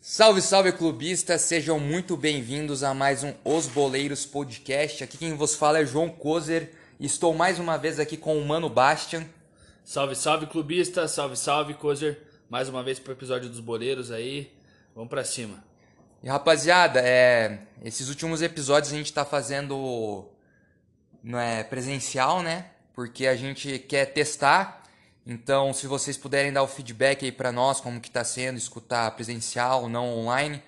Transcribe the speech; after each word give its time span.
Salve, 0.00 0.40
salve 0.40 0.72
clubistas, 0.72 1.42
sejam 1.42 1.78
muito 1.78 2.16
bem-vindos 2.16 2.82
a 2.82 2.94
mais 2.94 3.22
um 3.22 3.34
Os 3.44 3.66
Boleiros 3.66 4.24
Podcast. 4.24 5.04
Aqui 5.04 5.18
quem 5.18 5.34
vos 5.34 5.54
fala 5.54 5.80
é 5.80 5.84
João 5.84 6.08
Kozer 6.08 6.72
e 6.98 7.04
estou 7.04 7.34
mais 7.34 7.58
uma 7.58 7.76
vez 7.76 8.00
aqui 8.00 8.16
com 8.16 8.38
o 8.38 8.44
Mano 8.46 8.70
Bastian. 8.70 9.26
Salve, 9.84 10.16
salve 10.16 10.46
clubistas, 10.46 11.10
salve, 11.10 11.36
salve 11.36 11.74
Kozer. 11.74 12.18
Mais 12.48 12.68
uma 12.68 12.82
vez 12.82 12.98
pro 12.98 13.12
episódio 13.12 13.50
dos 13.50 13.60
Boleiros 13.60 14.10
aí. 14.10 14.50
Vamos 14.94 15.10
pra 15.10 15.22
cima. 15.22 15.62
E 16.22 16.28
rapaziada, 16.28 17.00
é, 17.00 17.60
esses 17.84 18.08
últimos 18.08 18.40
episódios 18.40 18.92
a 18.92 18.96
gente 18.96 19.12
tá 19.12 19.24
fazendo 19.24 20.29
não 21.22 21.38
é 21.38 21.62
presencial, 21.62 22.42
né? 22.42 22.66
Porque 22.94 23.26
a 23.26 23.36
gente 23.36 23.78
quer 23.78 24.06
testar 24.06 24.80
então, 25.26 25.72
se 25.72 25.86
vocês 25.86 26.16
puderem 26.16 26.52
dar 26.52 26.62
o 26.62 26.66
feedback 26.66 27.24
aí 27.24 27.32
para 27.32 27.52
nós, 27.52 27.80
como 27.80 28.00
que 28.00 28.10
tá 28.10 28.24
sendo 28.24 28.56
escutar 28.56 29.10
presencial, 29.12 29.88
não 29.88 30.08
online. 30.08 30.62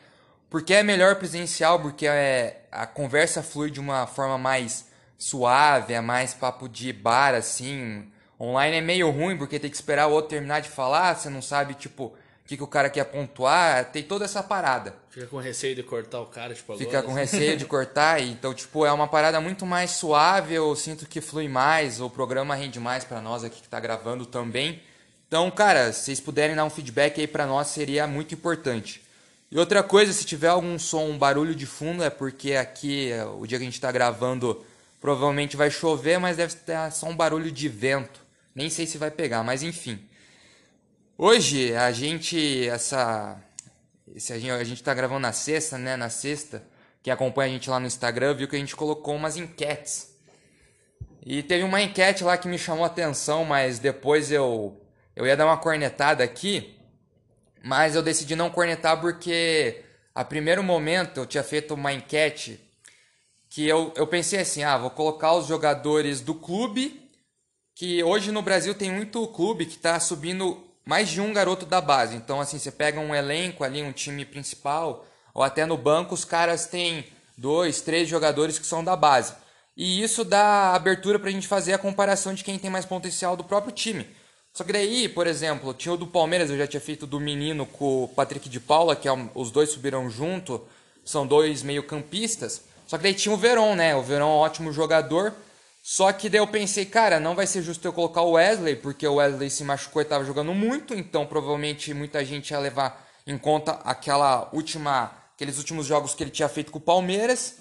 Porque 0.50 0.74
é 0.74 0.82
melhor 0.82 1.16
presencial, 1.16 1.80
porque 1.80 2.06
é, 2.06 2.66
a 2.70 2.86
conversa 2.86 3.42
flui 3.42 3.70
de 3.70 3.80
uma 3.80 4.06
forma 4.06 4.36
mais 4.36 4.86
suave, 5.18 5.94
é 5.94 6.00
mais 6.00 6.34
papo 6.34 6.68
de 6.68 6.92
bar, 6.92 7.34
assim. 7.34 8.08
Online 8.38 8.76
é 8.76 8.80
meio 8.80 9.10
ruim, 9.10 9.36
porque 9.36 9.58
tem 9.58 9.70
que 9.70 9.76
esperar 9.76 10.06
o 10.06 10.12
outro 10.12 10.30
terminar 10.30 10.60
de 10.60 10.68
falar, 10.68 11.16
você 11.16 11.30
não 11.30 11.42
sabe, 11.42 11.74
tipo, 11.74 12.12
o 12.44 12.48
que, 12.48 12.56
que 12.56 12.62
o 12.62 12.66
cara 12.66 12.90
quer 12.90 13.04
pontuar, 13.04 13.84
tem 13.92 14.02
toda 14.02 14.24
essa 14.24 14.42
parada. 14.42 14.94
Fica 15.10 15.26
com 15.26 15.38
receio 15.38 15.74
de 15.76 15.82
cortar 15.82 16.20
o 16.20 16.26
cara, 16.26 16.54
tipo, 16.54 16.72
agora. 16.72 16.84
Fica 16.84 17.02
com 17.02 17.12
receio 17.12 17.56
de 17.56 17.64
cortar, 17.64 18.20
então, 18.20 18.52
tipo, 18.52 18.84
é 18.84 18.92
uma 18.92 19.06
parada 19.06 19.40
muito 19.40 19.64
mais 19.64 19.92
suave, 19.92 20.54
eu 20.54 20.74
sinto 20.74 21.06
que 21.06 21.20
flui 21.20 21.48
mais, 21.48 22.00
o 22.00 22.10
programa 22.10 22.54
rende 22.54 22.80
mais 22.80 23.04
para 23.04 23.20
nós 23.20 23.44
aqui 23.44 23.62
que 23.62 23.68
tá 23.68 23.78
gravando 23.78 24.26
também. 24.26 24.82
Então, 25.28 25.50
cara, 25.50 25.92
se 25.92 26.04
vocês 26.04 26.20
puderem 26.20 26.56
dar 26.56 26.64
um 26.64 26.70
feedback 26.70 27.20
aí 27.20 27.26
para 27.26 27.46
nós, 27.46 27.68
seria 27.68 28.06
muito 28.06 28.34
importante. 28.34 29.02
E 29.50 29.58
outra 29.58 29.82
coisa, 29.82 30.12
se 30.12 30.24
tiver 30.24 30.48
algum 30.48 30.78
som, 30.78 31.04
um 31.04 31.18
barulho 31.18 31.54
de 31.54 31.66
fundo, 31.66 32.02
é 32.02 32.10
porque 32.10 32.54
aqui, 32.54 33.10
o 33.38 33.46
dia 33.46 33.58
que 33.58 33.64
a 33.64 33.66
gente 33.66 33.80
tá 33.80 33.92
gravando, 33.92 34.64
provavelmente 35.00 35.56
vai 35.56 35.70
chover, 35.70 36.18
mas 36.18 36.38
deve 36.38 36.54
ter 36.54 36.90
só 36.90 37.06
um 37.06 37.14
barulho 37.16 37.52
de 37.52 37.68
vento. 37.68 38.20
Nem 38.54 38.68
sei 38.68 38.86
se 38.86 38.98
vai 38.98 39.10
pegar, 39.10 39.42
mas 39.42 39.62
enfim. 39.62 39.98
Hoje 41.18 41.74
a 41.76 41.92
gente 41.92 42.66
essa 42.66 43.38
esse, 44.14 44.32
a 44.32 44.38
gente 44.38 44.50
a 44.50 44.64
gente 44.64 44.82
tá 44.82 44.94
gravando 44.94 45.20
na 45.20 45.32
sexta, 45.32 45.76
né? 45.76 45.94
Na 45.94 46.08
sexta, 46.08 46.66
quem 47.02 47.12
acompanha 47.12 47.50
a 47.50 47.52
gente 47.52 47.68
lá 47.68 47.78
no 47.78 47.86
Instagram 47.86 48.34
viu 48.34 48.48
que 48.48 48.56
a 48.56 48.58
gente 48.58 48.74
colocou 48.74 49.14
umas 49.14 49.36
enquetes. 49.36 50.16
E 51.24 51.42
teve 51.42 51.64
uma 51.64 51.82
enquete 51.82 52.24
lá 52.24 52.36
que 52.38 52.48
me 52.48 52.58
chamou 52.58 52.84
a 52.84 52.86
atenção, 52.86 53.44
mas 53.44 53.78
depois 53.78 54.32
eu 54.32 54.80
eu 55.14 55.26
ia 55.26 55.36
dar 55.36 55.44
uma 55.44 55.58
cornetada 55.58 56.24
aqui, 56.24 56.78
mas 57.62 57.94
eu 57.94 58.02
decidi 58.02 58.34
não 58.34 58.50
cornetar 58.50 58.98
porque 58.98 59.84
a 60.14 60.24
primeiro 60.24 60.62
momento 60.62 61.18
eu 61.20 61.26
tinha 61.26 61.44
feito 61.44 61.74
uma 61.74 61.92
enquete 61.92 62.58
que 63.50 63.68
eu, 63.68 63.92
eu 63.96 64.06
pensei 64.06 64.40
assim, 64.40 64.62
ah, 64.62 64.78
vou 64.78 64.90
colocar 64.90 65.34
os 65.34 65.46
jogadores 65.46 66.22
do 66.22 66.34
clube, 66.34 67.10
que 67.74 68.02
hoje 68.02 68.32
no 68.32 68.40
Brasil 68.40 68.74
tem 68.74 68.90
muito 68.90 69.26
clube 69.28 69.66
que 69.66 69.76
está 69.76 70.00
subindo 70.00 70.71
mais 70.84 71.08
de 71.08 71.20
um 71.20 71.32
garoto 71.32 71.64
da 71.64 71.80
base. 71.80 72.16
Então, 72.16 72.40
assim, 72.40 72.58
você 72.58 72.70
pega 72.70 73.00
um 73.00 73.14
elenco 73.14 73.64
ali, 73.64 73.82
um 73.82 73.92
time 73.92 74.24
principal, 74.24 75.06
ou 75.34 75.42
até 75.42 75.64
no 75.64 75.76
banco, 75.76 76.14
os 76.14 76.24
caras 76.24 76.66
têm 76.66 77.06
dois, 77.36 77.80
três 77.80 78.08
jogadores 78.08 78.58
que 78.58 78.66
são 78.66 78.82
da 78.82 78.96
base. 78.96 79.34
E 79.76 80.02
isso 80.02 80.24
dá 80.24 80.74
abertura 80.74 81.18
para 81.18 81.28
a 81.28 81.32
gente 81.32 81.48
fazer 81.48 81.72
a 81.72 81.78
comparação 81.78 82.34
de 82.34 82.44
quem 82.44 82.58
tem 82.58 82.70
mais 82.70 82.84
potencial 82.84 83.36
do 83.36 83.44
próprio 83.44 83.72
time. 83.72 84.06
Só 84.52 84.64
que 84.64 84.72
daí, 84.72 85.08
por 85.08 85.26
exemplo, 85.26 85.72
tinha 85.72 85.94
o 85.94 85.96
do 85.96 86.06
Palmeiras, 86.06 86.50
eu 86.50 86.58
já 86.58 86.66
tinha 86.66 86.80
feito 86.80 87.06
do 87.06 87.18
menino 87.18 87.64
com 87.64 88.04
o 88.04 88.08
Patrick 88.08 88.50
de 88.50 88.60
Paula, 88.60 88.94
que 88.94 89.08
é 89.08 89.12
um, 89.12 89.30
os 89.34 89.50
dois 89.50 89.70
subiram 89.70 90.10
junto, 90.10 90.60
são 91.04 91.26
dois 91.26 91.62
meio-campistas. 91.62 92.62
Só 92.86 92.98
que 92.98 93.04
daí 93.04 93.14
tinha 93.14 93.34
o 93.34 93.38
Verón, 93.38 93.74
né? 93.74 93.96
O 93.96 94.02
Verón 94.02 94.26
é 94.26 94.34
um 94.34 94.38
ótimo 94.40 94.70
jogador, 94.70 95.32
só 95.84 96.12
que 96.12 96.28
daí 96.28 96.38
eu 96.38 96.46
pensei, 96.46 96.86
cara, 96.86 97.18
não 97.18 97.34
vai 97.34 97.44
ser 97.44 97.60
justo 97.60 97.84
eu 97.84 97.92
colocar 97.92 98.22
o 98.22 98.32
Wesley, 98.32 98.76
porque 98.76 99.04
o 99.04 99.16
Wesley 99.16 99.50
se 99.50 99.64
machucou 99.64 100.00
e 100.00 100.04
estava 100.04 100.24
jogando 100.24 100.54
muito, 100.54 100.94
então 100.94 101.26
provavelmente 101.26 101.92
muita 101.92 102.24
gente 102.24 102.52
ia 102.52 102.58
levar 102.60 103.04
em 103.26 103.36
conta 103.36 103.72
aquela 103.84 104.48
última, 104.52 105.12
aqueles 105.34 105.58
últimos 105.58 105.84
jogos 105.84 106.14
que 106.14 106.22
ele 106.22 106.30
tinha 106.30 106.48
feito 106.48 106.70
com 106.70 106.78
o 106.78 106.80
Palmeiras. 106.80 107.56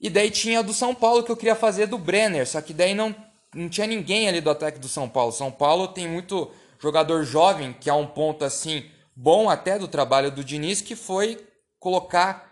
E 0.00 0.08
daí 0.08 0.30
tinha 0.30 0.62
do 0.62 0.72
São 0.72 0.94
Paulo 0.94 1.22
que 1.22 1.30
eu 1.30 1.36
queria 1.36 1.54
fazer 1.54 1.86
do 1.86 1.98
Brenner, 1.98 2.48
só 2.48 2.62
que 2.62 2.72
daí 2.72 2.94
não, 2.94 3.14
não 3.54 3.68
tinha 3.68 3.86
ninguém 3.86 4.26
ali 4.28 4.40
do 4.40 4.48
ataque 4.48 4.78
do 4.78 4.88
São 4.88 5.06
Paulo. 5.06 5.30
São 5.30 5.50
Paulo 5.50 5.88
tem 5.88 6.08
muito 6.08 6.50
jogador 6.80 7.22
jovem, 7.22 7.74
que 7.74 7.90
é 7.90 7.92
um 7.92 8.06
ponto 8.06 8.46
assim 8.46 8.90
bom 9.14 9.50
até 9.50 9.78
do 9.78 9.88
trabalho 9.88 10.30
do 10.30 10.42
Diniz, 10.42 10.80
que 10.80 10.96
foi 10.96 11.46
colocar 11.78 12.50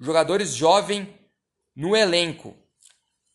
jogadores 0.00 0.52
jovens 0.52 1.06
no 1.76 1.94
elenco. 1.94 2.56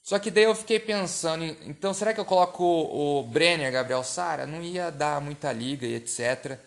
Só 0.05 0.19
que 0.19 0.29
daí 0.29 0.43
eu 0.43 0.53
fiquei 0.53 0.79
pensando, 0.79 1.43
então 1.43 1.91
será 1.91 2.13
que 2.13 2.19
eu 2.19 2.25
coloco 2.25 2.63
o, 2.63 3.23
Brenner, 3.23 3.71
Gabriel 3.71 4.03
Sara? 4.03 4.45
Não 4.45 4.61
ia 4.61 4.91
dar 4.91 5.19
muita 5.19 5.51
liga 5.51 5.87
e 5.87 5.95
etc. 5.95 6.59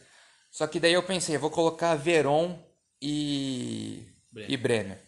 Só 0.51 0.67
que 0.67 0.81
daí 0.81 0.93
eu 0.93 1.05
pensei, 1.05 1.37
eu 1.37 1.41
vou 1.41 1.51
colocar 1.51 1.95
Veron 1.95 2.59
e 3.01 4.05
Brenner. 4.33 4.51
e 4.51 4.57
Brenner. 4.57 5.03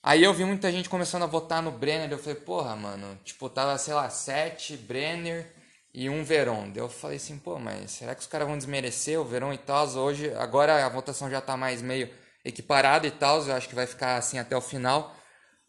Aí 0.00 0.22
eu 0.22 0.32
vi 0.32 0.44
muita 0.44 0.70
gente 0.70 0.88
começando 0.88 1.24
a 1.24 1.26
votar 1.26 1.60
no 1.60 1.72
Brenner, 1.72 2.12
eu 2.12 2.18
falei, 2.18 2.36
porra, 2.36 2.76
mano, 2.76 3.18
tipo, 3.24 3.50
tava, 3.50 3.76
sei 3.76 3.92
lá, 3.92 4.08
sete 4.08 4.76
Brenner 4.76 5.52
e 5.92 6.08
um 6.08 6.22
Veron. 6.22 6.70
Daí 6.70 6.80
eu 6.80 6.88
falei 6.88 7.16
assim, 7.16 7.38
pô, 7.40 7.58
mas 7.58 7.90
será 7.90 8.14
que 8.14 8.20
os 8.20 8.28
caras 8.28 8.46
vão 8.46 8.56
desmerecer 8.56 9.20
o 9.20 9.24
Veron 9.24 9.52
e 9.52 9.58
tal? 9.58 9.84
Hoje, 9.96 10.32
agora 10.34 10.86
a 10.86 10.88
votação 10.88 11.28
já 11.28 11.40
tá 11.40 11.56
mais 11.56 11.82
meio 11.82 12.08
equiparada 12.44 13.04
e 13.08 13.10
tal, 13.10 13.44
eu 13.44 13.54
acho 13.56 13.68
que 13.68 13.74
vai 13.74 13.86
ficar 13.88 14.16
assim 14.16 14.38
até 14.38 14.56
o 14.56 14.60
final. 14.60 15.17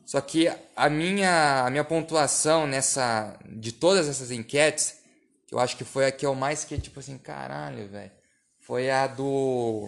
Só 0.10 0.20
que 0.22 0.48
a 0.76 0.90
minha, 0.90 1.66
a 1.68 1.70
minha 1.70 1.84
pontuação 1.84 2.66
nessa 2.66 3.38
de 3.46 3.72
todas 3.72 4.10
essas 4.10 4.32
enquetes, 4.32 5.04
que 5.46 5.54
eu 5.54 5.60
acho 5.60 5.78
que 5.78 5.84
foi 5.84 6.08
a 6.08 6.12
que 6.12 6.26
eu 6.26 6.34
mais 6.34 6.64
que 6.64 6.80
tipo 6.80 7.00
assim, 7.00 7.16
caralho, 7.16 7.88
velho, 7.88 8.12
foi 8.60 8.90
a 8.90 9.06
do 9.06 9.88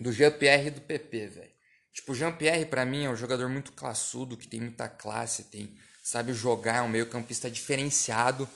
do 0.00 0.12
Jean-Pierre 0.12 0.68
e 0.68 0.70
do 0.70 0.80
PP, 0.82 1.26
velho. 1.26 1.50
Tipo, 1.92 2.14
Jean-Pierre 2.14 2.64
para 2.66 2.86
mim 2.86 3.06
é 3.06 3.10
um 3.10 3.16
jogador 3.16 3.48
muito 3.48 3.72
classudo, 3.72 4.36
que 4.36 4.46
tem 4.46 4.60
muita 4.60 4.88
classe, 4.88 5.42
tem 5.50 5.76
sabe 6.00 6.32
jogar, 6.32 6.76
é 6.76 6.82
um 6.82 6.88
meio-campista 6.88 7.50
diferenciado, 7.50 8.48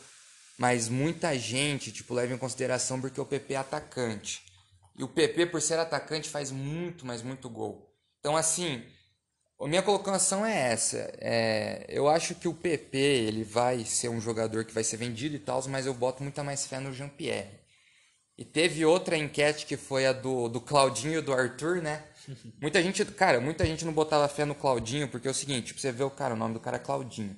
mas 0.56 0.88
muita 0.88 1.36
gente, 1.36 1.90
tipo, 1.90 2.14
leva 2.14 2.32
em 2.32 2.38
consideração 2.38 3.00
porque 3.00 3.20
o 3.20 3.26
PP 3.26 3.54
é 3.54 3.56
atacante. 3.56 4.44
E 4.96 5.02
o 5.02 5.08
PP 5.08 5.46
por 5.46 5.60
ser 5.60 5.80
atacante 5.80 6.28
faz 6.28 6.52
muito, 6.52 7.04
mas 7.04 7.20
muito 7.20 7.50
gol. 7.50 7.92
Então 8.20 8.36
assim, 8.36 8.86
a 9.60 9.68
minha 9.68 9.82
colocação 9.82 10.46
é 10.46 10.72
essa. 10.72 11.12
É, 11.18 11.84
eu 11.88 12.08
acho 12.08 12.34
que 12.34 12.46
o 12.46 12.54
PP 12.54 12.96
ele 12.96 13.42
vai 13.42 13.84
ser 13.84 14.08
um 14.08 14.20
jogador 14.20 14.64
que 14.64 14.72
vai 14.72 14.84
ser 14.84 14.96
vendido 14.96 15.34
e 15.34 15.38
tal, 15.38 15.62
mas 15.68 15.86
eu 15.86 15.94
boto 15.94 16.22
muita 16.22 16.44
mais 16.44 16.66
fé 16.66 16.78
no 16.78 16.92
Jean-Pierre. 16.92 17.50
E 18.36 18.44
teve 18.44 18.84
outra 18.84 19.16
enquete 19.16 19.66
que 19.66 19.76
foi 19.76 20.06
a 20.06 20.12
do, 20.12 20.48
do 20.48 20.60
Claudinho 20.60 21.18
e 21.18 21.22
do 21.22 21.32
Arthur, 21.32 21.82
né? 21.82 22.04
Muita 22.62 22.80
gente, 22.82 23.04
cara, 23.06 23.40
muita 23.40 23.64
gente 23.64 23.84
não 23.84 23.92
botava 23.92 24.28
fé 24.28 24.44
no 24.44 24.54
Claudinho, 24.54 25.08
porque 25.08 25.26
é 25.26 25.30
o 25.30 25.34
seguinte, 25.34 25.68
tipo, 25.68 25.80
você 25.80 25.90
vê 25.90 26.04
o 26.04 26.10
cara, 26.10 26.34
o 26.34 26.36
nome 26.36 26.54
do 26.54 26.60
cara 26.60 26.76
é 26.76 26.80
Claudinho. 26.80 27.34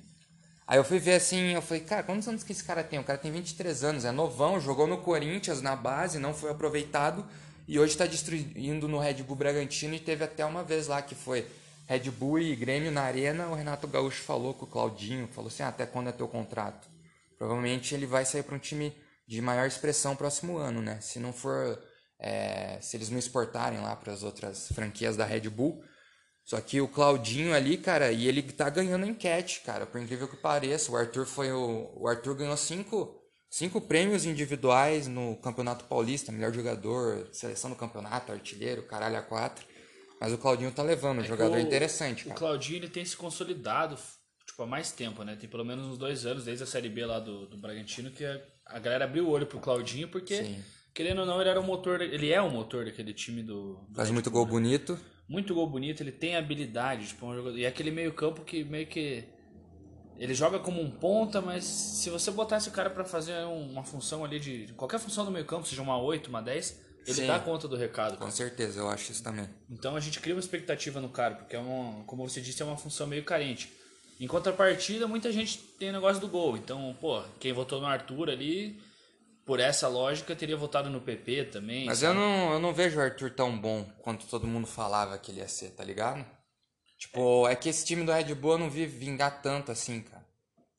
Aí 0.67 0.77
eu 0.77 0.83
fui 0.83 0.99
ver 0.99 1.15
assim, 1.15 1.53
eu 1.53 1.61
falei, 1.61 1.83
cara, 1.83 2.03
quantos 2.03 2.27
anos 2.27 2.43
que 2.43 2.51
esse 2.51 2.63
cara 2.63 2.83
tem? 2.83 2.99
O 2.99 3.03
cara 3.03 3.17
tem 3.17 3.31
23 3.31 3.83
anos, 3.83 4.05
é 4.05 4.11
novão, 4.11 4.59
jogou 4.59 4.85
no 4.85 4.97
Corinthians 4.97 5.61
na 5.61 5.75
base, 5.75 6.19
não 6.19 6.33
foi 6.33 6.51
aproveitado 6.51 7.25
e 7.67 7.79
hoje 7.79 7.93
está 7.93 8.05
destruindo 8.05 8.87
no 8.87 8.99
Red 8.99 9.23
Bull 9.23 9.35
Bragantino 9.35 9.95
e 9.95 9.99
teve 9.99 10.23
até 10.23 10.45
uma 10.45 10.63
vez 10.63 10.87
lá 10.87 11.01
que 11.01 11.15
foi 11.15 11.47
Red 11.91 12.09
Bull 12.09 12.39
e 12.39 12.55
Grêmio 12.55 12.89
na 12.89 13.01
arena, 13.01 13.49
o 13.49 13.53
Renato 13.53 13.85
Gaúcho 13.85 14.21
falou 14.23 14.53
com 14.53 14.63
o 14.63 14.67
Claudinho, 14.67 15.27
falou 15.27 15.49
assim, 15.49 15.61
ah, 15.61 15.67
até 15.67 15.85
quando 15.85 16.07
é 16.07 16.13
teu 16.13 16.25
contrato? 16.25 16.87
Provavelmente 17.37 17.93
ele 17.93 18.05
vai 18.05 18.23
sair 18.23 18.43
para 18.43 18.55
um 18.55 18.59
time 18.59 18.95
de 19.27 19.41
maior 19.41 19.67
expressão 19.67 20.15
próximo 20.15 20.55
ano, 20.55 20.81
né? 20.81 21.01
Se 21.01 21.19
não 21.19 21.33
for, 21.33 21.77
é, 22.17 22.77
se 22.79 22.95
eles 22.95 23.09
não 23.09 23.19
exportarem 23.19 23.81
lá 23.81 23.93
para 23.93 24.13
as 24.13 24.23
outras 24.23 24.69
franquias 24.69 25.17
da 25.17 25.25
Red 25.25 25.49
Bull. 25.49 25.83
Só 26.45 26.61
que 26.61 26.79
o 26.79 26.87
Claudinho 26.87 27.53
ali, 27.53 27.77
cara, 27.77 28.09
e 28.09 28.25
ele 28.25 28.41
tá 28.41 28.69
ganhando 28.69 29.05
enquete, 29.05 29.59
cara, 29.59 29.85
por 29.85 29.99
incrível 29.99 30.29
que 30.29 30.37
pareça. 30.37 30.93
O 30.93 30.95
Arthur 30.95 31.25
foi 31.25 31.51
o, 31.51 31.91
o 31.93 32.07
Arthur 32.07 32.35
ganhou 32.35 32.55
cinco, 32.55 33.21
cinco 33.49 33.81
prêmios 33.81 34.23
individuais 34.25 35.09
no 35.09 35.35
Campeonato 35.35 35.83
Paulista, 35.83 36.31
melhor 36.31 36.53
jogador, 36.53 37.27
seleção 37.33 37.69
do 37.69 37.75
campeonato, 37.75 38.31
artilheiro, 38.31 38.83
caralho 38.83 39.17
a 39.17 39.21
quatro. 39.21 39.70
Mas 40.21 40.31
o 40.31 40.37
Claudinho 40.37 40.71
tá 40.71 40.83
levando, 40.83 41.17
um 41.17 41.23
é 41.23 41.27
jogador 41.27 41.57
o, 41.57 41.59
interessante, 41.59 42.25
cara. 42.25 42.35
O 42.35 42.37
Claudinho 42.37 42.77
ele 42.77 42.89
tem 42.89 43.03
se 43.03 43.17
consolidado 43.17 43.97
tipo, 44.45 44.61
há 44.61 44.67
mais 44.67 44.91
tempo, 44.91 45.23
né? 45.23 45.35
Tem 45.35 45.49
pelo 45.49 45.65
menos 45.65 45.87
uns 45.87 45.97
dois 45.97 46.27
anos, 46.27 46.45
desde 46.45 46.63
a 46.63 46.67
Série 46.67 46.89
B 46.89 47.05
lá 47.05 47.19
do, 47.19 47.47
do 47.47 47.57
Bragantino, 47.57 48.11
que 48.11 48.23
a, 48.23 48.39
a 48.67 48.77
galera 48.77 49.05
abriu 49.05 49.25
o 49.25 49.29
olho 49.31 49.47
pro 49.47 49.59
Claudinho, 49.59 50.07
porque, 50.09 50.43
Sim. 50.43 50.63
querendo 50.93 51.21
ou 51.21 51.25
não, 51.25 51.41
ele 51.41 51.49
era 51.49 51.59
o 51.59 51.63
motor, 51.63 52.01
ele 52.01 52.31
é 52.31 52.39
o 52.39 52.51
motor 52.51 52.85
daquele 52.85 53.13
time 53.13 53.41
do... 53.41 53.79
do 53.89 53.95
Faz 53.95 54.11
muito 54.11 54.29
gol 54.29 54.45
bonito. 54.45 54.99
Muito 55.27 55.55
gol 55.55 55.67
bonito, 55.67 56.01
ele 56.01 56.11
tem 56.11 56.35
habilidade, 56.35 57.07
tipo, 57.07 57.25
um 57.25 57.33
jogador, 57.33 57.57
e 57.57 57.63
é 57.63 57.67
aquele 57.67 57.89
meio 57.89 58.13
campo 58.13 58.43
que 58.43 58.63
meio 58.63 58.85
que 58.85 59.23
ele 60.17 60.35
joga 60.35 60.59
como 60.59 60.81
um 60.81 60.91
ponta, 60.91 61.41
mas 61.41 61.63
se 61.63 62.09
você 62.11 62.29
botar 62.29 62.57
esse 62.57 62.69
cara 62.69 62.89
para 62.89 63.03
fazer 63.03 63.43
uma 63.45 63.83
função 63.83 64.23
ali 64.23 64.39
de 64.39 64.73
qualquer 64.73 64.99
função 64.99 65.25
do 65.25 65.31
meio 65.31 65.45
campo, 65.45 65.65
seja 65.65 65.81
uma 65.81 65.99
8, 65.99 66.27
uma 66.27 66.41
10, 66.41 66.79
ele 67.05 67.21
Sim, 67.21 67.27
dá 67.27 67.39
conta 67.39 67.67
do 67.67 67.75
recado. 67.75 68.17
Com 68.17 68.29
certeza, 68.29 68.79
eu 68.79 68.89
acho 68.89 69.11
isso 69.11 69.23
também. 69.23 69.49
Então 69.69 69.95
a 69.95 69.99
gente 69.99 70.19
cria 70.19 70.35
uma 70.35 70.39
expectativa 70.39 71.01
no 71.01 71.09
cara, 71.09 71.35
porque 71.35 71.55
é 71.55 71.59
uma, 71.59 72.03
como 72.03 72.27
você 72.27 72.41
disse, 72.41 72.61
é 72.61 72.65
uma 72.65 72.77
função 72.77 73.07
meio 73.07 73.23
carente. 73.23 73.71
Em 74.19 74.27
contrapartida, 74.27 75.07
muita 75.07 75.31
gente 75.31 75.57
tem 75.57 75.89
o 75.89 75.93
negócio 75.93 76.21
do 76.21 76.27
gol. 76.27 76.55
Então, 76.55 76.95
pô, 77.01 77.23
quem 77.39 77.53
votou 77.53 77.81
no 77.81 77.87
Arthur 77.87 78.29
ali, 78.29 78.79
por 79.43 79.59
essa 79.59 79.87
lógica, 79.87 80.35
teria 80.35 80.55
votado 80.55 80.91
no 80.91 81.01
PP 81.01 81.45
também. 81.45 81.85
Mas 81.85 82.03
eu 82.03 82.13
não, 82.13 82.53
eu 82.53 82.59
não 82.59 82.71
vejo 82.71 82.99
o 82.99 83.01
Arthur 83.01 83.31
tão 83.31 83.57
bom 83.59 83.83
quanto 84.03 84.27
todo 84.27 84.45
mundo 84.45 84.67
falava 84.67 85.17
que 85.17 85.31
ele 85.31 85.39
ia 85.39 85.47
ser, 85.47 85.71
tá 85.71 85.83
ligado? 85.83 86.23
Tipo, 86.99 87.47
é 87.47 87.55
que 87.55 87.67
esse 87.67 87.83
time 87.83 88.05
do 88.05 88.11
Red 88.11 88.35
Bull 88.35 88.51
eu 88.51 88.57
não 88.59 88.69
vi 88.69 88.85
vingar 88.85 89.41
tanto 89.41 89.71
assim, 89.71 90.01
cara. 90.01 90.20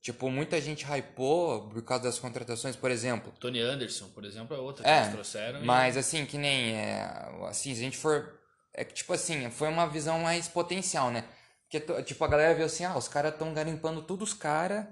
Tipo, 0.02 0.28
muita 0.28 0.60
gente 0.60 0.84
hypou 0.84 1.68
por 1.68 1.80
causa 1.84 2.02
das 2.02 2.18
contratações, 2.18 2.74
por 2.74 2.90
exemplo. 2.90 3.32
Tony 3.38 3.60
Anderson, 3.60 4.08
por 4.08 4.24
exemplo, 4.24 4.56
é 4.56 4.58
outra 4.58 4.82
que 4.82 4.90
é, 4.90 4.98
eles 5.02 5.12
trouxeram. 5.12 5.64
Mas 5.64 5.94
e... 5.94 6.00
assim, 6.00 6.26
que 6.26 6.36
nem. 6.36 6.74
É, 6.74 7.04
assim, 7.48 7.72
se 7.72 7.80
a 7.80 7.84
gente 7.84 7.96
for. 7.96 8.36
É 8.74 8.84
que, 8.84 8.94
tipo 8.94 9.12
assim, 9.12 9.48
foi 9.50 9.68
uma 9.68 9.86
visão 9.86 10.18
mais 10.18 10.48
potencial, 10.48 11.12
né? 11.12 11.24
Porque, 11.70 12.02
tipo, 12.02 12.24
a 12.24 12.28
galera 12.28 12.52
viu 12.52 12.66
assim, 12.66 12.84
ah, 12.84 12.98
os 12.98 13.06
caras 13.06 13.32
estão 13.32 13.54
garimpando 13.54 14.02
todos 14.02 14.30
os 14.30 14.34
caras 14.34 14.84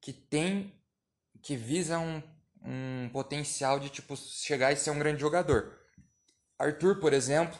que 0.00 0.12
tem. 0.12 0.74
que 1.40 1.54
visa 1.54 2.00
um, 2.00 2.20
um 2.64 3.08
potencial 3.12 3.78
de, 3.78 3.90
tipo, 3.90 4.16
chegar 4.16 4.72
e 4.72 4.76
ser 4.76 4.90
um 4.90 4.98
grande 4.98 5.20
jogador. 5.20 5.78
Arthur, 6.58 6.98
por 6.98 7.12
exemplo, 7.12 7.56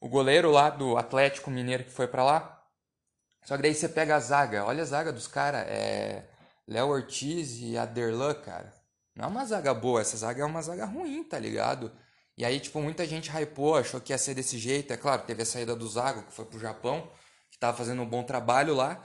o 0.00 0.08
goleiro 0.08 0.50
lá 0.50 0.68
do 0.68 0.96
Atlético 0.96 1.48
Mineiro 1.48 1.84
que 1.84 1.92
foi 1.92 2.08
para 2.08 2.24
lá. 2.24 2.61
Só 3.44 3.56
que 3.56 3.62
daí 3.62 3.74
você 3.74 3.88
pega 3.88 4.16
a 4.16 4.20
zaga, 4.20 4.64
olha 4.64 4.82
a 4.82 4.86
zaga 4.86 5.12
dos 5.12 5.26
caras, 5.26 5.66
é 5.68 6.24
Léo 6.66 6.88
Ortiz 6.88 7.58
e 7.60 7.76
Aderlan, 7.76 8.34
cara. 8.34 8.72
Não 9.14 9.24
é 9.24 9.28
uma 9.28 9.44
zaga 9.44 9.74
boa, 9.74 10.00
essa 10.00 10.16
zaga 10.16 10.42
é 10.42 10.46
uma 10.46 10.62
zaga 10.62 10.84
ruim, 10.84 11.22
tá 11.24 11.38
ligado? 11.38 11.92
E 12.36 12.44
aí, 12.44 12.58
tipo, 12.58 12.80
muita 12.80 13.06
gente 13.06 13.30
hypou, 13.30 13.76
achou 13.76 14.00
que 14.00 14.12
ia 14.12 14.18
ser 14.18 14.34
desse 14.34 14.58
jeito. 14.58 14.92
É 14.92 14.96
claro, 14.96 15.22
teve 15.22 15.42
a 15.42 15.46
saída 15.46 15.76
do 15.76 15.86
Zago, 15.86 16.22
que 16.22 16.32
foi 16.32 16.46
pro 16.46 16.58
Japão, 16.58 17.10
que 17.50 17.58
tava 17.58 17.76
fazendo 17.76 18.02
um 18.02 18.08
bom 18.08 18.22
trabalho 18.22 18.74
lá. 18.74 19.04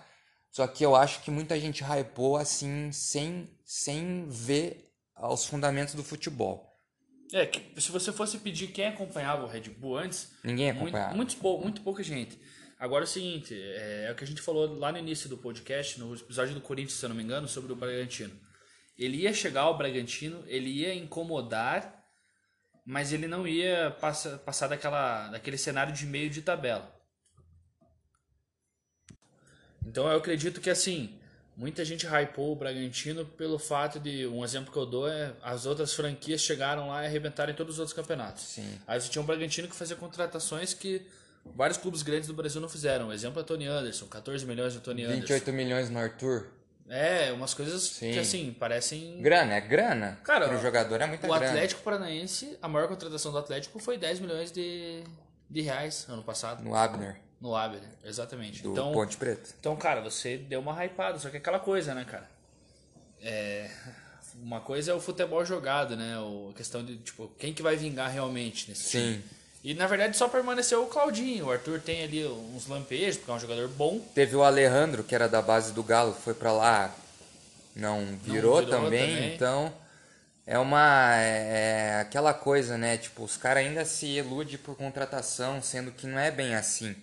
Só 0.50 0.66
que 0.66 0.84
eu 0.84 0.96
acho 0.96 1.22
que 1.22 1.30
muita 1.30 1.60
gente 1.60 1.84
hypou 1.84 2.38
assim, 2.38 2.92
sem, 2.92 3.50
sem 3.66 4.28
ver 4.30 4.90
os 5.22 5.46
fundamentos 5.46 5.94
do 5.94 6.04
futebol. 6.04 6.66
É, 7.34 7.46
que 7.46 7.82
se 7.82 7.92
você 7.92 8.14
fosse 8.14 8.38
pedir 8.38 8.68
quem 8.68 8.88
acompanhava 8.88 9.44
o 9.44 9.48
Red 9.48 9.70
Bull 9.70 9.98
antes. 9.98 10.32
Ninguém 10.44 10.70
acompanhava. 10.70 11.14
Muito, 11.14 11.38
muito, 11.44 11.62
muito 11.62 11.82
pouca 11.82 12.02
gente. 12.02 12.40
Agora 12.80 13.04
é 13.04 13.08
o 13.08 13.10
seguinte: 13.10 13.54
é, 13.54 14.06
é, 14.08 14.12
o 14.12 14.16
que 14.16 14.24
a 14.24 14.28
gente 14.28 14.42
falou 14.42 14.78
lá 14.78 14.92
no 14.92 14.98
início 14.98 15.30
do 15.30 15.38
podcast, 15.38 16.00
no 16.00 16.14
episódio 16.16 16.54
do 16.54 16.62
Corinthians, 16.62 17.00
se 17.00 17.06
eu 17.06 17.10
não 17.10 17.16
me 17.16 17.24
engano, 17.24 17.48
sobre 17.48 17.72
o 17.72 17.76
Bragantino. 17.76 18.34
Ele 18.98 19.18
ia 19.18 19.34
chegar 19.34 19.62
ao 19.62 19.78
Bragantino, 19.78 20.44
ele 20.48 20.70
ia 20.70 20.94
incomodar, 20.94 22.04
mas 22.86 23.14
ele 23.14 23.28
não 23.28 23.48
ia 23.48 23.92
passar, 24.00 24.40
passar 24.40 24.68
daquela, 24.68 25.30
daquele 25.30 25.58
cenário 25.58 25.94
de 25.94 26.06
meio 26.06 26.30
de 26.30 26.42
tabela. 26.42 26.96
Então 29.86 30.10
eu 30.10 30.18
acredito 30.18 30.60
que 30.60 30.70
assim, 30.70 31.18
Muita 31.58 31.84
gente 31.84 32.06
hypou 32.06 32.52
o 32.52 32.56
Bragantino 32.56 33.26
pelo 33.26 33.58
fato 33.58 34.00
de, 34.00 34.28
um 34.28 34.46
exemplo 34.46 34.72
que 34.72 34.78
eu 34.78 34.86
dou 34.86 35.10
é 35.10 35.34
as 35.42 35.66
outras 35.66 35.92
franquias 35.92 36.40
chegaram 36.40 36.90
lá 36.90 37.02
e 37.02 37.08
arrebentaram 37.08 37.52
em 37.52 37.56
todos 37.56 37.76
os 37.76 37.80
outros 37.80 37.96
campeonatos. 37.96 38.44
Sim. 38.44 38.80
Aí 38.86 39.02
você 39.02 39.10
tinha 39.10 39.24
um 39.24 39.26
Bragantino 39.26 39.68
que 39.68 39.76
fazia 39.76 39.96
contratações 39.96 40.76
que 40.76 41.02
vários 41.56 41.78
clubes 41.78 42.02
grandes 42.02 42.28
do 42.28 42.34
Brasil 42.34 42.62
não 42.62 42.70
fizeram. 42.70 43.12
Exemplo 43.12 43.42
é 43.42 43.44
Tony 43.44 43.68
Anderson, 43.68 44.08
14 44.08 44.46
milhões 44.46 44.76
no 44.76 44.82
Tony 44.82 45.04
28 45.04 45.18
Anderson. 45.18 45.34
28 45.34 45.56
milhões 45.56 45.90
no 45.90 46.00
Arthur. 46.00 46.48
É, 46.90 47.34
umas 47.34 47.54
coisas 47.54 47.84
Sim. 47.84 48.14
que 48.14 48.20
assim, 48.20 48.56
parecem. 48.58 49.22
Grana, 49.22 49.56
é 49.56 49.62
grana. 49.62 50.20
Cara, 50.24 50.54
o 50.56 50.62
jogador 50.62 51.02
é 51.02 51.06
muita 51.06 51.28
o 51.28 51.30
grana. 51.30 51.46
O 51.46 51.50
Atlético 51.50 51.82
Paranaense, 51.82 52.58
a 52.62 52.68
maior 52.68 52.88
contratação 52.88 53.32
do 53.32 53.38
Atlético 53.38 53.78
foi 53.78 53.98
10 53.98 54.22
milhões 54.22 54.52
de, 54.52 55.04
de 55.50 55.62
reais 55.62 56.06
ano 56.08 56.24
passado. 56.24 56.64
No 56.64 56.74
Abner. 56.74 57.20
No 57.42 57.56
Abner, 57.56 57.90
exatamente. 58.04 58.64
Do 58.64 58.72
então, 58.72 58.94
Ponte 58.94 59.18
Preta. 59.18 59.50
Então, 59.60 59.76
cara, 59.76 60.02
você 60.02 60.38
deu 60.38 60.62
uma 60.62 60.74
hypada, 60.84 61.20
só 61.20 61.30
que 61.30 61.36
é 61.36 61.40
aquela 61.40 61.60
coisa, 61.60 61.94
né, 61.94 62.06
cara? 62.06 62.30
É, 63.22 63.70
uma 64.42 64.62
coisa 64.62 64.92
é 64.92 64.94
o 64.94 65.00
futebol 65.00 65.44
jogado, 65.44 65.96
né? 65.96 66.18
O, 66.20 66.52
a 66.52 66.54
questão 66.54 66.84
de, 66.84 66.98
tipo, 66.98 67.28
quem 67.38 67.54
que 67.54 67.62
vai 67.62 67.76
vingar 67.76 68.10
realmente 68.10 68.70
nesse 68.70 68.84
Sim. 68.84 69.00
time. 69.00 69.24
E 69.64 69.74
na 69.74 69.88
verdade 69.88 70.16
só 70.16 70.28
permaneceu 70.28 70.84
o 70.84 70.88
Claudinho. 70.88 71.48
O 71.48 71.52
Arthur 71.52 71.80
tem 71.82 72.04
ali 72.04 72.26
uns 72.26 72.68
lampejos, 72.68 73.18
porque 73.18 73.32
é 73.32 73.34
um 73.34 73.40
jogador 73.40 73.68
bom. 73.70 74.00
Teve 74.14 74.36
o 74.36 74.44
Alejandro, 74.44 75.04
que 75.04 75.16
era 75.16 75.28
da 75.28 75.42
base 75.42 75.74
do 75.74 75.84
Galo, 75.84 76.14
foi 76.14 76.34
para 76.34 76.52
lá, 76.52 76.96
não 77.76 78.06
virou, 78.24 78.62
não 78.62 78.66
virou 78.66 78.66
também, 78.66 79.16
também, 79.16 79.36
então 79.36 79.74
é 80.46 80.58
uma 80.58 81.16
é, 81.18 81.98
é 81.98 82.00
aquela 82.00 82.34
coisa, 82.34 82.78
né? 82.78 82.98
Tipo, 82.98 83.24
os 83.24 83.36
caras 83.36 83.66
ainda 83.66 83.84
se 83.84 84.06
iludem 84.06 84.58
por 84.58 84.76
contratação, 84.76 85.62
sendo 85.62 85.92
que 85.92 86.08
não 86.08 86.18
é 86.18 86.32
bem 86.32 86.56
assim. 86.56 86.96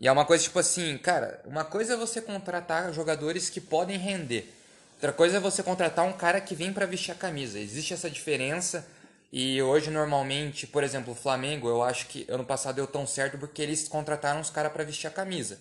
E 0.00 0.08
é 0.08 0.10
uma 0.10 0.24
coisa 0.24 0.42
tipo 0.42 0.58
assim, 0.58 0.98
cara, 0.98 1.40
uma 1.46 1.64
coisa 1.64 1.94
é 1.94 1.96
você 1.96 2.20
contratar 2.20 2.92
jogadores 2.92 3.48
que 3.48 3.60
podem 3.60 3.96
render. 3.96 4.52
Outra 4.94 5.12
coisa 5.12 5.36
é 5.36 5.40
você 5.40 5.62
contratar 5.62 6.04
um 6.04 6.12
cara 6.12 6.40
que 6.40 6.56
vem 6.56 6.72
para 6.72 6.84
vestir 6.86 7.12
a 7.12 7.14
camisa. 7.14 7.58
Existe 7.60 7.94
essa 7.94 8.10
diferença. 8.10 8.84
E 9.32 9.62
hoje, 9.62 9.90
normalmente, 9.90 10.66
por 10.66 10.84
exemplo, 10.84 11.12
o 11.12 11.16
Flamengo, 11.16 11.66
eu 11.66 11.82
acho 11.82 12.06
que 12.06 12.26
ano 12.28 12.44
passado 12.44 12.76
deu 12.76 12.86
tão 12.86 13.06
certo 13.06 13.38
porque 13.38 13.62
eles 13.62 13.88
contrataram 13.88 14.40
os 14.40 14.50
caras 14.50 14.70
para 14.70 14.84
vestir 14.84 15.06
a 15.06 15.10
camisa. 15.10 15.58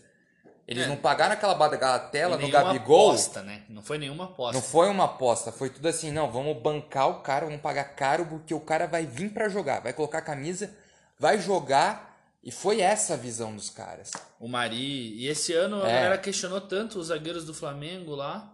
Eles 0.67 0.83
é. 0.83 0.87
não 0.87 0.97
pagaram 0.97 1.33
aquela 1.33 1.55
bagatela 1.55 2.37
no 2.37 2.49
Gabigol. 2.49 3.11
Aposta, 3.11 3.41
né? 3.41 3.63
Não 3.69 3.81
foi 3.81 3.97
nenhuma 3.97 4.25
aposta. 4.25 4.53
Não 4.53 4.61
foi 4.61 4.89
uma 4.89 5.05
aposta, 5.05 5.51
foi 5.51 5.69
tudo 5.69 5.87
assim, 5.87 6.11
não, 6.11 6.29
vamos 6.29 6.61
bancar 6.61 7.09
o 7.09 7.21
cara, 7.21 7.45
vamos 7.45 7.61
pagar 7.61 7.85
caro 7.95 8.25
porque 8.25 8.53
o 8.53 8.59
cara 8.59 8.87
vai 8.87 9.05
vir 9.05 9.33
para 9.33 9.47
jogar, 9.47 9.79
vai 9.79 9.93
colocar 9.93 10.17
a 10.17 10.21
camisa, 10.21 10.73
vai 11.17 11.39
jogar 11.39 12.11
e 12.43 12.51
foi 12.51 12.81
essa 12.81 13.13
a 13.13 13.17
visão 13.17 13.55
dos 13.55 13.69
caras. 13.69 14.11
O 14.39 14.47
Mari. 14.47 15.15
E 15.15 15.27
esse 15.27 15.53
ano 15.53 15.81
a 15.81 15.89
é. 15.89 15.93
galera 15.93 16.17
questionou 16.17 16.59
tanto 16.59 16.99
os 16.99 17.07
zagueiros 17.07 17.45
do 17.45 17.53
Flamengo 17.53 18.15
lá. 18.15 18.53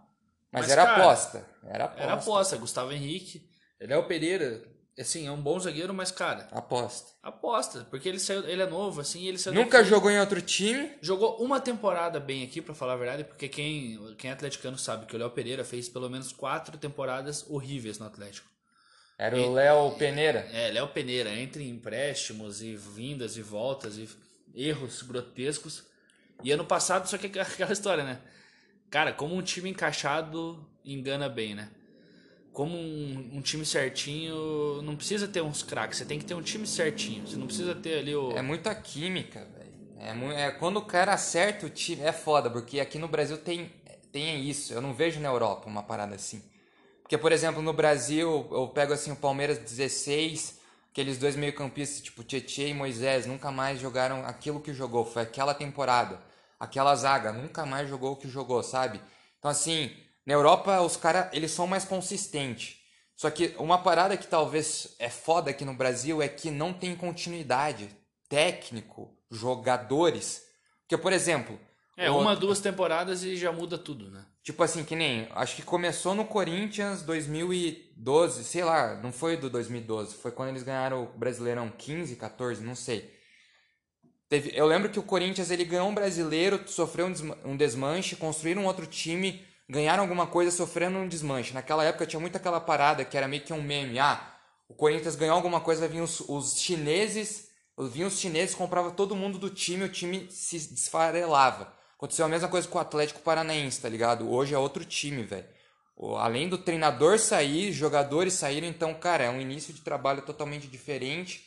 Mas, 0.51 0.63
mas 0.63 0.71
era 0.71 0.85
cara, 0.85 1.03
aposta. 1.03 1.45
Era 1.65 1.83
aposta. 1.85 2.03
Era 2.03 2.13
aposta. 2.13 2.57
Gustavo 2.57 2.91
Henrique. 2.91 3.49
Léo 3.79 4.03
Pereira. 4.07 4.76
Assim, 4.99 5.27
é 5.27 5.31
um 5.31 5.39
bom 5.39 5.59
zagueiro, 5.59 5.93
mas, 5.93 6.09
cara. 6.09 6.47
Aposta. 6.51 7.11
Aposta. 7.21 7.87
Porque 7.89 8.09
ele 8.09 8.19
saiu. 8.19 8.47
Ele 8.47 8.63
é 8.63 8.65
novo, 8.65 9.01
assim, 9.01 9.27
ele 9.27 9.37
saiu. 9.37 9.53
Nunca 9.53 9.77
daqui, 9.77 9.89
jogou 9.91 10.09
em 10.09 10.19
outro 10.19 10.41
time. 10.41 10.91
Jogou 11.01 11.37
uma 11.37 11.59
temporada 11.59 12.19
bem 12.19 12.43
aqui, 12.43 12.61
para 12.61 12.73
falar 12.73 12.93
a 12.93 12.97
verdade, 12.97 13.23
porque 13.23 13.47
quem, 13.47 14.15
quem 14.17 14.31
é 14.31 14.33
atleticano 14.33 14.77
sabe 14.77 15.05
que 15.05 15.15
o 15.15 15.19
Léo 15.19 15.29
Pereira 15.29 15.63
fez 15.63 15.87
pelo 15.87 16.09
menos 16.09 16.31
quatro 16.31 16.77
temporadas 16.79 17.45
horríveis 17.47 17.99
no 17.99 18.07
Atlético. 18.07 18.49
Era 19.19 19.37
o 19.37 19.53
Léo 19.53 19.91
Peneira. 19.97 20.47
É, 20.51 20.71
Léo 20.71 20.87
Peneira, 20.87 21.31
entre 21.31 21.67
empréstimos 21.67 22.63
e 22.63 22.75
vindas 22.75 23.37
e 23.37 23.41
voltas 23.43 23.97
e 23.97 24.09
erros 24.55 25.03
grotescos. 25.03 25.83
E 26.43 26.51
ano 26.51 26.65
passado, 26.65 27.07
só 27.07 27.19
que 27.19 27.27
aquela 27.27 27.45
história, 27.71 28.03
né? 28.03 28.19
Cara, 28.89 29.13
como 29.13 29.35
um 29.35 29.41
time 29.41 29.69
encaixado 29.69 30.67
engana 30.83 31.29
bem, 31.29 31.53
né? 31.53 31.69
Como 32.57 32.75
um, 32.75 33.33
um 33.33 33.39
time 33.39 33.63
certinho, 33.63 34.81
não 34.81 34.95
precisa 34.95 35.27
ter 35.27 35.43
uns 35.43 35.61
craques, 35.61 35.99
você 35.99 36.05
tem 36.05 36.17
que 36.17 36.25
ter 36.25 36.33
um 36.33 36.41
time 36.41 36.65
certinho. 36.65 37.27
Você 37.27 37.35
não 37.35 37.45
precisa 37.45 37.75
ter 37.75 37.99
ali 37.99 38.15
o. 38.15 38.31
É 38.31 38.41
muita 38.41 38.73
química, 38.73 39.47
velho. 39.55 39.67
É, 39.99 40.45
é, 40.45 40.49
quando 40.49 40.77
o 40.77 40.81
cara 40.81 41.13
acerta 41.13 41.67
o 41.67 41.69
time, 41.69 42.01
é 42.01 42.11
foda, 42.11 42.49
porque 42.49 42.79
aqui 42.79 42.97
no 42.97 43.07
Brasil 43.07 43.37
tem, 43.37 43.71
tem 44.11 44.43
isso. 44.43 44.73
Eu 44.73 44.81
não 44.81 44.91
vejo 44.91 45.19
na 45.19 45.29
Europa 45.29 45.67
uma 45.67 45.83
parada 45.83 46.15
assim. 46.15 46.41
Porque, 47.03 47.15
por 47.15 47.31
exemplo, 47.31 47.61
no 47.61 47.73
Brasil, 47.73 48.47
eu 48.49 48.67
pego 48.69 48.91
assim 48.91 49.11
o 49.11 49.15
Palmeiras 49.15 49.59
16, 49.59 50.59
aqueles 50.89 51.19
dois 51.19 51.35
meio-campistas, 51.35 52.01
tipo 52.01 52.23
Tietchan 52.23 52.69
e 52.69 52.73
Moisés, 52.73 53.27
nunca 53.27 53.51
mais 53.51 53.79
jogaram 53.79 54.25
aquilo 54.25 54.59
que 54.59 54.73
jogou, 54.73 55.05
foi 55.05 55.21
aquela 55.21 55.53
temporada. 55.53 56.19
Aquela 56.59 56.95
zaga 56.95 57.31
nunca 57.31 57.67
mais 57.67 57.87
jogou 57.87 58.13
o 58.13 58.15
que 58.15 58.27
jogou, 58.27 58.63
sabe? 58.63 58.99
Então, 59.37 59.51
assim, 59.51 59.95
na 60.27 60.33
Europa 60.33 60.81
os 60.81 60.97
caras, 60.97 61.29
eles 61.31 61.51
são 61.51 61.65
mais 61.65 61.85
consistentes. 61.85 62.75
Só 63.15 63.29
que 63.31 63.55
uma 63.57 63.77
parada 63.77 64.17
que 64.17 64.27
talvez 64.27 64.93
é 64.99 65.09
foda 65.09 65.49
aqui 65.49 65.63
no 65.63 65.73
Brasil 65.73 66.21
é 66.21 66.27
que 66.27 66.51
não 66.51 66.73
tem 66.73 66.93
continuidade. 66.97 67.89
Técnico, 68.27 69.17
jogadores. 69.31 70.43
Porque, 70.81 70.97
por 70.97 71.13
exemplo. 71.13 71.57
É, 71.95 72.11
uma, 72.11 72.35
duas 72.35 72.59
temporadas 72.59 73.23
e 73.23 73.37
já 73.37 73.53
muda 73.53 73.77
tudo, 73.77 74.11
né? 74.11 74.25
Tipo 74.43 74.61
assim, 74.63 74.83
que 74.83 74.97
nem. 74.97 75.29
Acho 75.31 75.55
que 75.55 75.61
começou 75.61 76.13
no 76.13 76.25
Corinthians 76.25 77.03
2012, 77.03 78.43
sei 78.43 78.65
lá, 78.65 78.95
não 79.01 79.13
foi 79.13 79.37
do 79.37 79.49
2012, 79.49 80.15
foi 80.15 80.31
quando 80.31 80.49
eles 80.49 80.61
ganharam 80.61 81.03
o 81.03 81.17
Brasileirão 81.17 81.69
15, 81.69 82.17
14, 82.17 82.61
não 82.61 82.75
sei. 82.75 83.15
Teve, 84.27 84.51
eu 84.53 84.65
lembro 84.65 84.89
que 84.89 84.99
o 84.99 85.03
Corinthians 85.03 85.51
ele 85.51 85.63
ganhou 85.63 85.87
um 85.87 85.95
brasileiro, 85.95 86.61
sofreu 86.67 87.09
um 87.45 87.55
desmanche, 87.55 88.17
construíram 88.17 88.63
um 88.63 88.65
outro 88.65 88.85
time, 88.85 89.46
ganharam 89.69 90.03
alguma 90.03 90.27
coisa, 90.27 90.51
sofrendo 90.51 90.97
um 90.97 91.07
desmanche. 91.07 91.53
Naquela 91.53 91.83
época 91.83 92.05
tinha 92.05 92.19
muito 92.19 92.35
aquela 92.35 92.59
parada 92.59 93.03
que 93.03 93.17
era 93.17 93.27
meio 93.27 93.43
que 93.43 93.53
um 93.53 93.61
meme. 93.61 93.99
Ah, 93.99 94.35
o 94.69 94.73
Corinthians 94.73 95.15
ganhou 95.15 95.35
alguma 95.35 95.59
coisa, 95.59 95.87
vinham 95.87 96.05
os, 96.05 96.21
os 96.21 96.59
chineses, 96.59 97.49
vinham 97.91 98.07
os 98.07 98.19
chineses, 98.19 98.55
comprava 98.55 98.91
todo 98.91 99.15
mundo 99.15 99.37
do 99.37 99.49
time, 99.49 99.83
o 99.83 99.89
time 99.89 100.27
se 100.29 100.57
desfarelava. 100.73 101.73
Aconteceu 101.95 102.25
a 102.25 102.29
mesma 102.29 102.47
coisa 102.47 102.67
com 102.67 102.77
o 102.77 102.81
Atlético 102.81 103.21
Paranaense, 103.21 103.81
tá 103.81 103.89
ligado? 103.89 104.29
Hoje 104.31 104.53
é 104.53 104.57
outro 104.57 104.85
time, 104.85 105.23
velho. 105.23 105.47
Além 106.19 106.47
do 106.47 106.59
treinador 106.59 107.17
sair, 107.17 107.71
jogadores 107.71 108.33
saíram, 108.33 108.67
então, 108.67 108.93
cara, 108.93 109.23
é 109.23 109.29
um 109.29 109.41
início 109.41 109.73
de 109.73 109.81
trabalho 109.81 110.21
totalmente 110.21 110.67
diferente. 110.67 111.43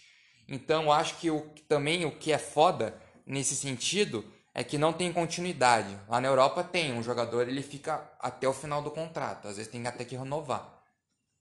Então, 0.48 0.90
acho 0.90 1.18
que 1.18 1.30
o, 1.30 1.42
também 1.68 2.04
o 2.04 2.10
que 2.10 2.32
é 2.32 2.38
foda 2.38 3.00
nesse 3.24 3.54
sentido 3.54 4.24
é 4.54 4.64
que 4.64 4.78
não 4.78 4.92
tem 4.92 5.12
continuidade. 5.12 5.96
Lá 6.08 6.20
na 6.20 6.28
Europa 6.28 6.64
tem, 6.64 6.92
um 6.92 7.02
jogador 7.02 7.48
ele 7.48 7.62
fica 7.62 8.10
até 8.18 8.48
o 8.48 8.52
final 8.52 8.82
do 8.82 8.90
contrato, 8.90 9.48
às 9.48 9.56
vezes 9.56 9.70
tem 9.70 9.86
até 9.86 10.04
que 10.04 10.16
renovar. 10.16 10.78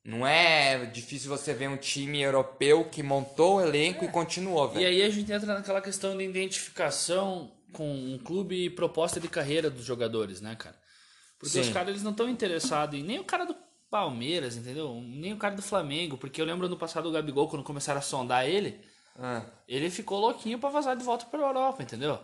Não 0.03 0.25
é 0.25 0.85
difícil 0.85 1.29
você 1.29 1.53
ver 1.53 1.69
um 1.69 1.77
time 1.77 2.21
europeu 2.21 2.85
que 2.89 3.03
montou 3.03 3.57
o 3.57 3.61
elenco 3.61 4.05
é. 4.05 4.07
e 4.07 4.11
continuou, 4.11 4.69
velho. 4.69 4.81
E 4.81 4.85
aí 4.85 5.03
a 5.03 5.09
gente 5.09 5.31
entra 5.31 5.53
naquela 5.53 5.81
questão 5.81 6.17
de 6.17 6.23
identificação 6.23 7.51
com 7.73 7.91
um 7.91 8.17
clube 8.17 8.65
e 8.65 8.69
proposta 8.69 9.19
de 9.19 9.27
carreira 9.27 9.69
dos 9.69 9.85
jogadores, 9.85 10.41
né, 10.41 10.55
cara? 10.55 10.75
Porque 11.37 11.53
Sim. 11.53 11.61
os 11.61 11.69
caras 11.69 11.89
eles 11.89 12.03
não 12.03 12.11
estão 12.11 12.29
interessados 12.29 12.99
em 12.99 13.03
nem 13.03 13.19
o 13.19 13.23
cara 13.23 13.45
do 13.45 13.55
Palmeiras, 13.89 14.55
entendeu? 14.55 15.01
Nem 15.01 15.33
o 15.33 15.37
cara 15.37 15.55
do 15.55 15.61
Flamengo, 15.61 16.17
porque 16.17 16.41
eu 16.41 16.45
lembro 16.45 16.67
no 16.67 16.77
passado 16.77 17.07
o 17.07 17.11
Gabigol 17.11 17.47
quando 17.47 17.63
começaram 17.63 17.99
a 17.99 18.03
sondar 18.03 18.47
ele, 18.47 18.79
ah. 19.17 19.43
ele 19.67 19.89
ficou 19.89 20.19
louquinho 20.19 20.59
para 20.59 20.69
vazar 20.69 20.95
de 20.95 21.03
volta 21.03 21.25
para 21.25 21.39
Europa, 21.39 21.83
entendeu? 21.83 22.19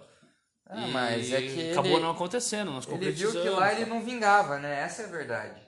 Ah, 0.68 0.88
mas 0.88 1.32
é 1.32 1.42
que 1.42 1.72
acabou 1.72 1.94
ele, 1.94 2.02
não 2.02 2.12
acontecendo, 2.12 2.72
nós 2.72 2.88
Ele 2.88 3.12
viu 3.12 3.32
que 3.32 3.50
lá 3.50 3.72
ele 3.72 3.86
não 3.86 4.04
vingava, 4.04 4.58
né? 4.58 4.82
Essa 4.82 5.04
é 5.04 5.06
a 5.06 5.10
verdade. 5.10 5.62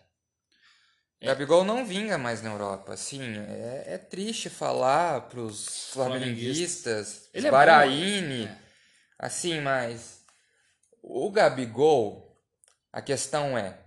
É. 1.20 1.28
Gabigol 1.28 1.64
não 1.64 1.86
vinga 1.86 2.18
mais 2.18 2.42
na 2.42 2.52
Europa. 2.52 2.94
Assim, 2.94 3.38
é, 3.38 3.84
é 3.88 3.98
triste 3.98 4.50
falar 4.50 5.22
pros 5.22 5.90
flamenguistas, 5.92 7.30
Ele 7.34 7.48
é 7.48 7.52
Baraíne, 7.52 8.46
é. 8.46 8.58
assim, 9.20 9.60
mas 9.62 10.22
o 11.02 11.30
Gabigol, 11.32 12.36
a 12.92 13.02
questão 13.02 13.58
é, 13.58 13.80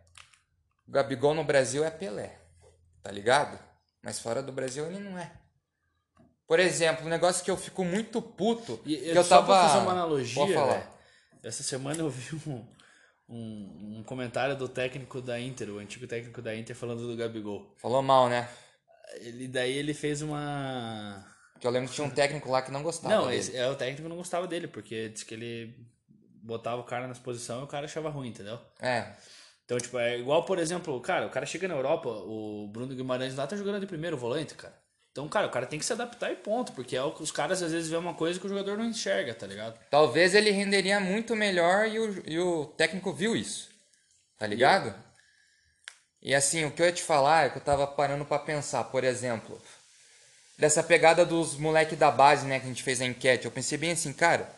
o 0.87 0.93
Gabigol 0.93 1.35
no 1.35 1.45
Brasil 1.45 1.85
é 1.85 1.91
Pelé, 1.91 2.39
tá 3.03 3.11
ligado? 3.11 3.59
Mas 4.03 4.19
fora 4.19 4.43
do 4.43 4.53
Brasil 4.53 4.87
ele 4.87 4.99
não 4.99 5.19
é. 5.19 5.31
Por 6.47 6.59
exemplo, 6.59 7.07
um 7.07 7.09
negócio 7.09 7.45
que 7.45 7.51
eu 7.51 7.57
fico 7.57 7.85
muito 7.85 8.21
puto, 8.21 8.81
e, 8.85 8.97
que 8.97 9.11
eu 9.11 9.23
só 9.23 9.37
tava... 9.37 9.47
Pra 9.47 9.69
fazer 9.69 9.83
uma 9.83 9.93
analogia, 9.93 10.97
essa 11.43 11.63
semana 11.63 12.01
eu 12.01 12.11
vi 12.11 12.35
um, 12.49 12.67
um, 13.29 13.99
um, 13.99 14.03
comentário 14.05 14.57
do 14.57 14.69
técnico 14.69 15.21
da 15.21 15.41
Inter, 15.41 15.71
o 15.71 15.79
antigo 15.79 16.07
técnico 16.07 16.43
da 16.43 16.55
Inter, 16.55 16.75
falando 16.77 17.07
do 17.07 17.17
Gabigol. 17.17 17.75
Falou 17.77 18.03
mal, 18.03 18.29
né? 18.29 18.49
Ele, 19.17 19.49
daí 19.49 19.73
ele 19.73 19.95
fez 19.95 20.23
uma. 20.23 21.27
Que 21.61 21.67
eu 21.67 21.71
lembro 21.71 21.89
que 21.89 21.95
tinha 21.95 22.07
um 22.07 22.11
técnico 22.11 22.51
lá 22.51 22.63
que 22.63 22.71
não 22.71 22.83
gostava. 22.83 23.15
Não, 23.15 23.29
dele. 23.29 23.57
É, 23.57 23.69
o 23.69 23.75
técnico 23.75 24.09
não 24.09 24.17
gostava 24.17 24.47
dele, 24.47 24.69
porque 24.69 25.09
disse 25.11 25.27
que 25.27 25.35
ele 25.35 25.75
botava 26.43 26.81
o 26.81 26.85
cara 26.85 27.07
na 27.07 27.13
exposição 27.13 27.61
e 27.61 27.65
o 27.65 27.67
cara 27.67 27.85
achava 27.85 28.09
ruim, 28.09 28.29
entendeu? 28.29 28.59
É. 28.81 29.13
Então, 29.65 29.79
tipo, 29.79 29.99
é 29.99 30.19
igual, 30.19 30.45
por 30.45 30.59
exemplo, 30.59 30.99
cara, 31.01 31.27
o 31.27 31.31
cara 31.31 31.47
chega 31.47 31.69
na 31.69 31.75
Europa, 31.75 32.09
o 32.09 32.69
Bruno 32.73 32.95
Guimarães 32.95 33.37
lá 33.37 33.47
tá 33.47 33.57
jogando 33.57 33.79
de 33.79 33.87
primeiro 33.87 34.17
volante, 34.17 34.55
cara. 34.55 34.75
Então, 35.13 35.29
cara, 35.29 35.49
o 35.49 35.51
cara 35.51 35.67
tem 35.67 35.79
que 35.79 35.85
se 35.85 35.93
adaptar 35.93 36.31
e 36.31 36.37
ponto, 36.37 36.73
porque 36.73 36.97
é 36.97 37.03
o 37.03 37.11
que 37.11 37.23
os 37.23 37.33
caras 37.33 37.63
às 37.63 37.73
vezes 37.73 37.91
vê 37.91 37.97
uma 37.97 38.15
coisa 38.15 38.39
que 38.39 38.47
o 38.47 38.49
jogador 38.49 38.79
não 38.79 38.85
enxerga, 38.85 39.35
tá 39.35 39.47
ligado? 39.47 39.79
Talvez 39.91 40.35
ele 40.35 40.51
renderia 40.51 41.01
muito 41.01 41.35
melhor 41.35 41.89
e 41.89 41.99
o, 41.99 42.23
e 42.27 42.39
o 42.39 42.67
técnico 42.77 43.13
viu 43.13 43.35
isso, 43.35 43.69
tá 44.39 44.47
ligado? 44.47 44.95
E 46.23 46.33
assim, 46.35 46.65
o 46.65 46.71
que 46.71 46.81
eu 46.81 46.87
ia 46.87 46.93
te 46.93 47.03
falar 47.03 47.47
é 47.47 47.51
que 47.51 47.59
eu 47.59 47.63
tava 47.63 47.87
parando 47.87 48.25
para 48.25 48.39
pensar, 48.39 48.85
por 48.85 49.03
exemplo, 49.03 49.61
dessa 50.57 50.83
pegada 50.83 51.25
dos 51.25 51.57
moleques 51.57 51.99
da 51.99 52.11
base, 52.11 52.47
né, 52.47 52.61
que 52.61 52.67
a 52.67 52.69
gente 52.69 52.83
fez 52.83 53.01
a 53.01 53.07
enquete. 53.07 53.47
Eu 53.47 53.51
pensei 53.51 53.77
bem 53.77 53.93
assim, 53.93 54.13
cara, 54.13 54.49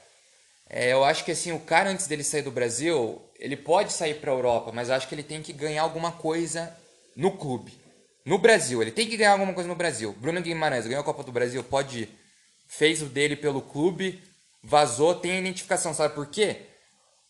é, 0.69 0.93
eu 0.93 1.03
acho 1.03 1.25
que 1.25 1.31
assim, 1.31 1.53
o 1.53 1.61
cara 1.61 1.89
antes 1.89 2.07
dele 2.07 2.25
sair 2.25 2.43
do 2.43 2.51
Brasil, 2.51 3.23
ele 3.39 3.57
pode 3.57 3.93
sair 3.93 4.15
pra 4.15 4.33
Europa, 4.33 4.71
mas 4.73 4.89
eu 4.91 4.97
acho 4.97 5.09
que 5.09 5.15
ele 5.15 5.23
tem 5.23 5.41
que 5.41 5.53
ganhar 5.53 5.83
alguma 5.83 6.13
coisa 6.13 6.77
no 7.17 7.39
clube. 7.39 7.82
No 8.25 8.39
Brasil, 8.39 8.81
ele 8.81 8.93
tem 8.93 9.09
que 9.09 9.17
ganhar 9.17 9.33
alguma 9.33 9.53
coisa 9.53 9.69
no 9.69 9.75
Brasil. 9.75 10.13
Bruno 10.19 10.41
Guimarães 10.41 10.87
ganhou 10.87 11.01
a 11.01 11.05
Copa 11.05 11.25
do 11.25 11.33
Brasil, 11.33 11.63
pode 11.65 12.03
ir. 12.03 12.19
Fez 12.69 13.03
o 13.03 13.07
dele 13.07 13.37
pelo 13.37 13.61
clube, 13.61 14.23
vazou, 14.63 15.15
tem 15.15 15.39
identificação. 15.39 15.93
Sabe 15.93 16.15
por 16.15 16.27
quê? 16.29 16.63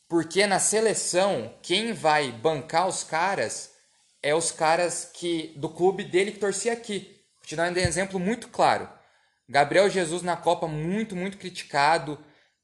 Porque 0.09 0.47
na 0.47 0.59
seleção, 0.59 1.53
quem 1.63 1.95
vai 1.95 2.31
bancar 2.31 2.87
os 2.87 3.03
caras 3.03 3.73
é 4.23 4.35
os 4.35 4.53
caras 4.53 5.11
que 5.13 5.55
do 5.57 5.69
clube 5.69 6.05
dele 6.05 6.33
que 6.33 6.39
torcia 6.39 6.75
aqui. 6.75 7.19
Vou 7.39 7.47
te 7.47 7.57
dar 7.57 7.73
um 7.73 7.77
exemplo 7.77 8.21
muito 8.21 8.49
claro. 8.49 8.89
Gabriel 9.49 9.89
Jesus 9.89 10.23
na 10.23 10.37
Copa, 10.37 10.69
muito, 10.69 11.17
muito 11.17 11.39
criticado. 11.39 12.19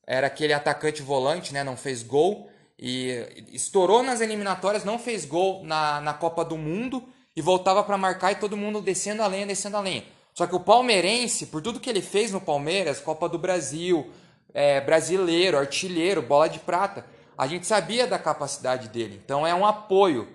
Era 0.07 0.27
aquele 0.27 0.53
atacante 0.53 1.01
volante, 1.01 1.53
né? 1.55 1.65
Não 1.65 1.77
fez 1.77 2.03
gol. 2.03 2.51
E 2.79 3.47
estourou 3.53 4.03
nas 4.03 4.21
eliminatórias, 4.21 4.85
não 4.85 4.99
fez 4.99 5.25
gol 5.25 5.65
na, 5.65 6.01
na 6.03 6.15
Copa 6.15 6.45
do 6.45 6.57
Mundo 6.57 7.09
e 7.39 7.41
voltava 7.41 7.85
para 7.85 7.97
marcar 7.97 8.33
e 8.33 8.35
todo 8.35 8.57
mundo 8.57 8.81
descendo 8.81 9.23
a 9.23 9.29
lenha, 9.29 9.47
descendo 9.47 9.77
a 9.77 9.81
lenha. 9.81 10.03
Só 10.35 10.45
que 10.45 10.57
o 10.57 10.59
palmeirense, 10.59 11.47
por 11.47 11.63
tudo 11.63 11.79
que 11.79 11.89
ele 11.89 12.03
fez 12.03 12.33
no 12.33 12.41
Palmeiras, 12.41 12.99
Copa 12.99 13.29
do 13.29 13.39
Brasil, 13.39 14.11
é, 14.53 14.81
brasileiro, 14.81 15.57
artilheiro, 15.57 16.21
bola 16.21 16.49
de 16.49 16.59
prata, 16.59 17.07
a 17.37 17.47
gente 17.47 17.65
sabia 17.65 18.09
da 18.09 18.19
capacidade 18.19 18.89
dele. 18.89 19.23
Então 19.25 19.47
é 19.47 19.55
um 19.55 19.65
apoio. 19.65 20.27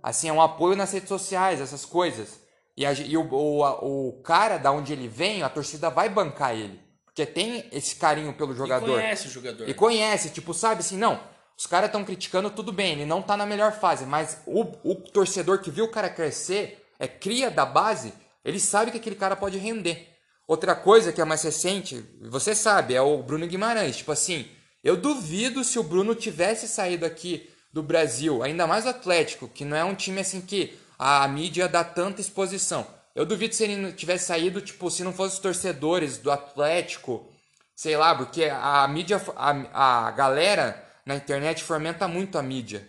Assim, 0.00 0.28
é 0.28 0.32
um 0.32 0.40
apoio 0.40 0.76
nas 0.76 0.92
redes 0.92 1.08
sociais, 1.08 1.60
essas 1.60 1.84
coisas. 1.84 2.40
E, 2.76 2.86
a, 2.86 2.92
e 2.92 3.16
o, 3.16 3.28
o, 3.32 4.10
o 4.10 4.22
cara 4.22 4.56
da 4.56 4.70
onde 4.70 4.92
ele 4.92 5.08
vem, 5.08 5.42
a 5.42 5.48
torcida 5.48 5.90
vai 5.90 6.08
bancar 6.08 6.54
ele. 6.54 6.80
Porque 7.04 7.26
tem 7.26 7.68
esse 7.72 7.96
carinho 7.96 8.32
pelo 8.32 8.54
jogador. 8.54 8.90
E 8.90 9.02
conhece 9.02 9.26
o 9.26 9.30
jogador. 9.30 9.68
E 9.68 9.74
conhece, 9.74 10.30
tipo, 10.30 10.54
sabe 10.54 10.82
assim, 10.82 10.96
não, 10.96 11.18
os 11.56 11.66
caras 11.66 11.88
estão 11.88 12.04
criticando, 12.04 12.50
tudo 12.50 12.72
bem, 12.72 12.92
ele 12.92 13.06
não 13.06 13.22
tá 13.22 13.36
na 13.36 13.46
melhor 13.46 13.72
fase, 13.72 14.04
mas 14.04 14.38
o, 14.46 14.62
o 14.82 14.94
torcedor 14.94 15.60
que 15.60 15.70
viu 15.70 15.84
o 15.84 15.90
cara 15.90 16.10
crescer, 16.10 16.84
é 16.98 17.06
cria 17.06 17.50
da 17.50 17.64
base, 17.64 18.12
ele 18.44 18.60
sabe 18.60 18.90
que 18.90 18.96
aquele 18.98 19.16
cara 19.16 19.36
pode 19.36 19.58
render. 19.58 20.08
Outra 20.46 20.74
coisa 20.74 21.12
que 21.12 21.20
é 21.20 21.24
mais 21.24 21.42
recente, 21.42 22.04
você 22.20 22.54
sabe, 22.54 22.94
é 22.94 23.00
o 23.00 23.22
Bruno 23.22 23.46
Guimarães. 23.46 23.96
Tipo 23.96 24.12
assim, 24.12 24.46
eu 24.82 24.96
duvido 24.96 25.64
se 25.64 25.78
o 25.78 25.82
Bruno 25.82 26.14
tivesse 26.14 26.68
saído 26.68 27.06
aqui 27.06 27.48
do 27.72 27.82
Brasil, 27.82 28.42
ainda 28.42 28.66
mais 28.66 28.84
o 28.84 28.90
Atlético, 28.90 29.48
que 29.48 29.64
não 29.64 29.76
é 29.76 29.82
um 29.82 29.94
time 29.94 30.20
assim 30.20 30.42
que 30.42 30.78
a 30.98 31.26
mídia 31.26 31.66
dá 31.66 31.82
tanta 31.82 32.20
exposição. 32.20 32.86
Eu 33.14 33.24
duvido 33.24 33.54
se 33.54 33.64
ele 33.64 33.92
tivesse 33.92 34.26
saído, 34.26 34.60
tipo, 34.60 34.90
se 34.90 35.02
não 35.02 35.12
fosse 35.12 35.34
os 35.34 35.40
torcedores 35.40 36.18
do 36.18 36.30
Atlético, 36.30 37.26
sei 37.74 37.96
lá, 37.96 38.14
porque 38.14 38.44
a 38.44 38.86
mídia, 38.86 39.20
a, 39.36 40.06
a 40.06 40.10
galera 40.10 40.83
na 41.04 41.14
internet 41.14 41.62
fomenta 41.62 42.08
muito 42.08 42.38
a 42.38 42.42
mídia 42.42 42.88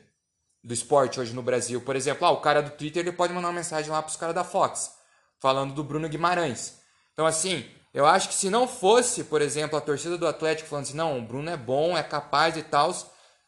do 0.63 0.74
esporte 0.74 1.19
hoje 1.19 1.34
no 1.34 1.43
Brasil. 1.43 1.81
Por 1.81 1.95
exemplo, 1.95 2.25
ah, 2.25 2.31
o 2.31 2.41
cara 2.41 2.62
do 2.62 2.72
Twitter 2.72 3.01
ele 3.01 3.15
pode 3.15 3.34
mandar 3.34 3.50
uma 3.50 3.53
mensagem 3.53 3.91
lá 3.91 4.01
para 4.01 4.10
os 4.10 4.17
caras 4.17 4.36
da 4.36 4.43
Fox, 4.43 4.91
falando 5.39 5.74
do 5.74 5.84
Bruno 5.84 6.10
Guimarães. 6.10 6.79
Então, 7.13 7.25
assim, 7.25 7.65
eu 7.93 8.05
acho 8.05 8.29
que 8.29 8.36
se 8.36 8.50
não 8.50 8.67
fosse, 8.67 9.24
por 9.24 9.41
exemplo, 9.41 9.77
a 9.77 9.81
torcida 9.81 10.17
do 10.17 10.27
Atlético 10.27 10.67
falando 10.67 10.86
assim, 10.86 10.98
não, 10.98 11.17
o 11.17 11.22
Bruno 11.22 11.50
é 11.50 11.55
bom, 11.55 11.98
é 11.98 12.03
capaz 12.03 12.57
e 12.57 12.63
tal, 12.63 12.93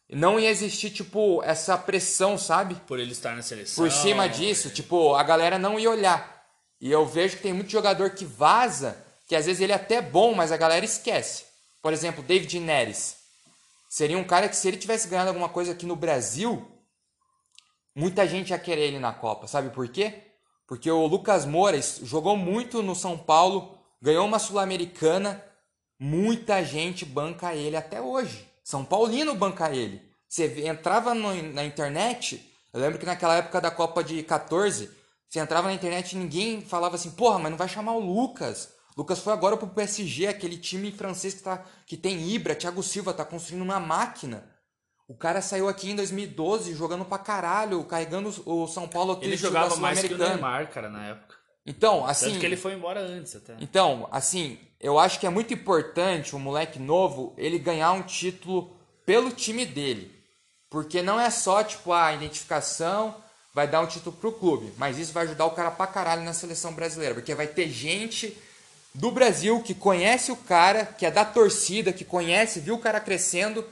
não 0.09 0.39
ia 0.39 0.49
existir, 0.49 0.89
tipo, 0.89 1.43
essa 1.43 1.77
pressão, 1.77 2.37
sabe? 2.37 2.75
Por 2.87 2.97
ele 2.97 3.11
estar 3.11 3.35
na 3.35 3.41
seleção. 3.41 3.83
Por 3.83 3.91
cima 3.91 4.29
disso, 4.29 4.69
tipo, 4.69 5.15
a 5.15 5.23
galera 5.23 5.59
não 5.59 5.77
ia 5.77 5.89
olhar. 5.89 6.45
E 6.79 6.89
eu 6.89 7.05
vejo 7.05 7.35
que 7.35 7.43
tem 7.43 7.51
muito 7.51 7.71
jogador 7.71 8.11
que 8.11 8.23
vaza, 8.23 8.97
que 9.27 9.35
às 9.35 9.45
vezes 9.45 9.61
ele 9.61 9.73
é 9.73 9.75
até 9.75 10.01
bom, 10.01 10.33
mas 10.33 10.51
a 10.51 10.57
galera 10.57 10.85
esquece. 10.85 11.45
Por 11.81 11.91
exemplo, 11.91 12.23
David 12.23 12.59
Neres. 12.59 13.16
Seria 13.97 14.15
um 14.15 14.23
cara 14.23 14.47
que, 14.47 14.55
se 14.55 14.67
ele 14.67 14.77
tivesse 14.77 15.07
ganhado 15.07 15.29
alguma 15.29 15.49
coisa 15.49 15.71
aqui 15.71 15.83
no 15.83 15.95
Brasil, 15.95 16.63
muita 17.95 18.27
gente 18.27 18.51
ia 18.51 18.59
querer 18.59 18.89
ele 18.89 18.99
na 18.99 19.11
Copa. 19.11 19.47
Sabe 19.47 19.71
por 19.71 19.87
quê? 19.87 20.21
Porque 20.67 20.91
o 20.91 21.07
Lucas 21.07 21.45
Moura 21.47 21.81
jogou 22.03 22.37
muito 22.37 22.83
no 22.83 22.93
São 22.93 23.17
Paulo, 23.17 23.75
ganhou 23.99 24.27
uma 24.27 24.37
Sul-Americana, 24.37 25.43
muita 25.99 26.63
gente 26.63 27.05
banca 27.05 27.55
ele 27.55 27.75
até 27.75 27.99
hoje. 27.99 28.47
São 28.63 28.85
Paulino 28.85 29.33
banca 29.33 29.75
ele. 29.75 29.99
Você 30.29 30.67
entrava 30.67 31.15
no, 31.15 31.33
na 31.53 31.65
internet, 31.65 32.53
eu 32.71 32.79
lembro 32.79 32.99
que 32.99 33.05
naquela 33.07 33.37
época 33.37 33.59
da 33.59 33.71
Copa 33.71 34.03
de 34.03 34.21
14, 34.21 34.91
você 35.27 35.39
entrava 35.39 35.69
na 35.69 35.73
internet 35.73 36.11
e 36.11 36.19
ninguém 36.19 36.61
falava 36.61 36.97
assim, 36.97 37.09
porra, 37.09 37.39
mas 37.39 37.49
não 37.49 37.57
vai 37.57 37.67
chamar 37.67 37.93
o 37.93 37.99
Lucas. 37.99 38.76
Lucas 38.97 39.19
foi 39.19 39.31
agora 39.31 39.55
pro 39.55 39.67
PSG, 39.67 40.25
aquele 40.25 40.57
time 40.57 40.91
francês 40.91 41.35
que, 41.35 41.43
tá, 41.43 41.63
que 41.85 41.95
tem 41.95 42.27
Ibra, 42.31 42.55
Thiago 42.55 42.81
Silva, 42.81 43.13
tá 43.13 43.23
construindo 43.23 43.61
uma 43.61 43.79
máquina. 43.79 44.43
O 45.07 45.13
cara 45.13 45.39
saiu 45.39 45.69
aqui 45.69 45.91
em 45.91 45.95
2012 45.95 46.73
jogando 46.73 47.05
pra 47.05 47.19
caralho, 47.19 47.83
carregando 47.83 48.33
o 48.43 48.67
São 48.67 48.87
Paulo 48.87 49.19
Ele 49.21 49.37
jogava 49.37 49.75
mais 49.75 50.01
que 50.01 50.13
o 50.13 50.17
Neymar, 50.17 50.71
cara, 50.71 50.89
na 50.89 51.05
época. 51.09 51.35
Então, 51.63 52.07
assim. 52.07 52.29
Tanto 52.29 52.39
que 52.39 52.45
ele 52.47 52.57
foi 52.57 52.73
embora 52.73 52.99
antes 52.99 53.35
até. 53.35 53.55
Então, 53.61 54.09
assim, 54.11 54.57
eu 54.81 54.97
acho 54.97 55.19
que 55.19 55.27
é 55.27 55.29
muito 55.29 55.53
importante 55.53 56.33
o 56.33 56.39
um 56.39 56.41
moleque 56.41 56.79
novo 56.79 57.35
ele 57.37 57.59
ganhar 57.59 57.91
um 57.91 58.01
título 58.01 58.75
pelo 59.05 59.29
time 59.29 59.65
dele. 59.65 60.11
Porque 60.71 61.03
não 61.03 61.19
é 61.19 61.29
só, 61.29 61.63
tipo, 61.63 61.93
a 61.93 62.13
identificação 62.13 63.15
vai 63.53 63.67
dar 63.67 63.81
um 63.81 63.87
título 63.87 64.15
pro 64.15 64.31
clube, 64.31 64.73
mas 64.77 64.97
isso 64.97 65.13
vai 65.13 65.23
ajudar 65.23 65.45
o 65.45 65.51
cara 65.51 65.69
pra 65.69 65.87
caralho 65.87 66.23
na 66.23 66.33
seleção 66.33 66.73
brasileira. 66.73 67.13
Porque 67.13 67.35
vai 67.35 67.47
ter 67.47 67.69
gente 67.69 68.35
do 68.97 69.11
Brasil 69.11 69.61
que 69.61 69.75
conhece 69.75 70.31
o 70.31 70.35
cara, 70.35 70.85
que 70.85 71.05
é 71.05 71.11
da 71.11 71.23
torcida, 71.23 71.93
que 71.93 72.03
conhece, 72.03 72.59
viu 72.59 72.75
o 72.75 72.79
cara 72.79 72.99
crescendo 72.99 73.63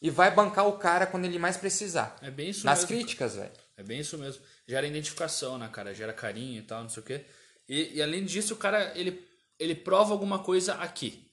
e 0.00 0.08
vai 0.08 0.30
bancar 0.30 0.68
o 0.68 0.78
cara 0.78 1.04
quando 1.04 1.24
ele 1.24 1.38
mais 1.38 1.56
precisar. 1.56 2.16
É 2.22 2.30
bem 2.30 2.50
isso 2.50 2.64
Nas 2.64 2.80
mesmo. 2.80 2.88
críticas, 2.88 3.34
velho. 3.34 3.50
É 3.76 3.82
bem 3.82 3.98
isso 3.98 4.16
mesmo. 4.16 4.40
Gera 4.68 4.86
identificação, 4.86 5.58
né, 5.58 5.68
cara? 5.72 5.92
Gera 5.92 6.12
carinho 6.12 6.60
e 6.60 6.62
tal, 6.62 6.82
não 6.82 6.88
sei 6.88 7.02
o 7.02 7.06
quê. 7.06 7.24
E, 7.68 7.96
e 7.96 8.02
além 8.02 8.24
disso, 8.24 8.54
o 8.54 8.56
cara, 8.56 8.92
ele, 8.94 9.20
ele 9.58 9.74
prova 9.74 10.12
alguma 10.12 10.38
coisa 10.38 10.74
aqui. 10.74 11.26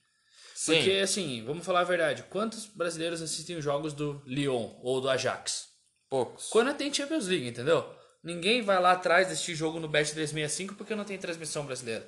Sim. 0.55 0.75
Porque, 0.77 0.91
assim, 0.93 1.43
vamos 1.45 1.63
falar 1.63 1.81
a 1.81 1.83
verdade. 1.83 2.23
Quantos 2.23 2.65
brasileiros 2.65 3.21
assistem 3.21 3.57
os 3.57 3.63
jogos 3.63 3.93
do 3.93 4.23
Lyon 4.25 4.71
ou 4.81 4.99
do 4.99 5.09
Ajax? 5.09 5.67
Poucos. 6.09 6.47
Quando 6.49 6.73
tem 6.73 6.91
Champions 6.91 7.27
League, 7.27 7.47
entendeu? 7.47 7.87
Ninguém 8.23 8.63
vai 8.63 8.81
lá 8.81 8.93
atrás 8.93 9.27
deste 9.27 9.53
jogo 9.53 9.79
no 9.79 9.87
Bet 9.87 10.11
365 10.13 10.73
porque 10.73 10.95
não 10.95 11.03
tem 11.05 11.17
transmissão 11.17 11.63
brasileira. 11.63 12.07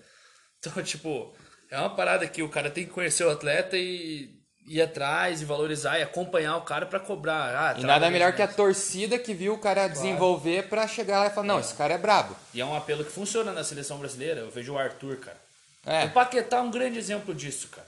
Então, 0.59 0.81
tipo, 0.83 1.33
é 1.69 1.77
uma 1.79 1.89
parada 1.89 2.27
que 2.27 2.41
o 2.43 2.49
cara 2.49 2.69
tem 2.69 2.85
que 2.85 2.91
conhecer 2.91 3.23
o 3.23 3.29
atleta 3.31 3.77
e 3.77 4.35
ir 4.67 4.81
atrás 4.81 5.41
e 5.41 5.45
valorizar 5.45 5.97
e 5.97 6.03
acompanhar 6.03 6.57
o 6.57 6.61
cara 6.61 6.85
pra 6.85 6.99
cobrar. 6.99 7.55
Ah, 7.55 7.79
E 7.79 7.83
nada 7.83 8.09
melhor 8.09 8.33
que 8.33 8.41
a 8.41 8.47
torcida 8.47 9.17
que 9.17 9.33
viu 9.33 9.53
o 9.53 9.57
cara 9.57 9.87
desenvolver 9.87 10.67
pra 10.67 10.87
chegar 10.87 11.19
lá 11.19 11.27
e 11.27 11.29
falar, 11.29 11.47
não, 11.47 11.59
esse 11.59 11.73
cara 11.73 11.93
é 11.93 11.97
brabo. 11.97 12.35
E 12.53 12.59
é 12.59 12.65
um 12.65 12.75
apelo 12.75 13.05
que 13.05 13.11
funciona 13.11 13.53
na 13.53 13.63
seleção 13.63 13.97
brasileira. 13.97 14.41
Eu 14.41 14.51
vejo 14.51 14.73
o 14.73 14.77
Arthur, 14.77 15.17
cara. 15.17 15.37
É. 15.85 16.03
O 16.05 16.09
Paquetá 16.11 16.57
é 16.57 16.61
um 16.61 16.69
grande 16.71 16.97
exemplo 16.99 17.33
disso, 17.33 17.69
cara. 17.69 17.87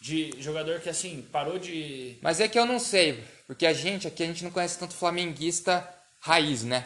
De 0.00 0.30
jogador 0.38 0.80
que, 0.80 0.88
assim, 0.88 1.20
parou 1.30 1.58
de... 1.58 2.16
Mas 2.22 2.40
é 2.40 2.48
que 2.48 2.58
eu 2.58 2.64
não 2.64 2.78
sei, 2.78 3.22
porque 3.46 3.66
a 3.66 3.74
gente 3.74 4.06
aqui 4.06 4.22
a 4.22 4.26
gente 4.26 4.42
não 4.44 4.50
conhece 4.50 4.78
tanto 4.78 4.94
flamenguista 4.94 5.86
raiz, 6.20 6.62
né? 6.62 6.84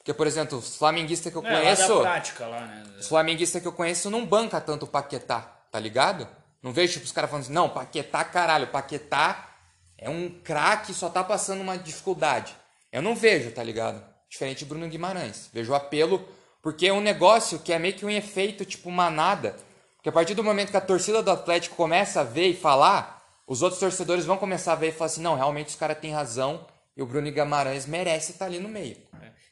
Porque, 0.00 0.14
por 0.14 0.26
exemplo, 0.26 0.56
os 0.58 0.76
flamenguistas 0.76 1.30
que 1.30 1.38
eu 1.38 1.44
É, 1.46 1.52
lá 1.52 1.60
conheço, 1.60 1.94
da 1.94 2.00
prática 2.00 2.46
lá, 2.46 2.60
né? 2.62 2.82
os 2.98 3.06
flamenguistas 3.06 3.60
que 3.60 3.68
eu 3.68 3.72
conheço 3.72 4.08
não 4.10 4.24
banca 4.24 4.58
tanto 4.58 4.86
o 4.86 4.88
Paquetá, 4.88 5.40
tá 5.70 5.78
ligado? 5.78 6.26
Não 6.62 6.72
vejo 6.72 6.94
tipo, 6.94 7.04
os 7.04 7.12
caras 7.12 7.28
falando 7.28 7.44
assim, 7.44 7.52
não, 7.52 7.68
Paquetá, 7.68 8.24
caralho, 8.24 8.66
Paquetá 8.68 9.50
é 9.98 10.08
um 10.08 10.30
craque, 10.42 10.94
só 10.94 11.10
tá 11.10 11.22
passando 11.22 11.60
uma 11.60 11.76
dificuldade. 11.76 12.56
Eu 12.90 13.02
não 13.02 13.14
vejo, 13.14 13.50
tá 13.52 13.62
ligado? 13.62 14.02
Diferente 14.28 14.60
de 14.60 14.64
Bruno 14.64 14.88
Guimarães. 14.88 15.50
Vejo 15.52 15.72
o 15.72 15.74
apelo, 15.74 16.26
porque 16.62 16.86
é 16.86 16.92
um 16.92 17.00
negócio 17.00 17.58
que 17.58 17.72
é 17.72 17.78
meio 17.78 17.94
que 17.94 18.06
um 18.06 18.10
efeito, 18.10 18.64
tipo, 18.64 18.90
manada. 18.90 19.54
Porque 19.96 20.08
a 20.08 20.12
partir 20.12 20.34
do 20.34 20.42
momento 20.42 20.70
que 20.70 20.76
a 20.78 20.80
torcida 20.80 21.22
do 21.22 21.30
Atlético 21.30 21.76
começa 21.76 22.22
a 22.22 22.24
ver 22.24 22.48
e 22.48 22.56
falar, 22.56 23.22
os 23.46 23.60
outros 23.60 23.78
torcedores 23.78 24.24
vão 24.24 24.38
começar 24.38 24.72
a 24.72 24.76
ver 24.76 24.88
e 24.88 24.92
falar 24.92 25.06
assim, 25.06 25.20
não, 25.20 25.34
realmente 25.36 25.68
os 25.68 25.76
caras 25.76 25.98
têm 25.98 26.10
razão 26.12 26.66
e 26.96 27.02
o 27.02 27.06
Bruno 27.06 27.30
Guimarães 27.30 27.84
merece 27.84 28.32
estar 28.32 28.46
ali 28.46 28.58
no 28.58 28.68
meio. 28.68 28.96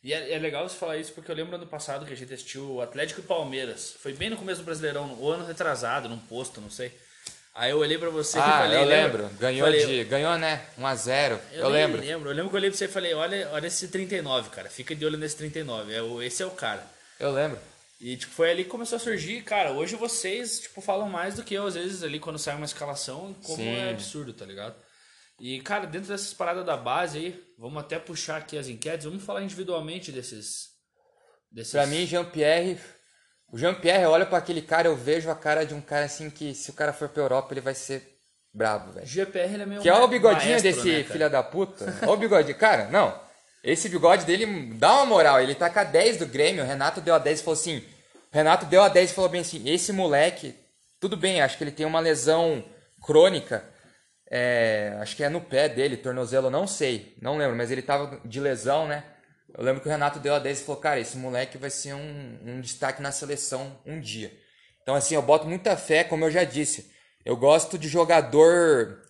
E 0.02 0.12
é, 0.12 0.32
é 0.32 0.38
legal 0.38 0.68
você 0.68 0.76
falar 0.76 0.96
isso 0.96 1.12
porque 1.12 1.30
eu 1.30 1.34
lembro 1.34 1.56
ano 1.56 1.66
passado 1.66 2.06
que 2.06 2.12
a 2.12 2.16
gente 2.16 2.32
assistiu 2.32 2.74
o 2.74 2.80
Atlético 2.80 3.20
e 3.20 3.24
Palmeiras. 3.24 3.96
Foi 4.00 4.12
bem 4.12 4.30
no 4.30 4.36
começo 4.36 4.60
do 4.60 4.64
Brasileirão, 4.64 5.16
o 5.20 5.30
ano 5.30 5.44
retrasado, 5.44 6.08
num 6.08 6.18
posto, 6.18 6.60
não 6.60 6.70
sei. 6.70 6.92
Aí 7.54 7.72
eu 7.72 7.78
olhei 7.78 7.98
pra 7.98 8.08
você 8.08 8.38
e 8.38 8.40
ah, 8.40 8.58
falei, 8.58 8.78
eu 8.78 8.84
lembra? 8.84 9.22
lembro. 9.22 9.38
Ganhou 9.38 9.66
Falei, 9.66 9.84
de. 9.84 10.04
Ganhou, 10.04 10.38
né? 10.38 10.64
1x0. 10.78 11.40
Eu, 11.50 11.64
nem 11.64 11.72
lembro. 11.72 12.00
lembro. 12.00 12.30
Eu 12.30 12.34
lembro 12.34 12.50
que 12.50 12.56
eu 12.56 12.60
olhei 12.60 12.70
pra 12.70 12.78
você 12.78 12.84
e 12.84 12.88
falei, 12.88 13.14
olha, 13.14 13.48
olha 13.50 13.66
esse 13.66 13.88
39, 13.88 14.50
cara. 14.50 14.70
Fica 14.70 14.94
de 14.94 15.04
olho 15.04 15.18
nesse 15.18 15.36
39. 15.36 15.92
É, 15.92 16.26
esse 16.26 16.40
é 16.40 16.46
o 16.46 16.52
cara. 16.52 16.86
Eu 17.18 17.32
lembro. 17.32 17.58
E, 18.00 18.16
tipo, 18.16 18.32
foi 18.32 18.52
ali 18.52 18.62
que 18.62 18.70
começou 18.70 18.94
a 18.94 19.00
surgir. 19.00 19.42
Cara, 19.42 19.72
hoje 19.72 19.96
vocês, 19.96 20.60
tipo, 20.60 20.80
falam 20.80 21.08
mais 21.08 21.34
do 21.34 21.42
que 21.42 21.54
eu, 21.54 21.66
às 21.66 21.74
vezes, 21.74 22.04
ali 22.04 22.20
quando 22.20 22.38
sai 22.38 22.54
uma 22.54 22.64
escalação, 22.64 23.34
como 23.42 23.56
Sim. 23.56 23.74
é 23.74 23.90
absurdo, 23.90 24.32
tá 24.32 24.46
ligado? 24.46 24.76
E, 25.40 25.60
cara, 25.60 25.86
dentro 25.86 26.08
dessas 26.08 26.34
paradas 26.34 26.66
da 26.66 26.76
base 26.76 27.18
aí, 27.18 27.44
vamos 27.56 27.78
até 27.80 27.98
puxar 27.98 28.38
aqui 28.38 28.58
as 28.58 28.68
enquetes, 28.68 29.04
vamos 29.04 29.22
falar 29.22 29.42
individualmente 29.42 30.10
desses... 30.10 30.70
desses... 31.50 31.72
Pra 31.72 31.86
mim, 31.86 32.06
Jean-Pierre. 32.06 32.78
O 33.52 33.56
Jean-Pierre, 33.56 34.02
eu 34.02 34.10
olho 34.10 34.26
pra 34.26 34.38
aquele 34.38 34.60
cara, 34.60 34.88
eu 34.88 34.96
vejo 34.96 35.30
a 35.30 35.34
cara 35.34 35.64
de 35.64 35.74
um 35.74 35.80
cara 35.80 36.06
assim 36.06 36.28
que, 36.28 36.54
se 36.54 36.70
o 36.70 36.74
cara 36.74 36.92
for 36.92 37.08
pra 37.08 37.22
Europa, 37.22 37.54
ele 37.54 37.60
vai 37.60 37.74
ser 37.74 38.18
brabo, 38.52 38.92
velho. 38.92 39.06
GPR, 39.06 39.54
ele 39.54 39.62
é 39.62 39.66
meio 39.66 39.80
Que 39.80 39.88
é 39.88 39.94
o 39.94 40.08
bigodinho 40.08 40.50
maestro, 40.50 40.72
desse 40.72 40.90
né, 40.90 41.04
filho 41.04 41.30
da 41.30 41.42
puta. 41.42 41.84
Olha 42.02 42.12
o 42.12 42.16
bigodinho. 42.16 42.58
Cara, 42.58 42.88
não. 42.90 43.18
Esse 43.62 43.88
bigode 43.88 44.24
dele 44.24 44.74
dá 44.74 44.94
uma 44.94 45.06
moral. 45.06 45.40
Ele 45.40 45.54
tá 45.54 45.70
com 45.70 45.78
a 45.78 45.84
10 45.84 46.18
do 46.18 46.26
Grêmio. 46.26 46.64
O 46.64 46.66
Renato 46.66 47.00
deu 47.00 47.14
a 47.14 47.18
10 47.18 47.40
e 47.40 47.42
falou 47.42 47.58
assim. 47.58 47.78
O 47.78 48.36
Renato 48.36 48.66
deu 48.66 48.82
a 48.82 48.88
10 48.88 49.10
e 49.10 49.14
falou 49.14 49.30
bem 49.30 49.40
assim: 49.40 49.68
esse 49.68 49.92
moleque, 49.92 50.54
tudo 51.00 51.16
bem, 51.16 51.40
acho 51.40 51.56
que 51.56 51.64
ele 51.64 51.70
tem 51.70 51.86
uma 51.86 52.00
lesão 52.00 52.64
crônica. 53.02 53.64
É, 54.30 54.96
acho 55.00 55.16
que 55.16 55.24
é 55.24 55.28
no 55.28 55.40
pé 55.40 55.68
dele, 55.68 55.96
tornozelo, 55.96 56.50
não 56.50 56.66
sei. 56.66 57.16
Não 57.20 57.36
lembro, 57.36 57.56
mas 57.56 57.70
ele 57.70 57.82
tava 57.82 58.20
de 58.24 58.40
lesão, 58.40 58.86
né? 58.86 59.04
Eu 59.56 59.64
lembro 59.64 59.80
que 59.80 59.88
o 59.88 59.90
Renato 59.90 60.18
deu 60.20 60.34
a 60.34 60.38
10 60.38 60.60
e 60.60 60.64
falou: 60.64 60.80
cara, 60.80 61.00
esse 61.00 61.16
moleque 61.16 61.56
vai 61.56 61.70
ser 61.70 61.94
um, 61.94 62.38
um 62.44 62.60
destaque 62.60 63.00
na 63.00 63.10
seleção 63.10 63.78
um 63.86 63.98
dia. 63.98 64.32
Então, 64.82 64.94
assim, 64.94 65.14
eu 65.14 65.22
boto 65.22 65.46
muita 65.46 65.76
fé, 65.76 66.04
como 66.04 66.24
eu 66.24 66.30
já 66.30 66.44
disse. 66.44 66.90
Eu 67.24 67.36
gosto 67.36 67.78
de 67.78 67.88
jogador 67.88 69.02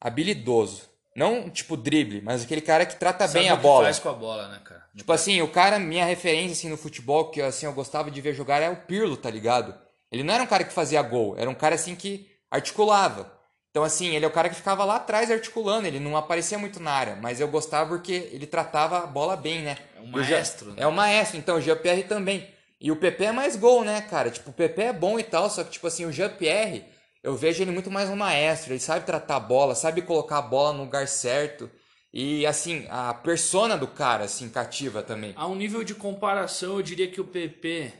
habilidoso. 0.00 0.82
Não 1.14 1.48
tipo 1.48 1.76
drible, 1.76 2.20
mas 2.20 2.42
aquele 2.42 2.60
cara 2.60 2.84
que 2.84 2.96
trata 2.96 3.26
Sabe 3.26 3.40
bem 3.40 3.48
a 3.48 3.54
o 3.54 3.56
que 3.56 3.62
bola. 3.62 3.84
faz 3.84 3.98
com 3.98 4.10
a 4.10 4.12
bola, 4.12 4.48
né, 4.48 4.60
cara? 4.62 4.84
Tipo 4.94 5.10
assim, 5.12 5.40
o 5.40 5.48
cara, 5.48 5.78
minha 5.78 6.04
referência 6.04 6.52
assim 6.52 6.68
no 6.68 6.76
futebol 6.76 7.30
que 7.30 7.40
assim 7.40 7.64
eu 7.64 7.72
gostava 7.72 8.10
de 8.10 8.20
ver 8.20 8.34
jogar 8.34 8.60
é 8.60 8.68
o 8.68 8.76
Pirlo, 8.76 9.16
tá 9.16 9.30
ligado? 9.30 9.74
Ele 10.12 10.22
não 10.22 10.34
era 10.34 10.42
um 10.42 10.46
cara 10.46 10.64
que 10.64 10.72
fazia 10.72 11.00
gol, 11.00 11.34
era 11.38 11.48
um 11.48 11.54
cara 11.54 11.74
assim 11.74 11.94
que 11.96 12.30
articulava. 12.50 13.32
Então 13.76 13.84
assim, 13.84 14.16
ele 14.16 14.24
é 14.24 14.28
o 14.28 14.30
cara 14.30 14.48
que 14.48 14.54
ficava 14.54 14.86
lá 14.86 14.96
atrás 14.96 15.30
articulando, 15.30 15.86
ele 15.86 16.00
não 16.00 16.16
aparecia 16.16 16.56
muito 16.56 16.80
na 16.80 16.92
área, 16.92 17.16
mas 17.16 17.40
eu 17.42 17.48
gostava 17.48 17.90
porque 17.90 18.30
ele 18.32 18.46
tratava 18.46 19.00
a 19.00 19.06
bola 19.06 19.36
bem, 19.36 19.60
né? 19.60 19.76
É 19.94 20.00
um 20.00 20.06
maestro, 20.06 20.70
né? 20.70 20.76
É 20.78 20.86
o 20.86 20.92
maestro, 20.92 21.36
então 21.36 21.58
o 21.58 21.60
Jean-Pierre 21.60 22.04
também. 22.04 22.48
E 22.80 22.90
o 22.90 22.96
PP 22.96 23.24
é 23.24 23.32
mais 23.32 23.54
gol, 23.54 23.84
né, 23.84 24.00
cara? 24.00 24.30
Tipo, 24.30 24.48
o 24.48 24.52
PP 24.54 24.80
é 24.80 24.92
bom 24.94 25.18
e 25.18 25.22
tal, 25.22 25.50
só 25.50 25.62
que 25.62 25.72
tipo 25.72 25.86
assim, 25.86 26.06
o 26.06 26.10
Jean-Pierre, 26.10 26.86
eu 27.22 27.36
vejo 27.36 27.62
ele 27.62 27.70
muito 27.70 27.90
mais 27.90 28.08
um 28.08 28.16
maestro, 28.16 28.72
ele 28.72 28.80
sabe 28.80 29.04
tratar 29.04 29.36
a 29.36 29.40
bola, 29.40 29.74
sabe 29.74 30.00
colocar 30.00 30.38
a 30.38 30.42
bola 30.42 30.72
no 30.72 30.84
lugar 30.84 31.06
certo. 31.06 31.70
E 32.14 32.46
assim, 32.46 32.86
a 32.88 33.12
persona 33.12 33.76
do 33.76 33.88
cara, 33.88 34.24
assim, 34.24 34.48
cativa 34.48 35.02
também. 35.02 35.34
A 35.36 35.46
um 35.46 35.54
nível 35.54 35.84
de 35.84 35.94
comparação, 35.94 36.76
eu 36.76 36.82
diria 36.82 37.10
que 37.10 37.20
o 37.20 37.26
PP 37.26 37.92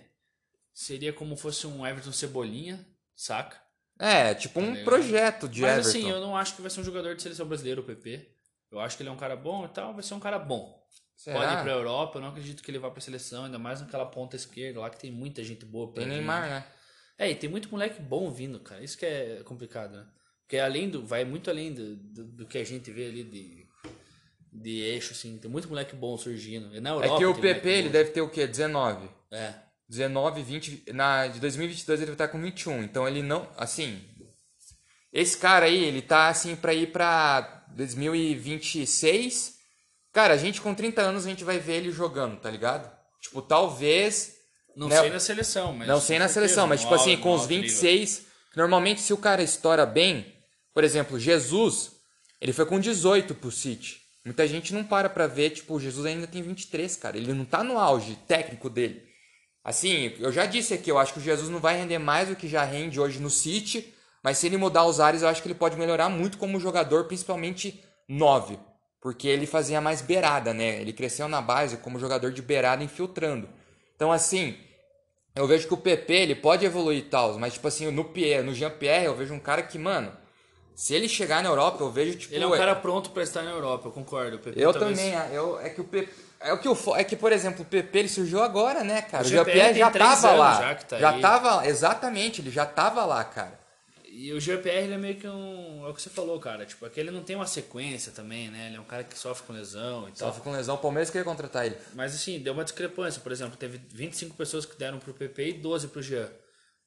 seria 0.72 1.12
como 1.12 1.36
fosse 1.36 1.66
um 1.66 1.86
Everton 1.86 2.12
Cebolinha, 2.12 2.82
saca? 3.14 3.65
É, 3.98 4.34
tipo 4.34 4.60
um 4.60 4.70
ligado? 4.70 4.84
projeto 4.84 5.48
de 5.48 5.62
Mas 5.62 5.72
Everton. 5.72 5.88
assim, 5.88 6.10
eu 6.10 6.20
não 6.20 6.36
acho 6.36 6.54
que 6.54 6.62
vai 6.62 6.70
ser 6.70 6.80
um 6.80 6.84
jogador 6.84 7.14
de 7.14 7.22
seleção 7.22 7.46
brasileira, 7.46 7.80
o 7.80 7.84
PP. 7.84 8.28
Eu 8.70 8.80
acho 8.80 8.96
que 8.96 9.02
ele 9.02 9.10
é 9.10 9.12
um 9.12 9.16
cara 9.16 9.36
bom 9.36 9.64
e 9.64 9.68
tal, 9.68 9.94
vai 9.94 10.02
ser 10.02 10.14
um 10.14 10.20
cara 10.20 10.38
bom. 10.38 10.76
Será? 11.16 11.38
Pode 11.38 11.52
ir 11.54 11.62
pra 11.62 11.72
Europa, 11.72 12.18
eu 12.18 12.22
não 12.22 12.28
acredito 12.28 12.62
que 12.62 12.70
ele 12.70 12.78
vá 12.78 12.90
pra 12.90 13.00
seleção, 13.00 13.44
ainda 13.44 13.58
mais 13.58 13.80
naquela 13.80 14.04
ponta 14.04 14.36
esquerda 14.36 14.80
lá 14.80 14.90
que 14.90 14.98
tem 14.98 15.10
muita 15.10 15.42
gente 15.42 15.64
boa 15.64 15.90
pra 15.90 16.02
Tem. 16.02 16.12
Neymar, 16.12 16.48
né? 16.48 16.66
É, 17.18 17.30
e 17.30 17.34
tem 17.34 17.48
muito 17.48 17.70
moleque 17.70 18.02
bom 18.02 18.30
vindo, 18.30 18.60
cara. 18.60 18.84
Isso 18.84 18.98
que 18.98 19.06
é 19.06 19.40
complicado, 19.44 19.96
né? 19.96 20.06
Porque 20.42 20.58
além 20.58 20.90
do. 20.90 21.04
Vai 21.04 21.24
muito 21.24 21.48
além 21.48 21.72
do, 21.72 21.96
do, 21.96 22.24
do 22.24 22.46
que 22.46 22.58
a 22.58 22.64
gente 22.64 22.90
vê 22.90 23.06
ali 23.06 23.24
de. 23.24 23.66
De 24.52 24.80
eixo, 24.80 25.12
assim. 25.12 25.38
Tem 25.38 25.50
muito 25.50 25.68
moleque 25.68 25.96
bom 25.96 26.16
surgindo. 26.16 26.74
E 26.74 26.80
na 26.80 26.90
Europa. 26.90 27.14
É 27.14 27.18
que 27.18 27.24
o 27.24 27.34
PP, 27.34 27.68
ele 27.68 27.88
bom. 27.88 27.92
deve 27.92 28.10
ter 28.10 28.20
o 28.20 28.28
quê? 28.28 28.46
19. 28.46 29.08
É. 29.30 29.54
19, 29.88 30.42
20. 30.42 30.92
Na, 30.92 31.26
de 31.28 31.40
2022 31.40 32.00
ele 32.00 32.06
vai 32.06 32.14
estar 32.14 32.28
com 32.28 32.40
21. 32.40 32.82
Então 32.82 33.06
ele 33.06 33.22
não. 33.22 33.48
Assim. 33.56 34.02
Esse 35.12 35.38
cara 35.38 35.66
aí, 35.66 35.84
ele 35.84 36.02
tá 36.02 36.28
assim 36.28 36.54
pra 36.56 36.74
ir 36.74 36.92
pra 36.92 37.64
2026. 37.74 39.54
Cara, 40.12 40.34
a 40.34 40.36
gente 40.36 40.60
com 40.60 40.74
30 40.74 41.02
anos 41.02 41.26
a 41.26 41.28
gente 41.28 41.44
vai 41.44 41.58
ver 41.58 41.74
ele 41.74 41.90
jogando, 41.92 42.38
tá 42.40 42.50
ligado? 42.50 42.90
Tipo, 43.20 43.42
talvez. 43.42 44.34
Não 44.74 44.88
né, 44.88 45.00
sei 45.00 45.10
na 45.10 45.20
seleção, 45.20 45.72
mas. 45.72 45.88
Não 45.88 46.00
sei 46.00 46.18
na 46.18 46.28
seleção, 46.28 46.66
mas 46.66 46.80
tipo 46.80 46.94
assim, 46.94 47.12
alto- 47.12 47.22
com 47.22 47.34
os 47.34 47.42
alto 47.42 47.50
nível. 47.50 47.68
26. 47.68 48.26
Normalmente, 48.54 49.00
se 49.00 49.12
o 49.12 49.16
cara 49.18 49.42
estoura 49.42 49.86
bem, 49.86 50.34
por 50.74 50.84
exemplo, 50.84 51.18
Jesus, 51.18 51.92
ele 52.40 52.52
foi 52.52 52.66
com 52.66 52.78
18 52.80 53.34
pro 53.34 53.50
City. 53.50 54.00
Muita 54.24 54.46
gente 54.46 54.74
não 54.74 54.82
para 54.82 55.08
pra 55.08 55.26
ver, 55.26 55.50
tipo, 55.50 55.74
o 55.74 55.80
Jesus 55.80 56.04
ainda 56.04 56.26
tem 56.26 56.42
23, 56.42 56.96
cara. 56.96 57.16
Ele 57.16 57.32
não 57.32 57.44
tá 57.44 57.62
no 57.62 57.78
auge 57.78 58.16
técnico 58.26 58.68
dele. 58.68 59.02
Assim, 59.66 60.14
eu 60.20 60.30
já 60.30 60.46
disse 60.46 60.72
aqui, 60.72 60.88
eu 60.88 60.96
acho 60.96 61.12
que 61.12 61.18
o 61.18 61.22
Jesus 61.22 61.48
não 61.50 61.58
vai 61.58 61.76
render 61.76 61.98
mais 61.98 62.28
do 62.28 62.36
que 62.36 62.46
já 62.46 62.62
rende 62.62 63.00
hoje 63.00 63.18
no 63.18 63.28
City, 63.28 63.92
mas 64.22 64.38
se 64.38 64.46
ele 64.46 64.56
mudar 64.56 64.84
os 64.84 65.00
ares, 65.00 65.22
eu 65.22 65.28
acho 65.28 65.42
que 65.42 65.48
ele 65.48 65.56
pode 65.56 65.76
melhorar 65.76 66.08
muito 66.08 66.38
como 66.38 66.60
jogador, 66.60 67.06
principalmente 67.06 67.82
9. 68.08 68.60
Porque 69.00 69.26
ele 69.26 69.44
fazia 69.44 69.80
mais 69.80 70.00
beirada, 70.00 70.54
né? 70.54 70.80
Ele 70.80 70.92
cresceu 70.92 71.26
na 71.26 71.42
base 71.42 71.78
como 71.78 71.98
jogador 71.98 72.30
de 72.30 72.40
beirada 72.42 72.84
infiltrando. 72.84 73.48
Então, 73.96 74.12
assim, 74.12 74.56
eu 75.34 75.48
vejo 75.48 75.66
que 75.66 75.74
o 75.74 75.78
PP 75.78 76.14
ele 76.14 76.36
pode 76.36 76.64
evoluir 76.64 76.98
e 76.98 77.02
tal, 77.02 77.36
mas 77.36 77.54
tipo 77.54 77.66
assim, 77.66 77.90
no 77.90 78.04
Pierre, 78.04 78.46
no 78.46 78.54
Jean-Pierre, 78.54 79.06
eu 79.06 79.16
vejo 79.16 79.34
um 79.34 79.40
cara 79.40 79.64
que, 79.64 79.80
mano, 79.80 80.12
se 80.76 80.94
ele 80.94 81.08
chegar 81.08 81.42
na 81.42 81.48
Europa, 81.48 81.82
eu 81.82 81.90
vejo 81.90 82.16
tipo 82.18 82.32
Ele 82.34 82.44
é 82.44 82.46
um 82.46 82.50
cara 82.56 82.74
pronto 82.76 83.10
pra 83.10 83.22
estar 83.22 83.42
na 83.42 83.50
Europa, 83.50 83.88
eu 83.88 83.92
concordo. 83.92 84.38
Eu 84.54 84.72
talvez- 84.72 84.98
também, 84.98 85.14
eu 85.34 85.58
é 85.58 85.70
que 85.70 85.80
o 85.80 85.84
PP 85.84 86.12
é 86.38 86.52
o 86.52 86.58
que 86.58 86.68
o 86.68 86.74
fo- 86.74 86.94
é 86.94 87.02
que 87.02 87.16
por 87.16 87.32
exemplo, 87.32 87.62
o 87.62 87.64
PP 87.64 87.98
ele 87.98 88.08
surgiu 88.08 88.42
agora, 88.42 88.84
né, 88.84 89.00
cara? 89.02 89.24
O 89.24 89.26
O 89.26 89.30
GPR 89.30 89.74
já 89.76 89.90
tava 89.90 90.32
lá. 90.32 90.60
já 90.60 90.74
tá 90.74 90.98
já 91.00 91.18
tava, 91.18 91.66
exatamente, 91.66 92.40
ele 92.42 92.50
já 92.50 92.66
tava 92.66 93.04
lá, 93.04 93.24
cara. 93.24 93.58
E 94.18 94.32
o 94.32 94.40
GPR 94.40 94.84
ele 94.84 94.94
é 94.94 94.98
meio 94.98 95.16
que 95.16 95.28
um. 95.28 95.84
É 95.84 95.90
o 95.90 95.94
que 95.94 96.00
você 96.00 96.08
falou, 96.08 96.40
cara. 96.40 96.64
Tipo, 96.64 96.86
aquele 96.86 97.10
não 97.10 97.22
tem 97.22 97.36
uma 97.36 97.46
sequência 97.46 98.10
também, 98.12 98.48
né? 98.48 98.68
Ele 98.68 98.76
é 98.76 98.80
um 98.80 98.84
cara 98.84 99.04
que 99.04 99.18
sofre 99.18 99.46
com 99.46 99.52
lesão 99.52 100.08
e 100.08 100.12
tal. 100.12 100.28
Sofre 100.28 100.42
com 100.42 100.52
lesão, 100.52 100.74
o 100.76 100.78
Palmeiras 100.78 101.10
queria 101.10 101.24
contratar 101.24 101.66
ele. 101.66 101.76
Mas 101.94 102.14
assim, 102.14 102.38
deu 102.38 102.54
uma 102.54 102.64
discrepância. 102.64 103.20
Por 103.20 103.30
exemplo, 103.30 103.58
teve 103.58 103.78
25 103.92 104.34
pessoas 104.34 104.64
que 104.64 104.74
deram 104.78 104.98
pro 104.98 105.12
PP 105.12 105.48
e 105.48 105.52
12 105.54 105.88
pro 105.88 106.00
Jean. 106.00 106.30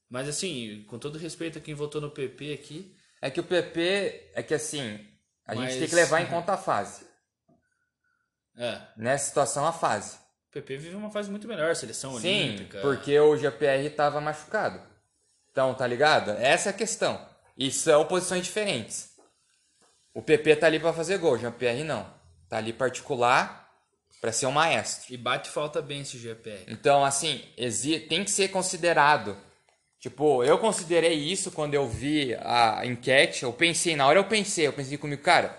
Mas 0.10 0.28
assim, 0.28 0.84
com 0.88 0.97
todo 0.97 1.19
respeito 1.19 1.60
a 1.60 1.62
quem 1.62 1.75
votou 1.75 2.02
no 2.02 2.10
PP 2.10 2.52
aqui, 2.54 2.91
É 3.21 3.29
que 3.29 3.39
o 3.39 3.43
PP 3.43 4.32
é 4.34 4.41
que 4.43 4.53
assim, 4.53 5.05
A 5.45 5.55
Mas- 5.55 5.71
gente 5.71 5.79
tem 5.79 5.89
que 5.89 5.95
levar 5.95 6.21
em 6.21 6.27
conta 6.29 6.53
a 6.53 6.58
fase. 6.58 7.05
É. 8.58 8.82
Nessa 8.97 9.25
situação, 9.27 9.65
a 9.65 9.71
fase. 9.73 10.17
O 10.49 10.51
PP 10.51 10.77
vive 10.77 10.95
uma 10.95 11.10
fase 11.12 11.29
muito 11.29 11.47
melhor, 11.47 11.75
seleção 11.75 12.19
Sim, 12.19 12.49
olímpica. 12.51 12.82
porque 12.82 13.19
o 13.19 13.36
GPR 13.38 13.89
tava 13.91 14.19
machucado. 14.19 14.82
Então, 15.51 15.73
tá 15.73 15.86
ligado? 15.88 16.32
Essa 16.32 16.69
é 16.69 16.71
a 16.71 16.73
questão. 16.75 17.27
E 17.58 17.71
são 17.71 18.05
posições 18.05 18.45
diferentes. 18.45 19.10
O 20.13 20.21
PP 20.21 20.55
tá 20.58 20.67
ali 20.67 20.79
pra 20.79 20.93
fazer 20.93 21.17
gol, 21.17 21.34
o 21.34 21.38
GPR 21.38 21.84
não. 21.84 22.12
Tá 22.47 22.58
ali 22.58 22.73
particular 22.73 23.69
pra 24.21 24.32
ser 24.32 24.47
um 24.47 24.51
maestro. 24.51 25.13
E 25.13 25.17
bate 25.17 25.49
falta 25.49 25.82
bem 25.82 26.01
esse 26.01 26.17
GPR. 26.17 26.65
Então, 26.67 27.05
assim, 27.05 27.43
tem 28.10 28.23
que 28.23 28.32
ser 28.32 28.49
considerado. 28.49 29.38
Tipo, 30.00 30.44
eu 30.44 30.58
considerei 30.58 31.14
isso 31.14 31.52
quando 31.52 31.74
eu 31.74 31.88
vi 31.88 32.34
a 32.42 32.86
enquete. 32.86 33.44
Eu 33.44 33.52
pensei, 33.52 33.96
na 33.96 34.08
hora 34.08 34.20
eu 34.20 34.24
pensei, 34.24 34.68
eu 34.68 34.74
pensei 34.74 34.98
comigo, 34.98 35.22
cara, 35.22 35.58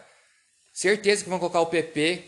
certeza 0.72 1.22
que 1.22 1.30
vão 1.30 1.38
colocar 1.38 1.60
o 1.60 1.66
PP. 1.66 2.24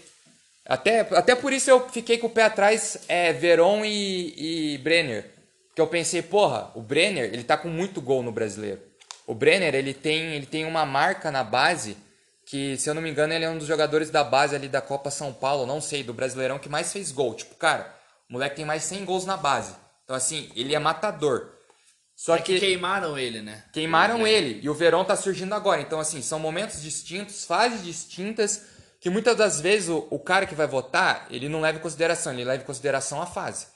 Até, 0.65 1.01
até 1.01 1.35
por 1.35 1.53
isso 1.53 1.71
eu 1.71 1.89
fiquei 1.89 2.19
com 2.19 2.27
o 2.27 2.31
pé 2.31 2.45
atrás, 2.45 2.99
é, 3.09 3.33
Veron 3.33 3.85
e, 3.85 4.75
e 4.75 4.79
Brenner. 4.79 5.31
Porque 5.69 5.81
eu 5.81 5.87
pensei, 5.87 6.21
porra, 6.21 6.71
o 6.75 6.83
Brenner, 6.83 7.25
ele 7.33 7.45
tá 7.45 7.57
com 7.57 7.69
muito 7.69 8.01
gol 8.01 8.23
no 8.23 8.31
brasileiro. 8.31 8.81
O 9.27 9.35
Brenner, 9.35 9.75
ele 9.75 9.95
tem, 9.95 10.35
ele 10.35 10.45
tem 10.45 10.67
uma 10.67 10.85
marca 10.85 11.31
na 11.31 11.43
base 11.43 11.97
que, 12.45 12.77
se 12.77 12.91
eu 12.91 12.95
não 12.95 13.01
me 13.01 13.11
engano, 13.11 13.33
ele 13.33 13.47
é 13.47 13.49
um 13.49 13.57
dos 13.57 13.67
jogadores 13.67 14.11
da 14.11 14.23
base 14.23 14.55
ali 14.55 14.69
da 14.69 14.83
Copa 14.83 15.11
São 15.11 15.33
Paulo, 15.33 15.65
não 15.65 15.81
sei, 15.81 16.03
do 16.03 16.13
Brasileirão 16.13 16.59
que 16.59 16.69
mais 16.69 16.93
fez 16.93 17.11
gol. 17.11 17.33
Tipo, 17.33 17.55
cara, 17.55 17.91
o 18.29 18.35
moleque 18.35 18.57
tem 18.57 18.65
mais 18.67 18.83
100 18.83 19.07
gols 19.07 19.25
na 19.25 19.39
base. 19.39 19.75
Então, 20.05 20.15
assim, 20.15 20.51
ele 20.55 20.75
é 20.75 20.79
matador. 20.79 21.49
Só 22.23 22.37
É 22.37 22.39
que 22.39 22.55
que 22.55 22.61
queimaram 22.61 23.19
ele, 23.19 23.43
né? 23.43 23.65
queimaram 23.73 24.25
É. 24.25 24.31
ele 24.33 24.61
e 24.63 24.71
o 24.71 24.75
Verón 24.75 25.05
tá 25.05 25.17
surgindo 25.17 25.57
agora. 25.57 25.81
Então, 25.81 25.99
assim, 25.99 26.23
são 26.23 26.39
momentos 26.39 26.81
distintos, 26.81 27.45
fases 27.45 27.83
distintas, 27.83 28.65
que 29.01 29.11
muitas 29.11 29.37
das 29.37 29.61
vezes 29.61 29.89
o, 29.89 30.07
o 30.09 30.21
cara 30.21 30.47
que 30.47 30.55
vai 30.55 30.69
votar, 30.69 31.27
ele 31.33 31.49
não 31.49 31.61
leva 31.61 31.79
em 31.79 31.83
consideração, 31.83 32.33
ele 32.33 32.45
leva 32.45 32.63
em 32.63 32.67
consideração 32.67 33.21
a 33.21 33.27
fase. 33.27 33.67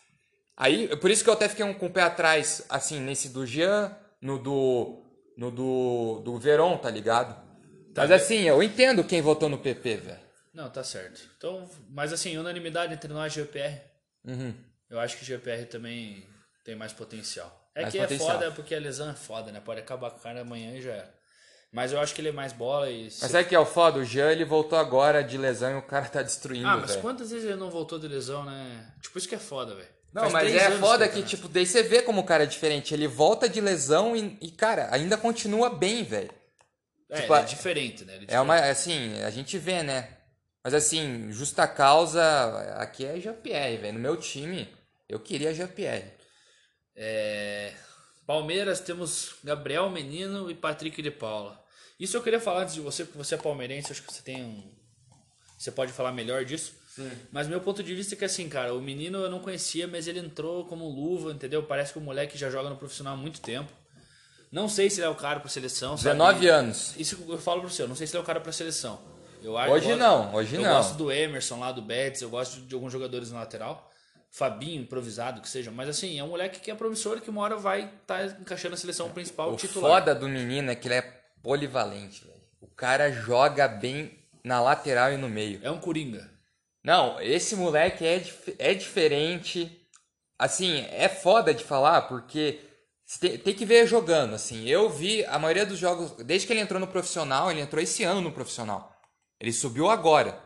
Aí, 0.56 0.96
por 0.98 1.10
isso 1.10 1.24
que 1.24 1.28
eu 1.28 1.34
até 1.34 1.48
fiquei 1.48 1.64
um, 1.64 1.74
com 1.74 1.86
o 1.86 1.90
pé 1.90 2.02
atrás, 2.02 2.64
assim, 2.68 3.00
nesse 3.00 3.30
do 3.30 3.44
Jean, 3.44 3.92
no 4.22 4.38
do. 4.38 5.02
no 5.36 5.50
do. 5.50 6.22
do 6.24 6.38
Verón, 6.38 6.78
tá 6.78 6.88
ligado? 6.88 7.36
Mas 7.96 8.12
assim, 8.12 8.42
eu 8.42 8.62
entendo 8.62 9.02
quem 9.02 9.20
votou 9.20 9.48
no 9.48 9.58
PP, 9.58 9.96
velho. 9.96 10.20
Não, 10.54 10.70
tá 10.70 10.84
certo. 10.84 11.20
Então, 11.36 11.68
mas 11.90 12.12
assim, 12.12 12.38
unanimidade 12.38 12.94
entre 12.94 13.12
nós 13.12 13.32
e 13.32 13.40
GPR. 13.40 13.80
Uhum. 14.24 14.54
Eu 14.88 15.00
acho 15.00 15.16
que 15.16 15.24
GPR 15.24 15.66
também 15.66 16.24
tem 16.64 16.76
mais 16.76 16.92
potencial. 16.92 17.65
É 17.76 17.82
Mais 17.82 17.92
que 17.92 18.00
potencial. 18.00 18.30
é 18.30 18.32
foda 18.32 18.50
porque 18.52 18.74
a 18.74 18.80
lesão 18.80 19.10
é 19.10 19.14
foda, 19.14 19.52
né? 19.52 19.60
Pode 19.64 19.80
acabar 19.80 20.10
com 20.10 20.18
o 20.18 20.22
cara 20.22 20.40
amanhã 20.40 20.72
e 20.74 20.80
já 20.80 20.92
era. 20.92 21.14
Mas 21.70 21.92
eu 21.92 22.00
acho 22.00 22.14
que 22.14 22.22
ele 22.22 22.30
é 22.30 22.32
mais 22.32 22.52
bola 22.52 22.90
e. 22.90 23.04
Mas 23.04 23.14
sabe 23.30 23.44
o 23.44 23.48
que 23.48 23.54
é 23.54 23.58
o 23.58 23.66
foda? 23.66 23.98
O 23.98 24.04
Jean, 24.04 24.32
ele 24.32 24.44
voltou 24.46 24.78
agora 24.78 25.22
de 25.22 25.36
lesão 25.36 25.72
e 25.72 25.74
o 25.78 25.82
cara 25.82 26.06
tá 26.06 26.22
destruindo, 26.22 26.66
Ah, 26.66 26.78
mas 26.78 26.90
velho. 26.92 27.02
quantas 27.02 27.30
vezes 27.30 27.44
ele 27.44 27.56
não 27.60 27.70
voltou 27.70 27.98
de 27.98 28.08
lesão, 28.08 28.44
né? 28.44 28.92
Tipo, 29.02 29.18
isso 29.18 29.28
que 29.28 29.34
é 29.34 29.38
foda, 29.38 29.74
velho. 29.74 29.88
Não, 30.14 30.22
Faz 30.30 30.32
mas 30.32 30.54
é 30.54 30.70
foda 30.78 31.04
ele 31.04 31.12
que, 31.12 31.20
tá 31.20 31.28
tipo, 31.28 31.48
daí 31.48 31.66
você 31.66 31.82
vê 31.82 32.00
como 32.00 32.22
o 32.22 32.24
cara 32.24 32.44
é 32.44 32.46
diferente. 32.46 32.94
Ele 32.94 33.06
volta 33.06 33.46
de 33.46 33.60
lesão 33.60 34.16
e, 34.16 34.38
e, 34.40 34.50
cara, 34.50 34.88
ainda 34.90 35.18
continua 35.18 35.68
bem, 35.68 36.02
velho. 36.02 36.30
É, 37.10 37.20
tipo, 37.20 37.34
é 37.34 37.42
diferente, 37.42 38.04
né? 38.06 38.16
Ele 38.16 38.26
É 38.26 38.40
uma, 38.40 38.56
assim, 38.56 39.20
a 39.22 39.30
gente 39.30 39.58
vê, 39.58 39.82
né? 39.82 40.08
Mas 40.64 40.72
assim, 40.72 41.30
justa 41.30 41.68
causa, 41.68 42.20
aqui 42.78 43.04
é 43.04 43.20
GPR, 43.20 43.76
velho. 43.76 43.92
No 43.92 44.00
meu 44.00 44.16
time, 44.16 44.66
eu 45.08 45.20
queria 45.20 45.52
GPR. 45.52 46.15
É, 46.96 47.72
Palmeiras 48.26 48.80
temos 48.80 49.34
Gabriel 49.44 49.90
Menino 49.90 50.50
e 50.50 50.54
Patrick 50.54 51.00
de 51.02 51.10
Paula. 51.10 51.62
Isso 52.00 52.16
eu 52.16 52.22
queria 52.22 52.40
falar 52.40 52.62
antes 52.62 52.74
de 52.74 52.80
você, 52.80 53.04
porque 53.04 53.18
você 53.18 53.34
é 53.34 53.38
palmeirense, 53.38 53.92
acho 53.92 54.02
que 54.02 54.12
você 54.12 54.22
tem 54.22 54.42
um. 54.42 54.62
Você 55.58 55.70
pode 55.70 55.92
falar 55.92 56.12
melhor 56.12 56.44
disso. 56.44 56.74
Mas 57.30 57.46
meu 57.46 57.60
ponto 57.60 57.82
de 57.82 57.94
vista 57.94 58.14
é 58.14 58.18
que 58.18 58.24
assim, 58.24 58.48
cara, 58.48 58.72
o 58.74 58.80
menino 58.80 59.18
eu 59.18 59.30
não 59.30 59.38
conhecia, 59.40 59.86
mas 59.86 60.06
ele 60.08 60.18
entrou 60.18 60.64
como 60.64 60.88
luva, 60.88 61.30
entendeu? 61.30 61.62
Parece 61.62 61.92
que 61.92 61.98
o 61.98 62.02
moleque 62.02 62.38
já 62.38 62.48
joga 62.50 62.70
no 62.70 62.76
profissional 62.76 63.12
há 63.14 63.16
muito 63.16 63.40
tempo. 63.40 63.70
Não 64.50 64.66
sei 64.68 64.88
se 64.88 65.00
ele 65.00 65.06
é 65.06 65.10
o 65.10 65.14
cara 65.14 65.38
pra 65.40 65.50
seleção. 65.50 65.96
sabe? 65.96 66.14
19 66.14 66.48
anos. 66.48 66.94
Isso 66.96 67.22
eu 67.28 67.38
falo 67.38 67.60
pra 67.60 67.68
você, 67.70 67.82
eu 67.82 67.88
não 67.88 67.94
sei 67.96 68.06
se 68.06 68.14
ele 68.14 68.20
é 68.20 68.22
o 68.22 68.26
cara 68.26 68.40
pra 68.40 68.50
seleção. 68.52 68.98
Eu 69.42 69.58
acho- 69.58 69.72
Hoje 69.72 69.90
eu 69.90 69.96
não, 69.98 70.34
hoje 70.34 70.56
eu 70.56 70.62
não. 70.62 70.70
gosto 70.72 70.94
do 70.94 71.12
Emerson 71.12 71.58
lá 71.60 71.70
do 71.70 71.82
Betis, 71.82 72.22
eu 72.22 72.30
gosto 72.30 72.60
de 72.62 72.74
alguns 72.74 72.90
jogadores 72.92 73.30
na 73.30 73.40
lateral. 73.40 73.92
Fabinho, 74.36 74.82
improvisado, 74.82 75.40
que 75.40 75.48
seja. 75.48 75.70
Mas 75.70 75.88
assim, 75.88 76.18
é 76.18 76.22
um 76.22 76.28
moleque 76.28 76.60
que 76.60 76.70
é 76.70 76.74
promissor 76.74 77.22
que 77.22 77.30
uma 77.30 77.40
hora 77.40 77.56
vai 77.56 77.90
estar 78.02 78.22
encaixando 78.38 78.74
a 78.74 78.76
seleção 78.78 79.08
principal 79.10 79.50
O 79.52 79.56
titular. 79.56 79.90
foda 79.90 80.14
do 80.14 80.28
menino 80.28 80.70
é 80.70 80.74
que 80.74 80.88
ele 80.88 80.96
é 80.96 81.20
polivalente, 81.42 82.22
velho. 82.22 82.36
O 82.60 82.66
cara 82.66 83.10
joga 83.10 83.66
bem 83.66 84.18
na 84.44 84.60
lateral 84.60 85.10
e 85.10 85.16
no 85.16 85.26
meio. 85.28 85.58
É 85.62 85.70
um 85.70 85.80
coringa. 85.80 86.30
Não, 86.84 87.18
esse 87.20 87.56
moleque 87.56 88.04
é, 88.04 88.22
é 88.58 88.74
diferente. 88.74 89.74
Assim, 90.38 90.84
é 90.90 91.08
foda 91.08 91.54
de 91.54 91.64
falar 91.64 92.02
porque 92.02 92.60
tem, 93.18 93.38
tem 93.38 93.54
que 93.54 93.64
ver 93.64 93.86
jogando. 93.86 94.34
Assim, 94.34 94.68
eu 94.68 94.90
vi 94.90 95.24
a 95.24 95.38
maioria 95.38 95.64
dos 95.64 95.78
jogos, 95.78 96.10
desde 96.24 96.46
que 96.46 96.52
ele 96.52 96.60
entrou 96.60 96.78
no 96.78 96.86
profissional, 96.86 97.50
ele 97.50 97.62
entrou 97.62 97.82
esse 97.82 98.04
ano 98.04 98.20
no 98.20 98.32
profissional. 98.32 98.94
Ele 99.40 99.50
subiu 99.52 99.88
agora. 99.88 100.38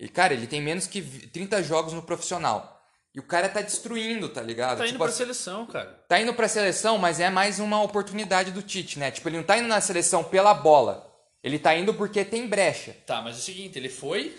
E, 0.00 0.08
cara, 0.08 0.32
ele 0.32 0.46
tem 0.46 0.62
menos 0.62 0.86
que 0.86 1.02
vi- 1.02 1.26
30 1.26 1.62
jogos 1.62 1.92
no 1.92 2.02
profissional. 2.02 2.75
E 3.16 3.18
o 3.18 3.22
cara 3.22 3.48
tá 3.48 3.62
destruindo, 3.62 4.28
tá 4.28 4.42
ligado? 4.42 4.76
Tá 4.76 4.84
indo 4.84 4.88
Tipo 4.92 4.98
pra 4.98 5.08
assim, 5.08 5.16
seleção, 5.16 5.64
cara. 5.66 6.04
tá 6.06 6.20
indo 6.20 6.34
pra 6.34 6.46
seleção, 6.46 6.98
mas 6.98 7.18
é 7.18 7.30
mais 7.30 7.58
uma 7.58 7.82
oportunidade 7.82 8.50
do 8.52 8.60
Tite, 8.60 8.98
né? 8.98 9.10
Tipo, 9.10 9.30
ele 9.30 9.38
não 9.38 9.44
tá 9.44 9.56
indo 9.56 9.66
na 9.68 9.80
seleção 9.80 10.22
pela 10.22 10.52
bola. 10.52 11.10
Ele 11.42 11.58
tá 11.58 11.74
indo 11.74 11.94
porque 11.94 12.22
tem 12.26 12.46
brecha. 12.46 12.94
Tá, 13.06 13.22
mas 13.22 13.36
é 13.36 13.38
o 13.38 13.42
seguinte, 13.42 13.78
ele 13.78 13.88
foi 13.88 14.36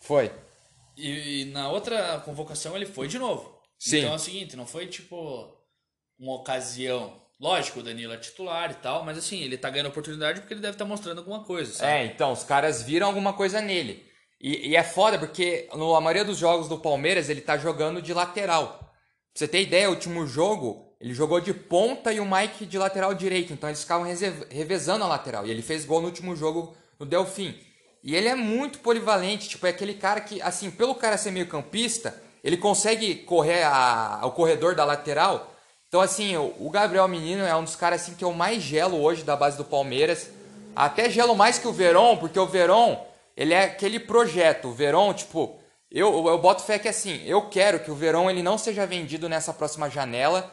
Foi. 0.00 0.30
e, 0.96 1.40
e 1.40 1.44
na 1.46 1.68
outra 1.68 2.20
convocação 2.24 2.76
ele 2.76 2.86
foi 2.86 3.08
de 3.08 3.18
novo. 3.18 3.58
Sim. 3.76 3.98
Então 3.98 4.12
é 4.12 4.14
o 4.16 4.18
seguinte, 4.20 4.54
não 4.56 4.66
foi 4.68 4.86
tipo 4.86 5.56
uma 6.16 6.34
ocasião. 6.36 7.20
Lógico, 7.40 7.80
o 7.80 7.82
Danilo 7.82 8.12
é 8.12 8.18
titular 8.18 8.70
e 8.70 8.74
tal, 8.74 9.04
mas 9.04 9.18
assim, 9.18 9.40
ele 9.42 9.58
tá 9.58 9.68
ganhando 9.68 9.88
oportunidade 9.88 10.40
porque 10.42 10.54
ele 10.54 10.60
deve 10.60 10.76
estar 10.76 10.84
mostrando 10.84 11.18
alguma 11.18 11.42
coisa, 11.42 11.72
sabe? 11.72 11.90
É, 11.90 12.04
então, 12.04 12.30
os 12.30 12.44
caras 12.44 12.82
viram 12.82 13.08
alguma 13.08 13.32
coisa 13.32 13.60
nele. 13.60 14.06
E, 14.42 14.70
e 14.70 14.76
é 14.76 14.82
foda 14.82 15.18
porque 15.18 15.68
no, 15.74 15.94
a 15.94 16.00
maioria 16.00 16.24
dos 16.24 16.36
jogos 16.36 16.68
do 16.68 16.76
Palmeiras 16.76 17.28
ele 17.28 17.40
tá 17.40 17.56
jogando 17.56 18.02
de 18.02 18.12
lateral. 18.12 18.78
Pra 18.78 18.88
você 19.34 19.46
ter 19.46 19.62
ideia, 19.62 19.88
o 19.88 19.92
último 19.92 20.26
jogo 20.26 20.92
ele 21.00 21.14
jogou 21.14 21.40
de 21.40 21.54
ponta 21.54 22.12
e 22.12 22.20
o 22.20 22.26
Mike 22.28 22.66
de 22.66 22.78
lateral 22.78 23.14
direito. 23.14 23.52
Então 23.52 23.68
eles 23.68 23.82
ficavam 23.82 24.06
revezando 24.50 25.04
a 25.04 25.08
lateral. 25.08 25.46
E 25.46 25.50
ele 25.50 25.62
fez 25.62 25.84
gol 25.84 26.00
no 26.00 26.06
último 26.06 26.36
jogo 26.36 26.74
no 26.98 27.06
Delfim. 27.06 27.58
E 28.04 28.16
ele 28.16 28.28
é 28.28 28.34
muito 28.34 28.80
polivalente, 28.80 29.48
tipo, 29.48 29.66
é 29.66 29.70
aquele 29.70 29.94
cara 29.94 30.20
que, 30.20 30.42
assim, 30.42 30.70
pelo 30.70 30.94
cara 30.94 31.16
ser 31.16 31.30
meio 31.30 31.46
campista, 31.46 32.20
ele 32.42 32.56
consegue 32.56 33.14
correr 33.14 33.62
a, 33.62 34.20
o 34.24 34.32
corredor 34.32 34.74
da 34.74 34.84
lateral. 34.84 35.54
Então, 35.88 36.00
assim, 36.00 36.36
o, 36.36 36.70
Gabriel 36.70 37.06
Menino 37.06 37.44
é 37.44 37.54
um 37.54 37.62
dos 37.62 37.76
caras 37.76 38.02
assim, 38.02 38.14
que 38.14 38.24
eu 38.24 38.32
mais 38.32 38.62
gelo 38.62 39.00
hoje 39.00 39.22
da 39.22 39.36
base 39.36 39.56
do 39.56 39.64
Palmeiras. 39.64 40.30
Até 40.74 41.08
gelo 41.08 41.36
mais 41.36 41.58
que 41.58 41.68
o 41.68 41.72
Veron, 41.72 42.16
porque 42.16 42.38
o 42.38 42.46
Veron, 42.46 43.06
ele 43.36 43.54
é 43.54 43.64
aquele 43.64 43.98
projeto. 44.00 44.68
O 44.68 44.72
Veron, 44.72 45.12
tipo, 45.14 45.58
eu, 45.90 46.26
eu 46.26 46.38
boto 46.38 46.62
fé 46.62 46.78
que 46.78 46.88
assim, 46.88 47.22
eu 47.24 47.48
quero 47.48 47.80
que 47.80 47.90
o 47.90 47.94
Veron 47.94 48.30
ele 48.30 48.42
não 48.42 48.56
seja 48.58 48.86
vendido 48.86 49.28
nessa 49.28 49.52
próxima 49.52 49.88
janela. 49.90 50.52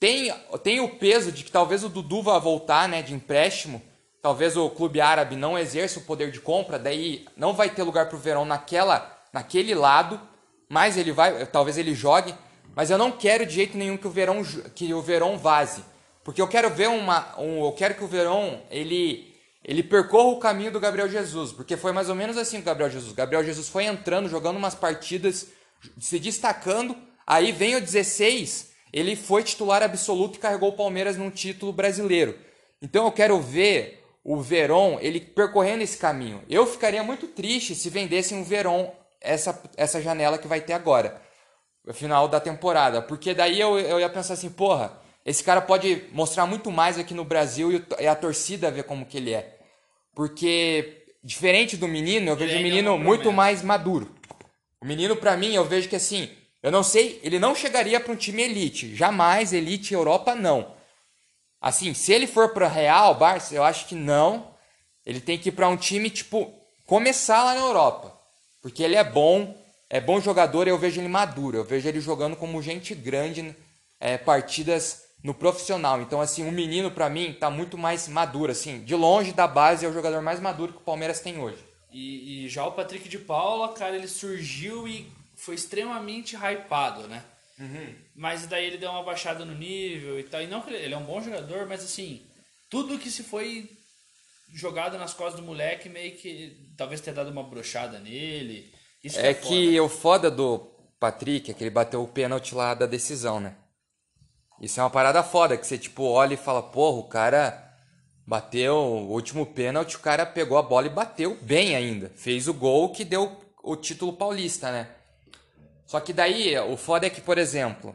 Tem, 0.00 0.34
tem 0.62 0.80
o 0.80 0.96
peso 0.96 1.30
de 1.30 1.44
que 1.44 1.50
talvez 1.52 1.84
o 1.84 1.88
Dudu 1.88 2.22
vá 2.22 2.38
voltar, 2.38 2.88
né, 2.88 3.02
de 3.02 3.14
empréstimo. 3.14 3.80
Talvez 4.20 4.56
o 4.56 4.70
clube 4.70 5.00
árabe 5.00 5.34
não 5.34 5.58
exerça 5.58 5.98
o 5.98 6.04
poder 6.04 6.30
de 6.30 6.40
compra, 6.40 6.78
daí 6.78 7.24
não 7.36 7.52
vai 7.54 7.68
ter 7.70 7.82
lugar 7.82 8.08
pro 8.08 8.16
Verón 8.18 8.44
naquela, 8.44 9.20
naquele 9.32 9.74
lado, 9.74 10.20
mas 10.68 10.96
ele 10.96 11.10
vai, 11.10 11.44
talvez 11.46 11.76
ele 11.76 11.92
jogue, 11.92 12.32
mas 12.74 12.88
eu 12.88 12.96
não 12.96 13.10
quero 13.10 13.44
de 13.44 13.54
jeito 13.54 13.76
nenhum 13.76 13.96
que 13.96 14.06
o 14.06 14.10
Verón 14.10 14.42
jo- 14.42 14.62
que 14.76 14.94
o 14.94 15.02
Verón 15.02 15.36
vaze, 15.36 15.84
porque 16.22 16.40
eu 16.40 16.46
quero 16.46 16.70
ver 16.70 16.88
uma, 16.88 17.36
um, 17.36 17.64
eu 17.64 17.72
quero 17.72 17.94
que 17.96 18.04
o 18.04 18.06
Verón 18.06 18.60
ele 18.70 19.31
ele 19.64 19.82
percorra 19.82 20.30
o 20.30 20.38
caminho 20.38 20.72
do 20.72 20.80
Gabriel 20.80 21.08
Jesus, 21.08 21.52
porque 21.52 21.76
foi 21.76 21.92
mais 21.92 22.08
ou 22.08 22.14
menos 22.14 22.36
assim 22.36 22.58
o 22.58 22.62
Gabriel 22.62 22.90
Jesus. 22.90 23.12
Gabriel 23.12 23.44
Jesus 23.44 23.68
foi 23.68 23.84
entrando, 23.84 24.28
jogando 24.28 24.56
umas 24.56 24.74
partidas, 24.74 25.48
se 26.00 26.18
destacando, 26.18 26.96
aí 27.26 27.52
vem 27.52 27.76
o 27.76 27.80
16, 27.80 28.72
ele 28.92 29.14
foi 29.14 29.42
titular 29.42 29.82
absoluto 29.82 30.36
e 30.36 30.38
carregou 30.40 30.70
o 30.70 30.76
Palmeiras 30.76 31.16
num 31.16 31.30
título 31.30 31.72
brasileiro. 31.72 32.36
Então 32.80 33.04
eu 33.04 33.12
quero 33.12 33.40
ver 33.40 34.04
o 34.24 34.40
Veron 34.40 34.98
ele 35.00 35.20
percorrendo 35.20 35.82
esse 35.82 35.96
caminho. 35.96 36.42
Eu 36.48 36.66
ficaria 36.66 37.02
muito 37.02 37.28
triste 37.28 37.74
se 37.74 37.88
vendessem 37.88 38.40
o 38.40 38.44
Veron 38.44 38.92
essa, 39.20 39.62
essa 39.76 40.02
janela 40.02 40.38
que 40.38 40.48
vai 40.48 40.60
ter 40.60 40.72
agora, 40.72 41.22
final 41.92 42.26
da 42.26 42.40
temporada, 42.40 43.00
porque 43.00 43.32
daí 43.32 43.60
eu, 43.60 43.78
eu 43.78 44.00
ia 44.00 44.08
pensar 44.08 44.34
assim, 44.34 44.50
porra, 44.50 45.00
esse 45.24 45.42
cara 45.44 45.60
pode 45.60 46.04
mostrar 46.12 46.46
muito 46.46 46.70
mais 46.70 46.98
aqui 46.98 47.14
no 47.14 47.24
Brasil 47.24 47.84
e, 48.00 48.06
a 48.06 48.14
torcida 48.14 48.70
ver 48.70 48.84
como 48.84 49.06
que 49.06 49.16
ele 49.16 49.32
é. 49.32 49.58
Porque 50.14 51.04
diferente 51.22 51.76
do 51.76 51.86
menino, 51.86 52.30
eu 52.30 52.36
vejo 52.36 52.58
o 52.58 52.62
menino 52.62 52.98
muito 52.98 53.32
mais 53.32 53.62
maduro. 53.62 54.12
O 54.80 54.84
menino, 54.84 55.14
pra 55.16 55.36
mim, 55.36 55.54
eu 55.54 55.64
vejo 55.64 55.88
que 55.88 55.94
assim, 55.94 56.28
eu 56.62 56.72
não 56.72 56.82
sei, 56.82 57.20
ele 57.22 57.38
não 57.38 57.54
chegaria 57.54 58.00
pra 58.00 58.12
um 58.12 58.16
time 58.16 58.42
elite. 58.42 58.96
Jamais, 58.96 59.52
elite 59.52 59.94
Europa, 59.94 60.34
não. 60.34 60.74
Assim, 61.60 61.94
se 61.94 62.12
ele 62.12 62.26
for 62.26 62.48
pra 62.48 62.66
Real, 62.66 63.14
Barça, 63.14 63.54
eu 63.54 63.62
acho 63.62 63.86
que 63.86 63.94
não. 63.94 64.52
Ele 65.06 65.20
tem 65.20 65.38
que 65.38 65.50
ir 65.50 65.52
pra 65.52 65.68
um 65.68 65.76
time, 65.76 66.10
tipo, 66.10 66.52
começar 66.84 67.44
lá 67.44 67.54
na 67.54 67.60
Europa. 67.60 68.18
Porque 68.60 68.82
ele 68.82 68.96
é 68.96 69.04
bom, 69.04 69.56
é 69.88 70.00
bom 70.00 70.20
jogador 70.20 70.66
e 70.66 70.70
eu 70.70 70.78
vejo 70.78 71.00
ele 71.00 71.08
maduro. 71.08 71.58
Eu 71.58 71.64
vejo 71.64 71.88
ele 71.88 72.00
jogando 72.00 72.34
como 72.34 72.60
gente 72.60 72.94
grande, 72.94 73.54
é, 74.00 74.18
partidas 74.18 75.04
no 75.22 75.32
profissional. 75.32 76.00
Então, 76.02 76.20
assim, 76.20 76.44
um 76.44 76.50
menino 76.50 76.90
para 76.90 77.08
mim 77.08 77.32
tá 77.32 77.48
muito 77.48 77.78
mais 77.78 78.08
maduro, 78.08 78.50
assim. 78.50 78.82
De 78.82 78.94
longe 78.94 79.32
da 79.32 79.46
base 79.46 79.86
é 79.86 79.88
o 79.88 79.92
jogador 79.92 80.20
mais 80.20 80.40
maduro 80.40 80.72
que 80.72 80.78
o 80.78 80.84
Palmeiras 80.84 81.20
tem 81.20 81.38
hoje. 81.38 81.62
E, 81.92 82.44
e 82.44 82.48
já 82.48 82.66
o 82.66 82.72
Patrick 82.72 83.08
de 83.08 83.18
Paula, 83.18 83.72
cara, 83.74 83.94
ele 83.94 84.08
surgiu 84.08 84.88
e 84.88 85.06
foi 85.36 85.54
extremamente 85.54 86.34
hypado, 86.36 87.06
né? 87.06 87.22
Uhum. 87.58 87.94
Mas 88.16 88.46
daí 88.46 88.64
ele 88.64 88.78
deu 88.78 88.90
uma 88.90 89.04
baixada 89.04 89.44
no 89.44 89.54
nível 89.54 90.18
e 90.18 90.24
tal. 90.24 90.42
E 90.42 90.46
não 90.46 90.62
que 90.62 90.70
ele, 90.70 90.84
ele 90.84 90.94
é 90.94 90.96
um 90.96 91.04
bom 91.04 91.20
jogador, 91.20 91.66
mas 91.66 91.84
assim, 91.84 92.22
tudo 92.68 92.98
que 92.98 93.10
se 93.10 93.22
foi 93.22 93.70
jogado 94.52 94.98
nas 94.98 95.14
costas 95.14 95.40
do 95.40 95.46
moleque 95.46 95.88
meio 95.88 96.12
que 96.16 96.72
talvez 96.76 97.00
tenha 97.00 97.14
dado 97.14 97.30
uma 97.30 97.42
brochada 97.42 97.98
nele. 97.98 98.72
Isso 99.02 99.18
é, 99.20 99.30
é 99.30 99.34
que 99.34 99.78
o 99.80 99.88
foda 99.88 100.30
do 100.30 100.58
Patrick 100.98 101.50
é 101.50 101.54
que 101.54 101.62
ele 101.62 101.70
bateu 101.70 102.02
o 102.02 102.08
pênalti 102.08 102.54
lá 102.54 102.74
da 102.74 102.86
decisão, 102.86 103.40
né? 103.40 103.56
Isso 104.62 104.78
é 104.78 104.82
uma 104.82 104.90
parada 104.90 105.24
foda, 105.24 105.56
que 105.56 105.66
você 105.66 105.76
tipo 105.76 106.04
olha 106.04 106.34
e 106.34 106.36
fala, 106.36 106.62
porra, 106.62 106.98
o 107.00 107.08
cara 107.08 107.74
bateu 108.24 108.76
o 108.76 109.12
último 109.12 109.44
pênalti, 109.44 109.96
o 109.96 110.00
cara 110.00 110.24
pegou 110.24 110.56
a 110.56 110.62
bola 110.62 110.86
e 110.86 110.90
bateu 110.90 111.36
bem 111.42 111.74
ainda. 111.74 112.12
Fez 112.14 112.46
o 112.46 112.54
gol 112.54 112.90
que 112.90 113.04
deu 113.04 113.36
o 113.60 113.74
título 113.74 114.12
paulista, 114.12 114.70
né? 114.70 114.88
Só 115.84 115.98
que 115.98 116.12
daí, 116.12 116.56
o 116.58 116.76
foda 116.76 117.06
é 117.06 117.10
que, 117.10 117.20
por 117.20 117.38
exemplo, 117.38 117.94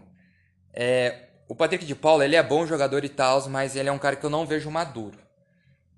é, 0.73 1.30
o 1.47 1.56
Patrick 1.56 1.86
de 1.86 1.95
Paula, 1.95 2.25
ele 2.25 2.36
é 2.36 2.43
bom 2.43 2.67
jogador 2.67 3.06
e 3.06 3.10
tal, 3.10 3.47
mas 3.49 3.75
ele 3.75 3.88
é 3.88 3.91
um 3.91 3.97
cara 3.97 4.17
que 4.17 4.25
eu 4.25 4.30
não 4.30 4.45
vejo 4.45 4.69
maduro. 4.69 5.17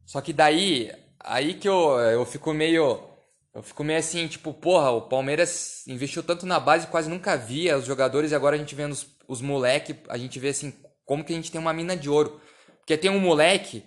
Só 0.06 0.22
que 0.22 0.32
daí, 0.32 0.92
aí 1.20 1.56
que 1.56 1.68
eu, 1.68 2.00
eu 2.00 2.26
fico 2.26 2.54
meio. 2.54 3.09
Eu 3.54 3.64
fico 3.64 3.84
meio 3.84 4.00
assim, 4.00 4.28
tipo, 4.28 4.54
porra, 4.54 4.92
o 4.92 5.02
Palmeiras 5.02 5.84
investiu 5.88 6.22
tanto 6.22 6.46
na 6.46 6.60
base, 6.60 6.88
quase 6.88 7.10
nunca 7.10 7.36
via 7.36 7.78
os 7.78 7.86
jogadores, 7.86 8.32
e 8.32 8.36
agora 8.36 8.56
a 8.56 8.60
gente 8.60 8.76
vendo 8.76 8.92
os, 8.92 9.08
os 9.28 9.42
moleque, 9.42 9.96
a 10.08 10.18
gente 10.18 10.40
vê 10.40 10.50
assim, 10.50 10.74
como 11.06 11.24
que 11.24 11.34
a 11.34 11.36
gente 11.36 11.52
tem 11.52 11.60
uma 11.60 11.74
mina 11.74 11.98
de 11.98 12.10
ouro. 12.10 12.40
Porque 12.78 12.96
tem 12.96 13.10
um 13.10 13.20
moleque 13.20 13.84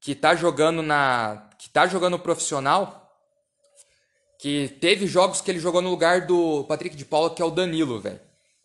que 0.00 0.14
tá 0.14 0.34
jogando 0.34 0.82
na. 0.82 1.50
que 1.58 1.68
tá 1.68 1.86
jogando 1.86 2.18
profissional, 2.18 3.12
que 4.38 4.68
teve 4.80 5.06
jogos 5.06 5.40
que 5.40 5.50
ele 5.50 5.58
jogou 5.58 5.82
no 5.82 5.90
lugar 5.90 6.26
do 6.26 6.64
Patrick 6.64 6.96
de 6.96 7.04
Paula, 7.04 7.34
que 7.34 7.42
é 7.42 7.44
o 7.44 7.50
Danilo, 7.50 8.00
velho. 8.00 8.20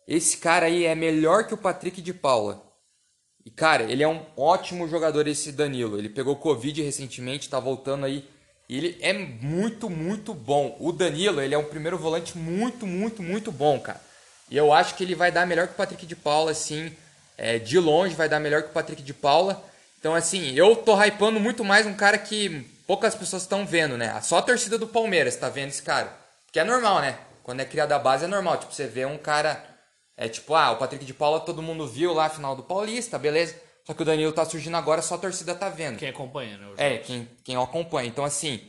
Esse 0.06 0.38
cara 0.38 0.66
aí 0.66 0.84
é 0.84 0.94
melhor 0.94 1.46
que 1.46 1.54
o 1.54 1.58
Patrick 1.58 2.00
de 2.00 2.14
Paula. 2.14 2.62
E, 3.44 3.50
cara, 3.50 3.84
ele 3.90 4.02
é 4.02 4.08
um 4.08 4.24
ótimo 4.36 4.88
jogador, 4.88 5.26
esse 5.26 5.52
Danilo. 5.52 5.98
Ele 5.98 6.08
pegou 6.08 6.34
Covid 6.36 6.82
recentemente, 6.82 7.48
tá 7.48 7.60
voltando 7.60 8.06
aí. 8.06 8.28
E 8.68 8.76
ele 8.76 8.98
é 9.00 9.12
muito, 9.12 9.88
muito 9.88 10.34
bom. 10.34 10.76
O 10.80 10.92
Danilo, 10.92 11.40
ele 11.40 11.54
é 11.54 11.58
um 11.58 11.64
primeiro 11.64 11.96
volante 11.96 12.36
muito, 12.36 12.86
muito, 12.86 13.22
muito 13.22 13.52
bom, 13.52 13.78
cara. 13.78 14.00
E 14.50 14.56
eu 14.56 14.72
acho 14.72 14.94
que 14.94 15.04
ele 15.04 15.14
vai 15.14 15.30
dar 15.30 15.46
melhor 15.46 15.66
que 15.66 15.74
o 15.74 15.76
Patrick 15.76 16.04
de 16.06 16.16
Paula, 16.16 16.50
assim. 16.50 16.92
É, 17.38 17.58
de 17.58 17.78
longe 17.78 18.14
vai 18.14 18.28
dar 18.28 18.40
melhor 18.40 18.62
que 18.62 18.70
o 18.70 18.72
Patrick 18.72 19.02
de 19.02 19.14
Paula. 19.14 19.62
Então, 19.98 20.14
assim, 20.14 20.52
eu 20.54 20.74
tô 20.74 20.96
hypando 21.02 21.38
muito 21.38 21.64
mais 21.64 21.86
um 21.86 21.94
cara 21.94 22.16
que 22.18 22.64
poucas 22.86 23.14
pessoas 23.14 23.42
estão 23.42 23.66
vendo, 23.66 23.96
né? 23.96 24.18
Só 24.22 24.38
a 24.38 24.42
torcida 24.42 24.78
do 24.78 24.86
Palmeiras 24.86 25.34
está 25.34 25.48
vendo 25.48 25.68
esse 25.68 25.82
cara. 25.82 26.12
Que 26.50 26.60
é 26.60 26.64
normal, 26.64 27.00
né? 27.00 27.18
Quando 27.42 27.60
é 27.60 27.64
criado 27.64 27.92
a 27.92 27.98
base 27.98 28.24
é 28.24 28.28
normal. 28.28 28.56
Tipo, 28.58 28.72
você 28.72 28.86
vê 28.86 29.04
um 29.04 29.18
cara. 29.18 29.62
É 30.16 30.28
tipo, 30.28 30.54
ah, 30.54 30.72
o 30.72 30.76
Patrick 30.76 31.04
de 31.04 31.12
Paula 31.12 31.40
todo 31.40 31.62
mundo 31.62 31.86
viu 31.86 32.12
lá 32.12 32.28
final 32.30 32.56
do 32.56 32.62
Paulista, 32.62 33.18
beleza. 33.18 33.54
Só 33.86 33.94
que 33.94 34.02
o 34.02 34.04
Danilo 34.04 34.32
tá 34.32 34.44
surgindo 34.44 34.76
agora, 34.76 35.00
só 35.00 35.14
a 35.14 35.18
torcida 35.18 35.54
tá 35.54 35.68
vendo. 35.68 35.98
Quem 35.98 36.08
acompanha, 36.08 36.58
né? 36.58 36.72
É, 36.76 36.98
quem, 36.98 37.28
quem 37.44 37.56
acompanha. 37.56 38.08
Então, 38.08 38.24
assim, 38.24 38.60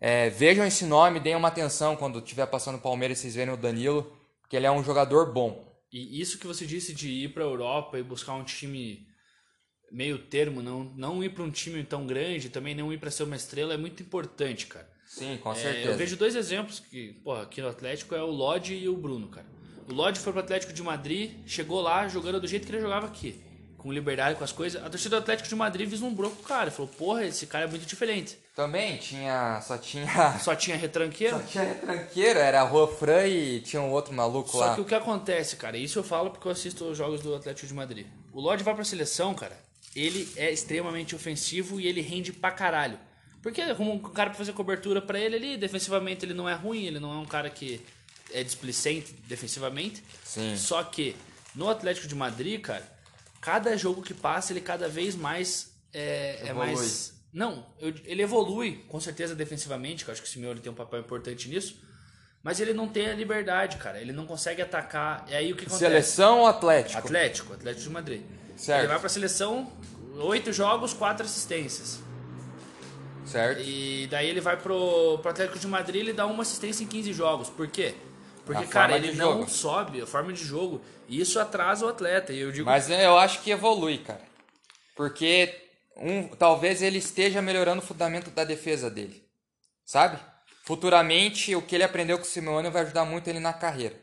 é, 0.00 0.30
vejam 0.30 0.64
esse 0.64 0.84
nome, 0.84 1.18
deem 1.18 1.34
uma 1.34 1.48
atenção 1.48 1.96
quando 1.96 2.20
estiver 2.20 2.46
passando 2.46 2.76
o 2.76 2.80
Palmeiras 2.80 3.18
e 3.18 3.22
vocês 3.22 3.34
verem 3.34 3.52
o 3.52 3.56
Danilo, 3.56 4.16
porque 4.40 4.56
ele 4.56 4.66
é 4.66 4.70
um 4.70 4.84
jogador 4.84 5.32
bom. 5.32 5.66
E 5.92 6.20
isso 6.20 6.38
que 6.38 6.46
você 6.46 6.64
disse 6.64 6.94
de 6.94 7.08
ir 7.08 7.34
pra 7.34 7.42
Europa 7.42 7.98
e 7.98 8.04
buscar 8.04 8.34
um 8.34 8.44
time 8.44 9.04
meio 9.90 10.18
termo, 10.18 10.62
não, 10.62 10.84
não 10.96 11.24
ir 11.24 11.30
para 11.30 11.42
um 11.42 11.50
time 11.50 11.82
tão 11.82 12.06
grande, 12.06 12.48
também 12.48 12.74
não 12.74 12.92
ir 12.92 12.98
para 12.98 13.10
ser 13.10 13.24
uma 13.24 13.36
estrela 13.36 13.74
é 13.74 13.76
muito 13.76 14.02
importante, 14.02 14.66
cara. 14.66 14.88
Sim, 15.06 15.38
com 15.38 15.54
certeza. 15.54 15.88
É, 15.88 15.92
eu 15.92 15.96
vejo 15.96 16.16
dois 16.16 16.36
exemplos 16.36 16.80
que, 16.80 17.14
porra, 17.24 17.42
aqui 17.42 17.60
no 17.62 17.68
Atlético 17.68 18.14
é 18.14 18.22
o 18.22 18.30
Lodge 18.30 18.74
e 18.74 18.88
o 18.88 18.96
Bruno, 18.96 19.28
cara. 19.28 19.46
O 19.88 19.94
Lodge 19.94 20.20
foi 20.20 20.32
pro 20.32 20.40
Atlético 20.40 20.72
de 20.72 20.82
Madrid, 20.82 21.32
chegou 21.46 21.80
lá 21.80 22.06
jogando 22.08 22.40
do 22.40 22.48
jeito 22.48 22.66
que 22.66 22.72
ele 22.72 22.82
jogava 22.82 23.06
aqui, 23.06 23.40
com 23.86 23.92
liberdade, 23.92 24.36
com 24.36 24.42
as 24.42 24.50
coisas. 24.50 24.82
A 24.82 24.90
torcida 24.90 25.16
do 25.16 25.22
Atlético 25.22 25.48
de 25.48 25.54
Madrid 25.54 25.88
vislumbrou 25.88 26.28
com 26.32 26.42
o 26.42 26.44
cara, 26.44 26.72
falou: 26.72 26.90
"Porra, 26.98 27.24
esse 27.24 27.46
cara 27.46 27.66
é 27.66 27.68
muito 27.68 27.86
diferente". 27.86 28.36
Também 28.54 28.96
tinha, 28.96 29.60
só 29.60 29.78
tinha 29.78 30.06
só 30.42 30.56
tinha 30.56 30.76
retranqueiro. 30.76 31.36
Só 31.36 31.42
tinha 31.44 31.64
retranqueiro, 31.64 32.38
era 32.40 32.62
a 32.62 32.64
Rua 32.64 32.88
Fran 32.88 33.28
e 33.28 33.60
tinha 33.60 33.80
um 33.80 33.92
outro 33.92 34.12
maluco 34.12 34.50
só 34.50 34.58
lá. 34.58 34.68
Só 34.70 34.74
que 34.74 34.80
o 34.80 34.84
que 34.84 34.94
acontece, 34.94 35.54
cara, 35.54 35.78
isso 35.78 36.00
eu 36.00 36.02
falo 36.02 36.30
porque 36.30 36.48
eu 36.48 36.52
assisto 36.52 36.84
os 36.84 36.98
jogos 36.98 37.20
do 37.20 37.34
Atlético 37.34 37.68
de 37.68 37.74
Madrid. 37.74 38.06
O 38.32 38.40
Lodge 38.40 38.64
vai 38.64 38.74
pra 38.74 38.82
seleção, 38.82 39.32
cara, 39.34 39.56
ele 39.94 40.28
é 40.36 40.50
extremamente 40.50 41.14
ofensivo 41.14 41.80
e 41.80 41.86
ele 41.86 42.00
rende 42.00 42.32
pra 42.32 42.50
caralho. 42.50 42.98
Porque 43.40 43.62
arruma 43.62 43.92
um 43.92 43.98
cara 44.00 44.30
pra 44.30 44.38
fazer 44.38 44.52
cobertura 44.52 45.00
para 45.00 45.20
ele 45.20 45.36
ali, 45.36 45.56
defensivamente 45.56 46.24
ele 46.24 46.34
não 46.34 46.48
é 46.48 46.54
ruim, 46.54 46.86
ele 46.86 46.98
não 46.98 47.12
é 47.12 47.16
um 47.18 47.24
cara 47.24 47.48
que 47.48 47.80
é 48.32 48.42
displicente 48.42 49.12
defensivamente. 49.28 50.02
Sim. 50.24 50.56
Só 50.56 50.82
que 50.82 51.14
no 51.54 51.70
Atlético 51.70 52.08
de 52.08 52.14
Madrid, 52.16 52.60
cara, 52.60 52.95
cada 53.46 53.76
jogo 53.76 54.02
que 54.02 54.12
passa 54.12 54.52
ele 54.52 54.60
cada 54.60 54.88
vez 54.88 55.14
mais 55.14 55.72
é, 55.94 56.48
é 56.48 56.52
mais. 56.52 57.14
Não, 57.32 57.64
eu, 57.78 57.94
ele 58.04 58.22
evolui 58.22 58.84
com 58.88 58.98
certeza 58.98 59.36
defensivamente, 59.36 60.04
que 60.04 60.10
eu 60.10 60.12
acho 60.12 60.20
que 60.20 60.26
o 60.28 60.30
Simeone 60.30 60.58
tem 60.58 60.72
um 60.72 60.74
papel 60.74 60.98
importante 60.98 61.48
nisso. 61.48 61.80
Mas 62.42 62.58
ele 62.58 62.72
não 62.72 62.88
tem 62.88 63.06
a 63.06 63.14
liberdade, 63.14 63.76
cara. 63.76 64.00
Ele 64.00 64.12
não 64.12 64.26
consegue 64.26 64.60
atacar. 64.62 65.24
E 65.28 65.34
aí 65.34 65.52
o 65.52 65.56
que 65.56 65.62
acontece? 65.62 65.78
Seleção 65.78 66.40
ou 66.40 66.46
Atlético? 66.48 66.98
Atlético, 66.98 67.52
Atlético 67.52 67.84
de 67.84 67.90
Madrid. 67.90 68.22
Certo. 68.56 68.80
Ele 68.80 68.88
vai 68.88 68.98
pra 68.98 69.08
seleção, 69.08 69.72
oito 70.16 70.52
jogos, 70.52 70.92
quatro 70.92 71.24
assistências. 71.24 72.00
Certo. 73.24 73.62
E 73.62 74.08
daí 74.10 74.28
ele 74.28 74.40
vai 74.40 74.56
pro, 74.56 75.18
pro 75.18 75.30
Atlético 75.30 75.58
de 75.60 75.68
Madrid 75.68 75.96
e 75.96 76.00
ele 76.00 76.12
dá 76.12 76.26
uma 76.26 76.42
assistência 76.42 76.82
em 76.82 76.88
15 76.88 77.12
jogos. 77.12 77.48
Por 77.48 77.68
quê? 77.68 77.94
Porque, 78.46 78.62
a 78.62 78.66
cara, 78.68 78.96
ele 78.96 79.12
não 79.12 79.32
jogo. 79.32 79.50
sobe 79.50 80.00
a 80.00 80.06
forma 80.06 80.32
de 80.32 80.44
jogo. 80.44 80.80
E 81.08 81.20
isso 81.20 81.40
atrasa 81.40 81.84
o 81.84 81.88
atleta. 81.88 82.32
E 82.32 82.38
eu 82.38 82.52
digo... 82.52 82.64
Mas 82.64 82.88
eu 82.88 83.18
acho 83.18 83.42
que 83.42 83.50
evolui, 83.50 83.98
cara. 83.98 84.22
Porque 84.94 85.52
um, 85.96 86.28
talvez 86.28 86.80
ele 86.80 86.98
esteja 86.98 87.42
melhorando 87.42 87.82
o 87.82 87.84
fundamento 87.84 88.30
da 88.30 88.44
defesa 88.44 88.88
dele. 88.88 89.26
Sabe? 89.84 90.18
Futuramente, 90.62 91.56
o 91.56 91.62
que 91.62 91.74
ele 91.74 91.84
aprendeu 91.84 92.18
com 92.18 92.24
o 92.24 92.26
Simeone 92.26 92.70
vai 92.70 92.82
ajudar 92.82 93.04
muito 93.04 93.28
ele 93.28 93.40
na 93.40 93.52
carreira. 93.52 94.00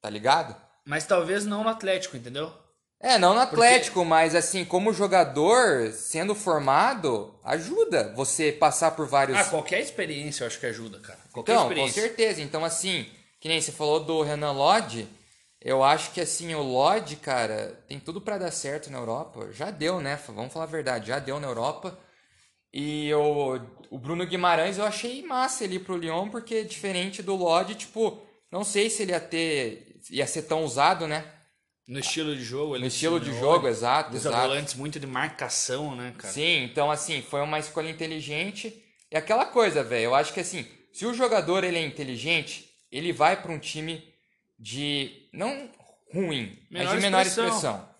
Tá 0.00 0.08
ligado? 0.08 0.54
Mas 0.84 1.04
talvez 1.04 1.44
não 1.44 1.64
no 1.64 1.68
Atlético, 1.68 2.16
entendeu? 2.16 2.52
É, 3.00 3.18
não 3.18 3.34
no 3.34 3.40
Atlético, 3.40 3.94
Porque... 3.94 4.08
mas 4.08 4.34
assim, 4.34 4.64
como 4.64 4.92
jogador, 4.92 5.90
sendo 5.92 6.34
formado, 6.34 7.34
ajuda 7.42 8.12
você 8.14 8.52
passar 8.52 8.92
por 8.92 9.06
vários. 9.06 9.38
Ah, 9.38 9.44
qualquer 9.44 9.80
experiência 9.80 10.44
eu 10.44 10.46
acho 10.46 10.60
que 10.60 10.66
ajuda, 10.66 11.00
cara. 11.00 11.18
Qualquer 11.32 11.52
então, 11.52 11.74
com 11.74 11.88
certeza. 11.88 12.42
Então, 12.42 12.64
assim, 12.64 13.10
que 13.40 13.48
nem 13.48 13.60
você 13.60 13.72
falou 13.72 14.04
do 14.04 14.22
Renan 14.22 14.52
Lodge, 14.52 15.08
eu 15.60 15.82
acho 15.82 16.12
que 16.12 16.20
assim, 16.20 16.54
o 16.54 16.62
Lodge, 16.62 17.16
cara, 17.16 17.82
tem 17.88 17.98
tudo 17.98 18.20
para 18.20 18.38
dar 18.38 18.50
certo 18.50 18.90
na 18.90 18.98
Europa. 18.98 19.50
Já 19.52 19.70
deu, 19.70 20.00
né? 20.00 20.18
Vamos 20.28 20.52
falar 20.52 20.66
a 20.66 20.68
verdade, 20.68 21.08
já 21.08 21.18
deu 21.18 21.40
na 21.40 21.48
Europa. 21.48 21.98
E 22.72 23.12
o, 23.14 23.60
o 23.90 23.98
Bruno 23.98 24.26
Guimarães 24.26 24.78
eu 24.78 24.84
achei 24.84 25.22
massa 25.22 25.64
ali 25.64 25.78
pro 25.78 25.96
Lyon, 25.96 26.28
porque 26.28 26.62
diferente 26.64 27.22
do 27.22 27.34
Lodge, 27.34 27.74
tipo, 27.74 28.22
não 28.50 28.62
sei 28.62 28.88
se 28.88 29.02
ele 29.02 29.12
ia 29.12 29.20
ter. 29.20 30.00
ia 30.10 30.26
ser 30.26 30.42
tão 30.42 30.64
usado, 30.64 31.06
né? 31.06 31.24
No 31.86 31.98
estilo 31.98 32.36
de 32.36 32.42
jogo. 32.42 32.78
No 32.78 32.86
estilo 32.86 33.18
de 33.18 33.36
jogo, 33.38 33.66
exato. 33.66 34.14
Usa 34.14 34.28
exato. 34.28 34.48
volantes 34.48 34.74
muito 34.74 35.00
de 35.00 35.06
marcação, 35.06 35.96
né, 35.96 36.14
cara? 36.16 36.32
Sim, 36.32 36.62
então 36.64 36.90
assim, 36.90 37.20
foi 37.20 37.40
uma 37.40 37.58
escolha 37.58 37.90
inteligente. 37.90 38.82
E 39.10 39.16
aquela 39.16 39.44
coisa, 39.44 39.82
velho, 39.82 40.04
eu 40.04 40.14
acho 40.14 40.32
que 40.32 40.40
assim, 40.40 40.64
se 40.92 41.04
o 41.04 41.12
jogador 41.12 41.64
ele 41.64 41.78
é 41.78 41.84
inteligente, 41.84 42.69
ele 42.90 43.12
vai 43.12 43.40
para 43.40 43.52
um 43.52 43.58
time 43.58 44.02
de 44.58 45.28
não 45.32 45.70
ruim, 46.12 46.58
menor 46.70 46.86
mas 46.86 46.94
de 46.96 47.00
menor 47.00 47.26
expressão. 47.26 47.46
expressão. 47.46 47.90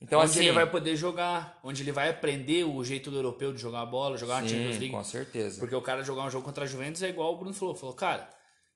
Então 0.00 0.20
onde 0.20 0.30
assim, 0.30 0.40
ele 0.40 0.52
vai 0.52 0.68
poder 0.70 0.96
jogar, 0.96 1.58
onde 1.62 1.82
ele 1.82 1.92
vai 1.92 2.10
aprender 2.10 2.64
o 2.64 2.84
jeito 2.84 3.10
do 3.10 3.16
europeu 3.16 3.52
de 3.52 3.60
jogar 3.60 3.80
a 3.80 3.86
bola, 3.86 4.18
jogar 4.18 4.42
sim, 4.42 4.50
Champions 4.50 4.78
League. 4.78 4.90
com 4.90 5.04
certeza. 5.04 5.58
Porque 5.58 5.74
o 5.74 5.80
cara 5.80 6.02
jogar 6.02 6.24
um 6.24 6.30
jogo 6.30 6.44
contra 6.44 6.64
a 6.64 6.66
Juventus 6.66 7.02
é 7.02 7.08
igual 7.08 7.32
o 7.32 7.38
Bruno 7.38 7.54
falou, 7.54 7.74
falou, 7.74 7.94
cara, 7.94 8.28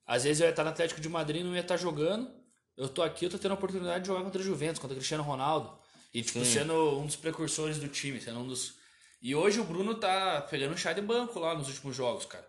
às 0.07 0.25
vezes 0.25 0.41
eu 0.41 0.47
ia 0.47 0.51
estar 0.51 0.65
no 0.65 0.71
Atlético 0.71 1.01
de 1.01 1.09
Madrid 1.09 1.43
e 1.43 1.45
não 1.45 1.55
ia 1.55 1.61
estar 1.61 1.77
jogando, 1.77 2.31
eu 2.77 2.89
tô 2.89 3.03
aqui, 3.03 3.27
eu 3.27 3.31
tô 3.31 3.39
tendo 3.39 3.51
a 3.51 3.55
oportunidade 3.55 4.03
de 4.03 4.07
jogar 4.07 4.23
contra 4.23 4.41
o 4.41 4.45
Juventus, 4.45 4.79
contra 4.79 4.95
o 4.95 4.97
Cristiano 4.97 5.23
Ronaldo. 5.23 5.77
E, 6.15 6.23
tipo, 6.23 6.39
Sim. 6.39 6.61
sendo 6.61 6.99
um 6.99 7.05
dos 7.05 7.17
precursores 7.17 7.79
do 7.79 7.89
time, 7.89 8.21
sendo 8.21 8.41
um 8.41 8.47
dos. 8.47 8.77
E 9.21 9.35
hoje 9.35 9.61
o 9.61 9.65
Bruno 9.65 9.97
tá 9.97 10.41
pegando 10.49 10.79
chá 10.79 10.93
de 10.93 11.03
banco 11.03 11.39
lá 11.39 11.55
nos 11.55 11.69
últimos 11.69 11.95
jogos, 11.95 12.25
cara. 12.25 12.49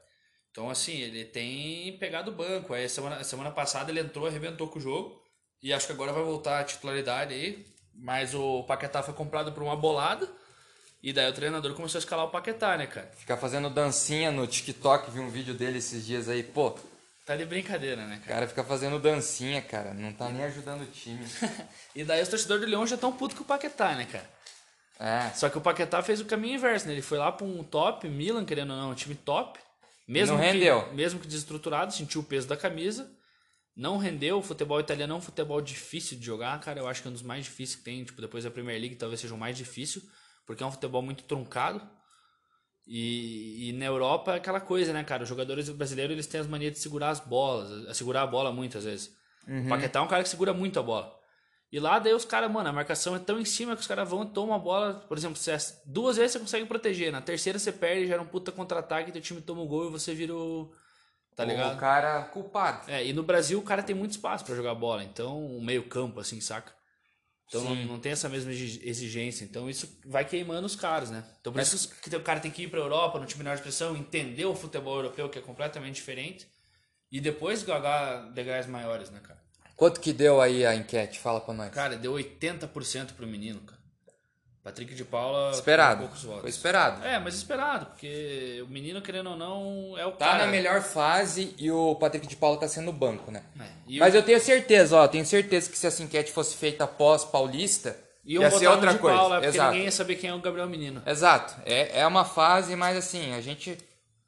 Então, 0.59 0.69
assim, 0.69 0.97
ele 0.97 1.23
tem 1.23 1.97
pegado 1.97 2.33
banco. 2.33 2.73
Aí, 2.73 2.89
semana, 2.89 3.23
semana 3.23 3.49
passada 3.49 3.89
ele 3.91 4.01
entrou, 4.01 4.27
arrebentou 4.27 4.67
com 4.67 4.77
o 4.77 4.81
jogo. 4.81 5.17
E 5.63 5.71
acho 5.71 5.87
que 5.87 5.93
agora 5.93 6.11
vai 6.11 6.21
voltar 6.21 6.59
a 6.59 6.63
titularidade 6.65 7.33
aí. 7.33 7.65
Mas 7.95 8.35
o 8.35 8.63
Paquetá 8.63 9.01
foi 9.01 9.13
comprado 9.13 9.53
por 9.53 9.63
uma 9.63 9.77
bolada. 9.77 10.27
E 11.01 11.13
daí 11.13 11.29
o 11.29 11.33
treinador 11.33 11.73
começou 11.75 11.97
a 11.97 11.99
escalar 11.99 12.25
o 12.25 12.29
Paquetá, 12.29 12.75
né, 12.75 12.87
cara? 12.87 13.09
Ficar 13.15 13.37
fazendo 13.37 13.69
dancinha 13.69 14.33
no 14.33 14.45
TikTok, 14.45 15.09
vi 15.11 15.21
um 15.21 15.29
vídeo 15.29 15.53
dele 15.53 15.77
esses 15.77 16.05
dias 16.05 16.27
aí, 16.27 16.43
pô. 16.43 16.77
Tá 17.25 17.37
de 17.37 17.45
brincadeira, 17.45 18.05
né, 18.05 18.17
O 18.17 18.19
cara? 18.25 18.33
cara 18.33 18.47
fica 18.49 18.63
fazendo 18.65 18.99
dancinha, 18.99 19.61
cara. 19.61 19.93
Não 19.93 20.11
tá 20.11 20.27
nem 20.27 20.43
ajudando 20.43 20.81
o 20.81 20.87
time. 20.87 21.25
E 21.95 22.03
daí 22.03 22.21
os 22.21 22.27
torcedores 22.27 22.65
do 22.65 22.69
Leão 22.69 22.85
já 22.85 22.97
tão 22.97 23.13
putos 23.13 23.37
com 23.37 23.45
o 23.45 23.47
Paquetá, 23.47 23.95
né, 23.95 24.05
cara? 24.11 24.29
É. 24.99 25.29
Só 25.35 25.47
que 25.47 25.57
o 25.57 25.61
Paquetá 25.61 26.03
fez 26.03 26.19
o 26.19 26.25
caminho 26.25 26.55
inverso, 26.55 26.85
né? 26.85 26.91
Ele 26.91 27.01
foi 27.01 27.17
lá 27.17 27.31
pra 27.31 27.47
um 27.47 27.63
top, 27.63 28.09
Milan, 28.09 28.43
querendo 28.43 28.71
ou 28.71 28.77
não, 28.77 28.91
um 28.91 28.95
time 28.95 29.15
top. 29.15 29.57
Mesmo 30.09 30.35
Não 30.35 30.43
que, 30.43 30.51
rendeu. 30.51 30.91
Mesmo 30.93 31.19
que 31.19 31.27
desestruturado, 31.27 31.93
sentiu 31.93 32.21
o 32.21 32.23
peso 32.23 32.47
da 32.47 32.57
camisa. 32.57 33.15
Não 33.75 33.99
rendeu. 33.99 34.39
O 34.39 34.41
futebol 34.41 34.79
italiano 34.79 35.13
é 35.13 35.15
um 35.15 35.21
futebol 35.21 35.61
difícil 35.61 36.17
de 36.17 36.25
jogar, 36.25 36.59
cara. 36.59 36.79
Eu 36.79 36.87
acho 36.87 37.03
que 37.03 37.07
é 37.07 37.11
um 37.11 37.13
dos 37.13 37.21
mais 37.21 37.45
difíceis 37.45 37.75
que 37.75 37.83
tem. 37.83 38.03
Tipo, 38.03 38.19
depois 38.19 38.43
da 38.43 38.49
Premier 38.49 38.79
League 38.81 38.95
talvez 38.95 39.21
seja 39.21 39.35
o 39.35 39.37
mais 39.37 39.55
difícil. 39.55 40.01
Porque 40.47 40.63
é 40.63 40.65
um 40.65 40.71
futebol 40.71 41.03
muito 41.03 41.23
truncado. 41.25 41.87
E, 42.87 43.69
e 43.69 43.73
na 43.73 43.85
Europa 43.85 44.33
é 44.33 44.37
aquela 44.37 44.59
coisa, 44.59 44.91
né, 44.91 45.03
cara? 45.03 45.21
Os 45.21 45.29
jogadores 45.29 45.69
brasileiros 45.69 46.11
eles 46.13 46.25
têm 46.25 46.41
as 46.41 46.47
manias 46.47 46.73
de 46.73 46.79
segurar 46.79 47.11
as 47.11 47.19
bolas, 47.19 47.95
segurar 47.95 48.23
a 48.23 48.27
bola 48.27 48.51
muitas 48.51 48.85
vezes. 48.85 49.15
O 49.65 49.69
Paquetá 49.69 49.99
é 49.99 50.01
um 50.01 50.07
cara 50.07 50.23
que 50.23 50.29
segura 50.29 50.53
muito 50.55 50.79
a 50.79 50.81
bola. 50.81 51.18
E 51.71 51.79
lá 51.79 51.99
daí 51.99 52.13
os 52.13 52.25
caras, 52.25 52.51
mano, 52.51 52.69
a 52.69 52.73
marcação 52.73 53.15
é 53.15 53.19
tão 53.19 53.39
em 53.39 53.45
cima 53.45 53.75
que 53.75 53.81
os 53.81 53.87
caras 53.87 54.09
vão 54.09 54.23
e 54.23 54.29
tomam 54.29 54.55
a 54.55 54.59
bola. 54.59 54.95
Por 55.07 55.17
exemplo, 55.17 55.37
se 55.37 55.51
é- 55.51 55.57
duas 55.85 56.17
vezes 56.17 56.33
você 56.33 56.39
consegue 56.39 56.65
proteger, 56.65 57.11
na 57.11 57.21
terceira 57.21 57.59
você 57.59 57.71
perde, 57.71 58.07
gera 58.07 58.21
um 58.21 58.25
puta 58.25 58.51
contra-ataque, 58.51 59.11
teu 59.11 59.21
time 59.21 59.41
toma 59.41 59.61
o 59.61 59.67
gol 59.67 59.87
e 59.87 59.91
você 59.91 60.13
vira 60.15 60.33
o. 60.35 60.73
Tá 61.35 61.43
O 61.43 61.47
ligado? 61.47 61.79
cara 61.79 62.23
culpado. 62.23 62.89
É, 62.89 63.05
e 63.05 63.13
no 63.13 63.23
Brasil 63.23 63.59
o 63.59 63.63
cara 63.63 63.83
tem 63.83 63.95
muito 63.95 64.11
espaço 64.11 64.43
pra 64.43 64.55
jogar 64.55 64.73
bola, 64.75 65.03
então 65.03 65.45
o 65.45 65.63
meio-campo, 65.63 66.19
assim, 66.19 66.41
saca? 66.41 66.73
Então 67.47 67.63
não, 67.63 67.75
não 67.85 67.99
tem 67.99 68.11
essa 68.11 68.27
mesma 68.29 68.51
exi- 68.51 68.81
exigência. 68.83 69.43
Então 69.45 69.69
isso 69.69 69.99
vai 70.05 70.25
queimando 70.25 70.65
os 70.67 70.75
caras, 70.75 71.09
né? 71.09 71.23
Então 71.39 71.53
por 71.53 71.61
isso 71.61 71.89
que 72.01 72.15
o 72.15 72.21
cara 72.21 72.39
tem 72.39 72.51
que 72.51 72.63
ir 72.63 72.67
pra 72.69 72.79
Europa, 72.79 73.19
no 73.19 73.25
time 73.25 73.39
menor 73.43 73.53
de 73.55 73.59
expressão, 73.61 73.95
entender 73.95 74.45
o 74.45 74.55
futebol 74.55 74.95
europeu, 74.97 75.29
que 75.29 75.39
é 75.39 75.41
completamente 75.41 75.95
diferente, 75.95 76.47
e 77.11 77.19
depois 77.21 77.63
galgar 77.63 78.31
degraus 78.33 78.65
maiores, 78.67 79.09
né, 79.09 79.19
cara? 79.19 79.39
Quanto 79.79 79.99
que 79.99 80.13
deu 80.13 80.39
aí 80.41 80.65
a 80.65 80.75
enquete? 80.75 81.17
Fala 81.19 81.39
pra 81.41 81.53
nós. 81.53 81.71
Cara, 81.71 81.95
deu 81.95 82.13
80% 82.13 83.13
pro 83.13 83.25
menino, 83.25 83.59
cara. 83.61 83.79
Patrick 84.61 84.93
de 84.93 85.05
Paula. 85.05 85.51
esperado. 85.51 86.01
poucos 86.01 86.21
votos. 86.23 86.41
Foi 86.41 86.49
esperado. 86.49 87.03
É, 87.03 87.17
mas 87.17 87.33
esperado, 87.33 87.85
porque 87.87 88.61
o 88.67 88.67
menino, 88.69 89.01
querendo 89.01 89.29
ou 89.31 89.37
não, 89.37 89.97
é 89.97 90.05
o 90.05 90.11
Tá 90.11 90.25
cara. 90.31 90.45
na 90.45 90.51
melhor 90.51 90.81
fase 90.81 91.55
e 91.57 91.71
o 91.71 91.95
Patrick 91.95 92.27
de 92.27 92.35
Paula 92.35 92.59
tá 92.59 92.67
sendo 92.67 92.91
banco, 92.91 93.31
né? 93.31 93.41
É, 93.59 93.63
e 93.87 93.99
Mas 93.99 94.13
o- 94.13 94.17
eu 94.17 94.21
tenho 94.23 94.39
certeza, 94.39 94.97
ó, 94.97 95.07
tenho 95.07 95.25
certeza 95.25 95.69
que 95.69 95.77
se 95.77 95.87
essa 95.87 96.03
enquete 96.03 96.31
fosse 96.31 96.55
feita 96.57 96.83
após 96.83 97.23
Paulista, 97.23 97.97
Iam 98.25 98.43
ia 98.43 98.49
botar 98.49 98.59
ser 98.59 98.67
outra 98.67 98.91
de 98.93 98.99
coisa. 98.99 99.17
Paula, 99.17 99.35
porque 99.37 99.47
Exato. 99.47 99.71
ninguém 99.71 99.85
ia 99.85 99.91
saber 99.91 100.15
quem 100.17 100.29
é 100.29 100.33
o 100.35 100.39
Gabriel 100.39 100.67
Menino. 100.67 101.01
Exato. 101.05 101.55
É, 101.65 102.01
é 102.01 102.05
uma 102.05 102.25
fase, 102.25 102.75
mas 102.75 102.97
assim, 102.97 103.33
a 103.33 103.39
gente. 103.41 103.75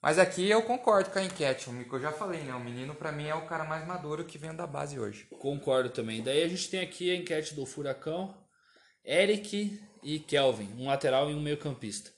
Mas 0.02 0.18
aqui 0.18 0.50
eu 0.50 0.64
concordo 0.64 1.12
com 1.12 1.20
a 1.20 1.24
enquete. 1.24 1.70
O 1.70 1.84
que 1.88 1.94
eu 1.94 2.02
já 2.02 2.12
falei, 2.12 2.42
né? 2.42 2.54
O 2.56 2.60
menino, 2.60 2.96
pra 2.96 3.12
mim, 3.12 3.28
é 3.28 3.36
o 3.36 3.46
cara 3.46 3.64
mais 3.64 3.86
maduro 3.86 4.26
que 4.26 4.38
vem 4.38 4.56
da 4.56 4.66
base 4.66 5.00
hoje. 5.00 5.28
Concordo 5.40 5.90
também. 5.90 6.24
Daí 6.24 6.42
a 6.44 6.48
gente 6.48 6.70
tem 6.70 6.80
aqui 6.80 7.12
a 7.12 7.16
enquete 7.16 7.54
do 7.54 7.66
Furacão. 7.66 8.36
Eric 9.06 9.80
e 10.04 10.20
Kelvin, 10.20 10.74
um 10.78 10.88
lateral 10.88 11.30
e 11.30 11.36
um 11.36 11.42
meio 11.42 11.58
campista. 11.58 12.12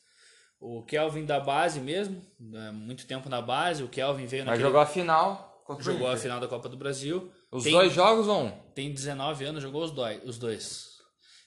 O 0.60 0.84
Kelvin 0.84 1.26
da 1.26 1.39
base 1.39 1.80
mesmo, 1.82 2.22
né, 2.39 2.72
muito 2.72 3.06
tempo 3.06 3.28
na 3.28 3.41
base. 3.41 3.84
O 3.84 3.89
Kelvin 3.89 4.26
veio 4.26 4.43
Mas 4.43 4.52
naquele... 4.52 4.67
jogou 4.67 4.82
a 4.82 4.86
final 4.86 5.62
contra 5.65 5.84
jogou 5.84 6.08
a 6.08 6.17
final 6.17 6.39
da 6.39 6.48
Copa 6.48 6.69
do 6.69 6.78
Brasil. 6.78 7.32
Os 7.52 7.63
Tem- 7.63 7.74
dois 7.74 7.93
jogos 7.93 8.28
ou 8.28 8.43
um? 8.46 8.52
Tem 8.74 8.93
19 8.93 9.46
anos, 9.46 9.62
jogou 9.63 9.84
os 9.84 9.91
dois, 9.91 10.22
os 10.24 10.38
dois. 10.38 10.86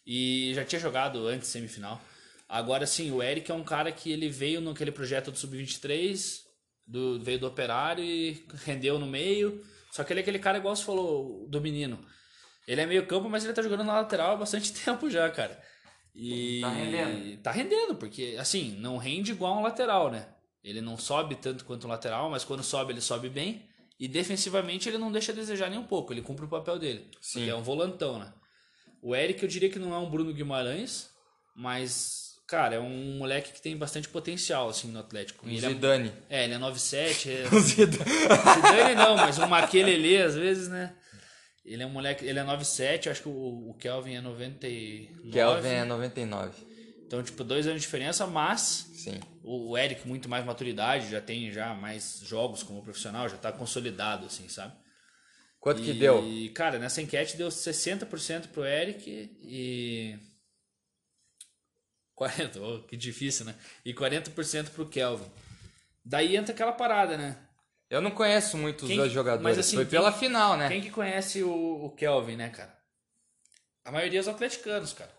E 0.06 0.52
já 0.54 0.64
tinha 0.64 0.80
jogado 0.80 1.26
antes 1.26 1.48
semifinal. 1.48 2.00
Agora 2.48 2.86
sim, 2.86 3.10
o 3.10 3.22
Eric 3.22 3.50
é 3.50 3.54
um 3.54 3.64
cara 3.64 3.90
que 3.90 4.10
ele 4.10 4.28
veio 4.28 4.60
naquele 4.60 4.92
projeto 4.92 5.30
do 5.30 5.38
Sub-23, 5.38 6.40
do, 6.86 7.20
veio 7.20 7.40
do 7.40 7.46
Operário 7.46 8.04
e 8.04 8.46
rendeu 8.64 8.98
no 8.98 9.06
meio. 9.06 9.64
Só 9.90 10.04
que 10.04 10.12
ele 10.12 10.20
é 10.20 10.22
aquele 10.22 10.38
cara, 10.38 10.58
igual 10.58 10.76
você 10.76 10.84
falou, 10.84 11.48
do 11.48 11.60
menino. 11.60 11.98
Ele 12.66 12.80
é 12.80 12.86
meio 12.86 13.06
campo, 13.06 13.28
mas 13.28 13.44
ele 13.44 13.52
tá 13.52 13.62
jogando 13.62 13.84
na 13.84 13.94
lateral 13.94 14.32
há 14.32 14.36
bastante 14.36 14.72
tempo 14.84 15.08
já, 15.08 15.28
cara. 15.30 15.60
E 16.14 16.60
Tá 16.60 16.70
rendendo. 16.70 17.42
Tá 17.42 17.50
rendendo, 17.50 17.94
porque 17.96 18.36
assim, 18.38 18.76
não 18.78 18.96
rende 18.96 19.32
igual 19.32 19.58
um 19.58 19.62
lateral, 19.62 20.10
né? 20.10 20.28
Ele 20.64 20.80
não 20.80 20.96
sobe 20.98 21.36
tanto 21.36 21.64
quanto 21.64 21.86
um 21.86 21.90
lateral, 21.90 22.28
mas 22.28 22.44
quando 22.44 22.62
sobe, 22.62 22.92
ele 22.92 23.00
sobe 23.00 23.28
bem. 23.28 23.68
E 23.98 24.08
defensivamente 24.08 24.88
ele 24.88 24.98
não 24.98 25.12
deixa 25.12 25.32
a 25.32 25.34
desejar 25.34 25.70
nem 25.70 25.78
um 25.78 25.86
pouco, 25.86 26.12
ele 26.12 26.22
cumpre 26.22 26.44
o 26.44 26.48
papel 26.48 26.78
dele. 26.78 27.08
Sim. 27.20 27.40
Porque 27.40 27.50
é 27.50 27.54
um 27.54 27.62
volantão, 27.62 28.18
né? 28.18 28.32
O 29.00 29.14
Eric 29.14 29.42
eu 29.42 29.48
diria 29.48 29.70
que 29.70 29.78
não 29.78 29.94
é 29.94 29.98
um 29.98 30.10
Bruno 30.10 30.34
Guimarães, 30.34 31.08
mas, 31.54 32.25
cara, 32.46 32.76
é 32.76 32.80
um 32.80 33.18
moleque 33.18 33.52
que 33.52 33.60
tem 33.60 33.76
bastante 33.76 34.08
potencial, 34.08 34.68
assim, 34.68 34.88
no 34.88 35.00
Atlético. 35.00 35.46
Um 35.46 35.50
Ele 35.50 35.64
é, 35.64 35.68
Zidane. 35.68 36.12
é, 36.28 36.44
ele 36.44 36.54
é 36.54 36.58
9'7", 36.58 37.28
é... 37.28 37.54
O 37.54 37.58
Zidane. 37.60 38.10
Zidane 38.10 38.94
não, 38.94 39.16
mas 39.16 39.38
um 39.38 39.46
Maquelele 39.46 40.22
às 40.22 40.34
vezes, 40.34 40.68
né? 40.68 40.94
Ele 41.64 41.82
é 41.82 41.86
um 41.86 41.90
moleque, 41.90 42.24
ele 42.24 42.38
é 42.38 42.44
9'7", 42.44 43.06
eu 43.06 43.12
acho 43.12 43.22
que 43.22 43.28
o, 43.28 43.70
o 43.70 43.74
Kelvin 43.74 44.14
é 44.14 44.20
99. 44.20 45.30
Kelvin 45.30 45.68
é 45.68 45.84
99. 45.84 46.52
Então, 47.06 47.22
tipo, 47.22 47.44
dois 47.44 47.66
anos 47.66 47.80
de 47.80 47.86
diferença, 47.86 48.26
mas 48.26 48.90
Sim. 48.94 49.20
o 49.42 49.70
o 49.70 49.78
Eric 49.78 50.06
muito 50.06 50.28
mais 50.28 50.44
maturidade, 50.44 51.10
já 51.10 51.20
tem 51.20 51.52
já 51.52 51.72
mais 51.74 52.20
jogos 52.24 52.62
como 52.62 52.82
profissional, 52.82 53.28
já 53.28 53.36
tá 53.36 53.52
consolidado, 53.52 54.26
assim, 54.26 54.48
sabe? 54.48 54.74
Quanto 55.60 55.82
que 55.82 55.90
e, 55.90 55.94
deu? 55.94 56.22
cara, 56.54 56.78
nessa 56.78 57.02
enquete 57.02 57.36
deu 57.36 57.48
60% 57.48 58.48
pro 58.48 58.64
Eric 58.64 59.08
e 59.42 60.16
40, 62.16 62.60
oh, 62.60 62.82
que 62.82 62.96
difícil, 62.96 63.44
né? 63.44 63.54
E 63.84 63.94
40% 63.94 64.70
pro 64.70 64.86
Kelvin. 64.88 65.30
Daí 66.04 66.36
entra 66.36 66.52
aquela 66.52 66.72
parada, 66.72 67.16
né? 67.16 67.36
Eu 67.88 68.00
não 68.00 68.10
conheço 68.10 68.56
muito 68.56 68.82
os 68.82 68.88
Quem- 68.88 68.96
dois 68.96 69.12
jogadores. 69.12 69.44
mas 69.44 69.58
assim, 69.58 69.76
Foi 69.76 69.84
quem- 69.84 69.90
pela 69.92 70.10
final, 70.12 70.56
né? 70.56 70.66
Quem 70.68 70.80
que 70.80 70.90
conhece 70.90 71.42
o, 71.44 71.84
o 71.84 71.90
Kelvin, 71.94 72.34
né, 72.36 72.48
cara? 72.48 72.74
A 73.84 73.92
maioria 73.92 74.18
é 74.18 74.22
os 74.22 74.26
atleticanos, 74.28 74.92
cara. 74.92 75.14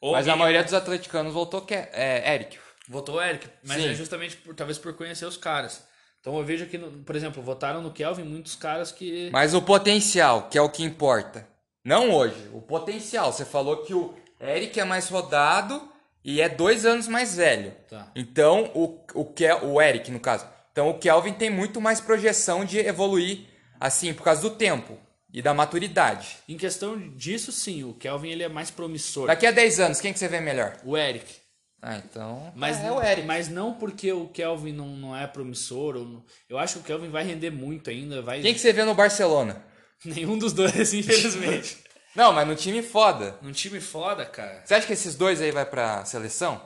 Ou 0.00 0.12
Mas 0.12 0.26
a 0.28 0.34
maioria 0.36 0.64
dos 0.64 0.72
atleticanos 0.72 1.32
voltou 1.34 1.60
que 1.62 1.74
é, 1.74 2.34
Eric. 2.34 2.58
Votou 2.88 3.22
Eric, 3.22 3.46
mas 3.62 3.80
Sim. 3.82 3.88
é 3.90 3.94
justamente 3.94 4.36
por, 4.36 4.54
talvez 4.54 4.78
por 4.78 4.94
conhecer 4.94 5.24
os 5.26 5.36
caras. 5.36 5.84
Então 6.20 6.36
eu 6.38 6.44
vejo 6.44 6.66
que, 6.66 6.78
no- 6.78 7.02
por 7.04 7.14
exemplo, 7.14 7.42
votaram 7.42 7.82
no 7.82 7.92
Kelvin 7.92 8.24
muitos 8.24 8.54
caras 8.56 8.90
que. 8.92 9.30
Mas 9.32 9.54
o 9.54 9.62
potencial, 9.62 10.48
que 10.48 10.56
é 10.56 10.62
o 10.62 10.70
que 10.70 10.82
importa. 10.82 11.46
Não 11.84 12.10
hoje. 12.12 12.48
O 12.52 12.60
potencial. 12.62 13.32
Você 13.32 13.44
falou 13.44 13.84
que 13.84 13.92
o 13.94 14.14
Eric 14.46 14.78
é 14.78 14.84
mais 14.84 15.08
rodado 15.08 15.88
e 16.24 16.40
é 16.40 16.48
dois 16.48 16.84
anos 16.84 17.08
mais 17.08 17.36
velho. 17.36 17.72
Tá. 17.88 18.10
Então, 18.14 18.70
o, 18.74 18.98
o, 19.14 19.24
Kel, 19.24 19.64
o 19.64 19.80
Eric, 19.80 20.10
no 20.10 20.20
caso. 20.20 20.46
Então, 20.72 20.88
o 20.90 20.98
Kelvin 20.98 21.32
tem 21.32 21.50
muito 21.50 21.80
mais 21.80 22.00
projeção 22.00 22.64
de 22.64 22.78
evoluir, 22.78 23.40
assim, 23.78 24.14
por 24.14 24.22
causa 24.24 24.40
do 24.40 24.50
tempo 24.50 24.98
e 25.32 25.42
da 25.42 25.52
maturidade. 25.52 26.36
Em 26.48 26.56
questão 26.56 26.98
disso, 27.16 27.52
sim, 27.52 27.84
o 27.84 27.94
Kelvin 27.94 28.30
ele 28.30 28.42
é 28.42 28.48
mais 28.48 28.70
promissor. 28.70 29.26
Daqui 29.26 29.46
a 29.46 29.50
10 29.50 29.80
anos, 29.80 30.00
quem 30.00 30.12
que 30.12 30.18
você 30.18 30.28
vê 30.28 30.40
melhor? 30.40 30.78
O 30.84 30.96
Eric. 30.96 31.42
Ah, 31.80 31.96
então. 31.96 32.52
Mas, 32.54 32.82
é 32.82 32.92
o 32.92 33.02
Eric. 33.02 33.26
mas 33.26 33.48
não 33.48 33.74
porque 33.74 34.12
o 34.12 34.28
Kelvin 34.28 34.72
não, 34.72 34.88
não 34.96 35.16
é 35.16 35.26
promissor. 35.26 35.96
Ou 35.96 36.04
não- 36.04 36.24
eu 36.48 36.56
acho 36.56 36.74
que 36.74 36.80
o 36.80 36.84
Kelvin 36.84 37.08
vai 37.08 37.24
render 37.24 37.50
muito 37.50 37.90
ainda. 37.90 38.22
Vai... 38.22 38.40
Quem 38.40 38.54
que 38.54 38.60
você 38.60 38.72
vê 38.72 38.84
no 38.84 38.94
Barcelona? 38.94 39.64
Nenhum 40.04 40.38
dos 40.38 40.52
dois, 40.52 40.94
infelizmente. 40.94 41.78
Não, 42.14 42.32
mas 42.32 42.46
no 42.46 42.54
time 42.54 42.82
foda. 42.82 43.38
Num 43.40 43.52
time 43.52 43.80
foda, 43.80 44.24
cara. 44.26 44.62
Você 44.64 44.74
acha 44.74 44.86
que 44.86 44.92
esses 44.92 45.14
dois 45.14 45.40
aí 45.40 45.50
vai 45.50 45.64
pra 45.64 46.04
seleção? 46.04 46.60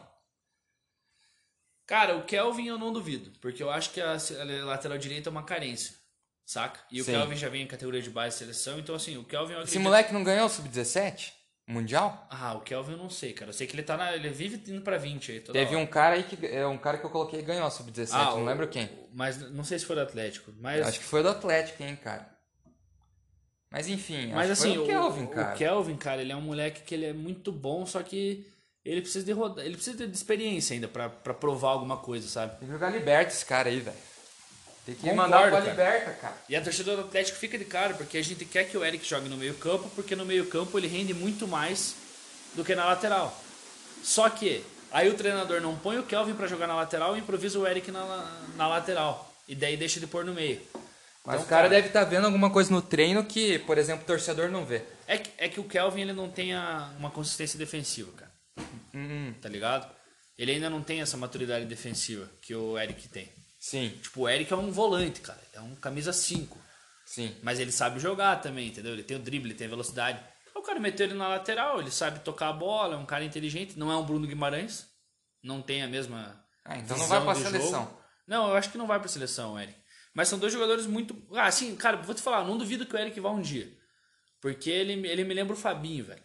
Cara, 1.87 2.17
o 2.17 2.25
Kelvin 2.25 2.67
eu 2.67 2.79
não 2.79 2.93
duvido. 2.93 3.31
Porque 3.41 3.63
eu 3.63 3.71
acho 3.71 3.91
que 3.91 4.01
a, 4.01 4.13
a 4.15 4.65
lateral 4.65 4.99
direita 4.99 5.29
é 5.29 5.33
uma 5.33 5.45
carência. 5.45 5.95
Saca? 6.45 6.81
E 6.91 7.01
o 7.01 7.05
Sim. 7.05 7.13
Kelvin 7.13 7.37
já 7.37 7.49
vem 7.49 7.63
em 7.63 7.67
categoria 7.67 8.03
de 8.03 8.11
base 8.11 8.35
de 8.35 8.39
seleção. 8.41 8.79
Então, 8.79 8.95
assim, 8.95 9.17
o 9.17 9.25
Kelvin 9.25 9.55
Esse 9.61 9.79
moleque 9.79 10.13
não 10.13 10.23
ganhou 10.25 10.47
o 10.47 10.51
Sub-17? 10.51 11.33
Mundial? 11.69 12.29
Ah, 12.31 12.55
o 12.55 12.61
Kelvin 12.61 12.93
eu 12.93 12.99
não 12.99 13.11
sei, 13.11 13.33
cara. 13.33 13.49
Eu 13.49 13.53
sei 13.53 13.67
que 13.67 13.75
ele 13.75 13.83
tá 13.83 13.97
na. 13.97 14.15
Ele 14.15 14.29
vive 14.29 14.71
indo 14.71 14.83
pra 14.83 14.97
20 14.97 15.33
aí. 15.33 15.41
toda 15.41 15.59
Teve 15.59 15.75
hora. 15.75 15.85
um 15.85 15.87
cara 15.89 16.15
aí 16.15 16.23
que. 16.23 16.47
É 16.47 16.65
um 16.65 16.79
cara 16.79 16.97
que 16.99 17.05
eu 17.05 17.11
coloquei 17.11 17.41
e 17.41 17.43
ganhou 17.43 17.67
o 17.67 17.71
Sub-17, 17.71 18.11
Ah, 18.13 18.25
não 18.27 18.43
o- 18.43 18.45
lembro 18.45 18.69
quem. 18.69 18.89
Mas 19.13 19.37
não 19.51 19.65
sei 19.65 19.77
se 19.81 19.85
foi 19.85 19.97
do 19.97 20.03
Atlético. 20.03 20.53
Mas, 20.61 20.87
Acho 20.87 21.01
que 21.01 21.05
foi 21.05 21.25
do 21.25 21.29
Atlético, 21.29 21.83
hein, 21.83 21.97
cara. 21.97 22.36
Mas 23.77 23.89
enfim, 23.89 24.29
mas 24.33 24.51
assim, 24.51 24.79
o 24.79 24.87
Kelvin, 24.87 25.27
cara. 25.27 25.55
o 25.55 25.59
Kelvin, 25.59 25.97
cara, 25.97 26.23
ele 26.23 26.33
é 26.33 26.37
um 26.37 26.41
moleque 26.41 26.81
que 26.81 26.95
ele 26.95 27.05
é 27.05 27.13
muito 27.13 27.53
bom, 27.53 27.85
só 27.85 28.03
que 28.03 28.47
ele 28.83 29.03
precisa 29.03 29.23
de 29.23 29.33
rodar, 29.33 29.67
ele 29.67 29.75
precisa 29.75 30.07
de 30.07 30.17
experiência 30.17 30.73
ainda 30.73 30.89
pra, 30.89 31.11
pra 31.11 31.35
provar 31.35 31.73
alguma 31.73 31.99
coisa, 31.99 32.27
sabe? 32.27 32.57
Tem 32.59 32.67
que 32.69 32.73
jogar 32.73 32.89
liberta 32.89 33.35
esse 33.35 33.45
cara 33.45 33.69
aí, 33.69 33.81
velho. 33.81 33.97
Tem 34.87 34.95
que 34.95 35.01
Concordo, 35.03 35.23
mandar 35.23 35.51
pra 35.51 35.59
cara. 35.59 35.71
liberta, 35.71 36.11
cara. 36.13 36.37
E 36.49 36.57
a 36.57 36.63
torcida 36.63 36.97
do 36.97 37.03
Atlético 37.03 37.37
fica 37.37 37.59
de 37.59 37.67
cara, 37.67 37.93
porque 37.93 38.17
a 38.17 38.25
gente 38.25 38.47
quer 38.47 38.65
que 38.65 38.79
o 38.79 38.85
Eric 38.85 39.07
jogue 39.07 39.29
no 39.29 39.37
meio-campo, 39.37 39.91
porque 39.95 40.17
no 40.17 40.25
meio-campo 40.25 40.79
ele 40.79 40.87
rende 40.87 41.13
muito 41.13 41.47
mais 41.47 41.97
do 42.55 42.65
que 42.65 42.75
na 42.75 42.87
lateral. 42.87 43.39
Só 44.03 44.31
que 44.31 44.65
aí 44.91 45.07
o 45.11 45.15
treinador 45.15 45.61
não 45.61 45.77
põe 45.77 45.99
o 45.99 46.05
Kelvin 46.05 46.35
pra 46.35 46.47
jogar 46.47 46.67
na 46.67 46.77
lateral 46.77 47.15
e 47.15 47.21
improvisa 47.21 47.59
o 47.59 47.67
Eric 47.67 47.91
na, 47.91 48.33
na 48.57 48.69
lateral. 48.69 49.31
E 49.47 49.55
daí 49.55 49.77
deixa 49.77 50.01
de 50.01 50.07
pôr 50.07 50.25
no 50.25 50.33
meio. 50.33 50.63
Mas 51.27 51.35
Então, 51.35 51.47
o 51.47 51.49
cara, 51.49 51.63
cara- 51.63 51.69
deve 51.69 51.89
estar 51.89 52.05
vendo 52.05 52.25
alguma 52.27 52.51
coisa 52.51 52.71
no 52.73 52.81
treino 52.81 53.25
que, 53.25 53.59
por 53.61 53.77
exemplo, 53.79 54.05
o 54.05 54.07
torcedor 54.07 54.49
não 54.49 54.65
vê. 54.65 54.83
É 55.09 55.19
que, 55.19 55.31
é 55.39 55.49
que 55.49 55.59
o 55.59 55.65
Kelvin 55.65 56.03
ele 56.03 56.13
não 56.13 56.31
tem 56.31 56.55
a- 56.55 56.93
uma 56.99 57.11
consistência 57.11 57.59
defensiva, 57.59 58.13
cara. 58.13 58.33
Hum, 58.95 59.35
Tá 59.43 59.49
ligado? 59.49 59.95
ele 60.39 60.53
ainda 60.53 60.69
não 60.71 60.83
tem 60.83 61.01
essa 61.01 61.17
maturidade 61.17 61.65
defensiva 61.67 62.31
que 62.43 62.55
o 62.55 62.79
Eric 62.79 63.09
tem. 63.09 63.29
Sim, 63.59 63.89
Tipo, 64.03 64.23
o 64.23 64.29
Eric 64.29 64.53
é 64.53 64.57
um 64.57 64.71
volante, 64.71 65.21
cara. 65.21 65.41
É 65.55 65.61
um 65.61 65.75
camisa 65.75 66.13
5. 66.13 66.59
sim. 67.07 67.35
Mas 67.43 67.59
ele 67.59 67.73
sabe 67.73 67.99
jogar 67.99 68.37
também, 68.41 68.69
entendeu? 68.69 68.93
Ele 68.93 69.03
tem 69.03 69.17
o 69.17 69.21
drible, 69.21 69.49
ele 69.51 69.59
tem 69.59 69.67
a 69.67 69.71
velocidade. 69.71 70.21
O 70.55 70.63
cara 70.63 70.79
meteu 70.81 71.07
ele 71.07 71.15
na 71.15 71.29
lateral, 71.29 71.81
ele 71.81 71.91
sabe 71.91 72.21
tocar 72.21 72.49
a 72.49 72.53
bola, 72.53 72.95
é 72.95 72.99
um 72.99 73.07
cara 73.07 73.25
inteligente. 73.25 73.79
Não 73.79 73.91
é 73.91 73.97
um 73.97 74.05
Bruno 74.05 74.27
Guimarães. 74.27 74.87
Não 75.43 75.61
tem 75.63 75.83
a 75.83 75.87
mesma. 75.89 76.39
Ah, 76.65 76.77
então 76.79 76.97
não 76.99 77.07
vai 77.07 77.23
pra 77.23 77.35
seleção. 77.35 77.85
jogo. 77.85 78.01
Não, 78.27 78.49
eu 78.51 78.57
acho 78.57 78.71
que 78.71 78.79
não 78.79 78.87
vai 78.87 78.99
pra 78.99 79.09
seleção, 79.09 79.59
Eric. 79.59 79.79
Mas 80.17 80.29
são 80.29 80.39
dois 80.39 80.51
jogadores 80.51 80.87
muito. 80.87 81.15
Ah, 81.33 81.47
assim, 81.47 81.77
cara, 81.77 81.99
vou 81.99 82.15
te 82.15 82.23
falar, 82.23 82.43
não 82.43 82.57
duvido 82.57 82.87
que 82.87 82.97
o 82.97 82.99
Eric 82.99 83.21
vá 83.21 83.31
um 83.31 83.43
dia. 83.43 83.71
Porque 84.41 84.71
ele, 84.71 85.07
ele 85.07 85.25
me 85.25 85.35
lembra 85.35 85.53
o 85.53 85.59
Fabinho, 85.59 86.07
velho. 86.07 86.25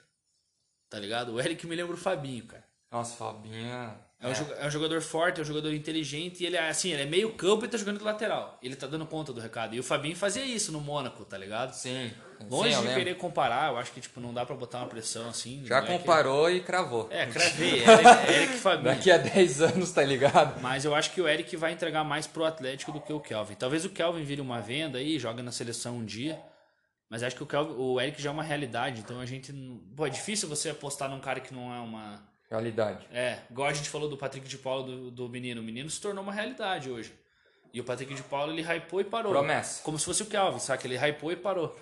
Tá 0.89 0.97
ligado? 0.97 1.33
O 1.33 1.41
Eric 1.41 1.67
me 1.67 1.75
lembra 1.75 1.93
o 1.93 1.99
Fabinho, 1.99 2.45
cara. 2.45 2.65
Nossa, 2.89 3.17
Fabinho. 3.17 3.53
É 3.53 4.10
um, 4.29 4.35
joga- 4.35 4.55
é 4.55 4.67
um 4.67 4.69
jogador 4.69 5.01
forte, 5.01 5.39
é 5.39 5.41
um 5.41 5.45
jogador 5.45 5.73
inteligente 5.73 6.43
e 6.43 6.45
ele 6.45 6.55
é 6.55 6.69
assim, 6.69 6.91
ele 6.91 7.01
é 7.01 7.05
meio 7.05 7.33
campo 7.33 7.65
e 7.65 7.67
tá 7.67 7.77
jogando 7.77 7.97
de 7.97 8.03
lateral. 8.03 8.57
Ele 8.61 8.75
tá 8.75 8.85
dando 8.85 9.05
conta 9.05 9.33
do 9.33 9.39
recado. 9.41 9.73
E 9.75 9.79
o 9.79 9.83
Fabinho 9.83 10.15
fazia 10.15 10.45
isso 10.45 10.71
no 10.71 10.79
Mônaco, 10.79 11.25
tá 11.25 11.37
ligado? 11.37 11.73
Sim. 11.73 12.11
Longe 12.49 12.73
Sim, 12.73 12.81
de 12.87 12.93
querer 12.95 13.15
comparar, 13.17 13.71
eu 13.71 13.77
acho 13.77 13.91
que 13.91 14.01
tipo, 14.01 14.19
não 14.19 14.33
dá 14.33 14.43
pra 14.45 14.55
botar 14.55 14.79
uma 14.79 14.87
pressão 14.87 15.29
assim. 15.29 15.63
Já 15.65 15.81
moleque- 15.81 15.99
comparou 15.99 16.49
e 16.49 16.59
cravou. 16.59 17.07
É, 17.11 17.25
cravei, 17.27 17.83
Eric, 17.83 17.83
Eric 18.33 18.53
Fabinho. 18.57 18.83
Daqui 18.95 19.11
a 19.11 19.17
10 19.17 19.61
anos, 19.61 19.91
tá 19.91 20.03
ligado? 20.03 20.59
Mas 20.61 20.83
eu 20.85 20.93
acho 20.95 21.11
que 21.11 21.21
o 21.21 21.27
Eric 21.27 21.55
vai 21.55 21.71
entregar 21.71 22.03
mais 22.03 22.25
pro 22.27 22.43
Atlético 22.45 22.91
do 22.91 22.99
que 23.01 23.13
o 23.13 23.19
Kelvin. 23.19 23.53
Talvez 23.55 23.85
o 23.85 23.89
Kelvin 23.89 24.23
vire 24.23 24.41
uma 24.41 24.59
venda 24.59 24.97
aí, 24.97 25.19
joga 25.19 25.43
na 25.43 25.51
seleção 25.51 25.97
um 25.97 26.05
dia. 26.05 26.41
Mas 27.09 27.21
acho 27.23 27.35
que 27.35 27.43
o, 27.43 27.45
Kelvin, 27.45 27.73
o 27.77 27.99
Eric 27.99 28.21
já 28.21 28.29
é 28.29 28.33
uma 28.33 28.41
realidade, 28.43 29.01
então 29.01 29.19
a 29.19 29.25
gente. 29.25 29.51
Pô, 29.95 30.07
é 30.07 30.09
difícil 30.09 30.47
você 30.47 30.69
apostar 30.69 31.09
num 31.09 31.19
cara 31.19 31.39
que 31.41 31.53
não 31.53 31.73
é 31.75 31.79
uma. 31.79 32.23
Realidade. 32.51 33.07
É, 33.13 33.39
igual 33.49 33.69
a 33.69 33.73
gente 33.73 33.87
falou 33.87 34.09
do 34.09 34.17
Patrick 34.17 34.45
de 34.45 34.57
Paulo 34.57 34.83
do, 34.83 35.11
do 35.11 35.29
menino. 35.29 35.61
O 35.61 35.63
menino 35.63 35.89
se 35.89 36.01
tornou 36.01 36.21
uma 36.21 36.33
realidade 36.33 36.91
hoje. 36.91 37.13
E 37.73 37.79
o 37.79 37.83
Patrick 37.85 38.13
de 38.13 38.23
Paulo 38.23 38.51
ele 38.51 38.61
hypou 38.61 38.99
e 38.99 39.05
parou. 39.05 39.31
Promessa. 39.31 39.81
Como 39.83 39.97
se 39.97 40.03
fosse 40.03 40.21
o 40.21 40.25
Kelvin, 40.25 40.59
saca? 40.59 40.85
Ele 40.85 40.97
hypou 40.97 41.31
e 41.31 41.37
parou. 41.37 41.73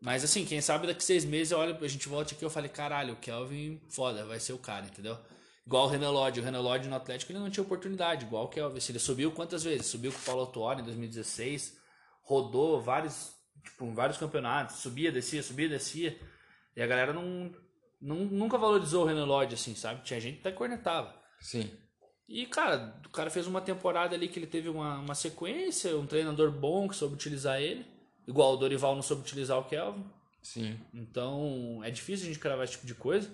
Mas 0.00 0.24
assim, 0.24 0.44
quem 0.44 0.60
sabe 0.60 0.88
daqui 0.88 1.04
seis 1.04 1.24
meses, 1.24 1.52
olha, 1.52 1.78
a 1.80 1.88
gente 1.88 2.08
volta 2.08 2.34
aqui 2.34 2.42
e 2.42 2.44
eu 2.44 2.50
falei, 2.50 2.68
caralho, 2.68 3.14
o 3.14 3.16
Kelvin, 3.16 3.80
foda, 3.88 4.26
vai 4.26 4.40
ser 4.40 4.52
o 4.52 4.58
cara, 4.58 4.84
entendeu? 4.84 5.16
Igual 5.64 5.86
o 5.86 5.88
Renan 5.88 6.10
Lodge. 6.10 6.40
O 6.40 6.42
Renan 6.42 6.60
Lodge 6.60 6.88
no 6.88 6.96
Atlético 6.96 7.30
ele 7.30 7.38
não 7.38 7.48
tinha 7.48 7.62
oportunidade, 7.62 8.24
igual 8.24 8.46
o 8.46 8.48
Kelvin. 8.48 8.80
Se 8.80 8.90
ele 8.90 8.98
subiu 8.98 9.30
quantas 9.30 9.62
vezes? 9.62 9.86
Subiu 9.86 10.10
com 10.10 10.18
o 10.18 10.22
Paulo 10.22 10.40
Autuori 10.40 10.80
em 10.80 10.84
2016, 10.84 11.78
rodou 12.22 12.80
vários, 12.82 13.36
tipo, 13.62 13.88
vários 13.92 14.18
campeonatos, 14.18 14.78
subia, 14.78 15.12
descia, 15.12 15.44
subia, 15.44 15.68
descia. 15.68 16.18
E 16.74 16.82
a 16.82 16.86
galera 16.88 17.12
não, 17.12 17.54
não 18.02 18.16
nunca 18.16 18.58
valorizou 18.58 19.04
o 19.04 19.06
Renan 19.06 19.24
Lodge 19.24 19.54
assim, 19.54 19.74
sabe? 19.74 20.02
Tinha 20.02 20.20
gente 20.20 20.34
que 20.34 20.48
até 20.48 20.52
cornetava. 20.52 21.14
Sim. 21.40 21.70
E, 22.28 22.46
cara, 22.46 23.00
o 23.06 23.10
cara 23.10 23.30
fez 23.30 23.46
uma 23.46 23.60
temporada 23.60 24.14
ali 24.14 24.28
que 24.28 24.38
ele 24.38 24.46
teve 24.46 24.68
uma, 24.68 24.98
uma 24.98 25.14
sequência, 25.14 25.96
um 25.96 26.06
treinador 26.06 26.50
bom 26.50 26.88
que 26.88 26.96
soube 26.96 27.14
utilizar 27.14 27.60
ele. 27.60 27.86
Igual 28.26 28.54
o 28.54 28.56
Dorival 28.56 28.94
não 28.94 29.02
soube 29.02 29.22
utilizar 29.22 29.58
o 29.58 29.64
Kelvin. 29.64 30.04
Sim. 30.42 30.78
Então, 30.94 31.80
é 31.84 31.90
difícil 31.90 32.24
a 32.24 32.28
gente 32.28 32.38
cravar 32.38 32.64
esse 32.64 32.72
tipo 32.74 32.86
de 32.86 32.94
coisa. 32.94 33.30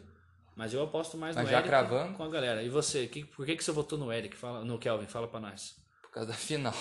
Mas 0.56 0.74
eu 0.74 0.82
aposto 0.82 1.16
mais 1.16 1.36
Mas 1.36 1.44
no 1.44 1.50
já 1.50 1.58
Eric 1.58 1.68
cravando? 1.68 2.16
com 2.16 2.24
a 2.24 2.28
galera. 2.28 2.62
E 2.62 2.68
você, 2.68 3.06
que, 3.06 3.24
por 3.24 3.46
que, 3.46 3.54
que 3.56 3.62
você 3.62 3.70
votou 3.70 3.96
no 3.98 4.12
Eric? 4.12 4.36
Fala, 4.36 4.64
no 4.64 4.78
Kelvin, 4.78 5.06
fala 5.06 5.28
pra 5.28 5.38
nós. 5.38 5.76
Por 6.02 6.10
causa 6.10 6.30
da 6.30 6.34
final. 6.36 6.74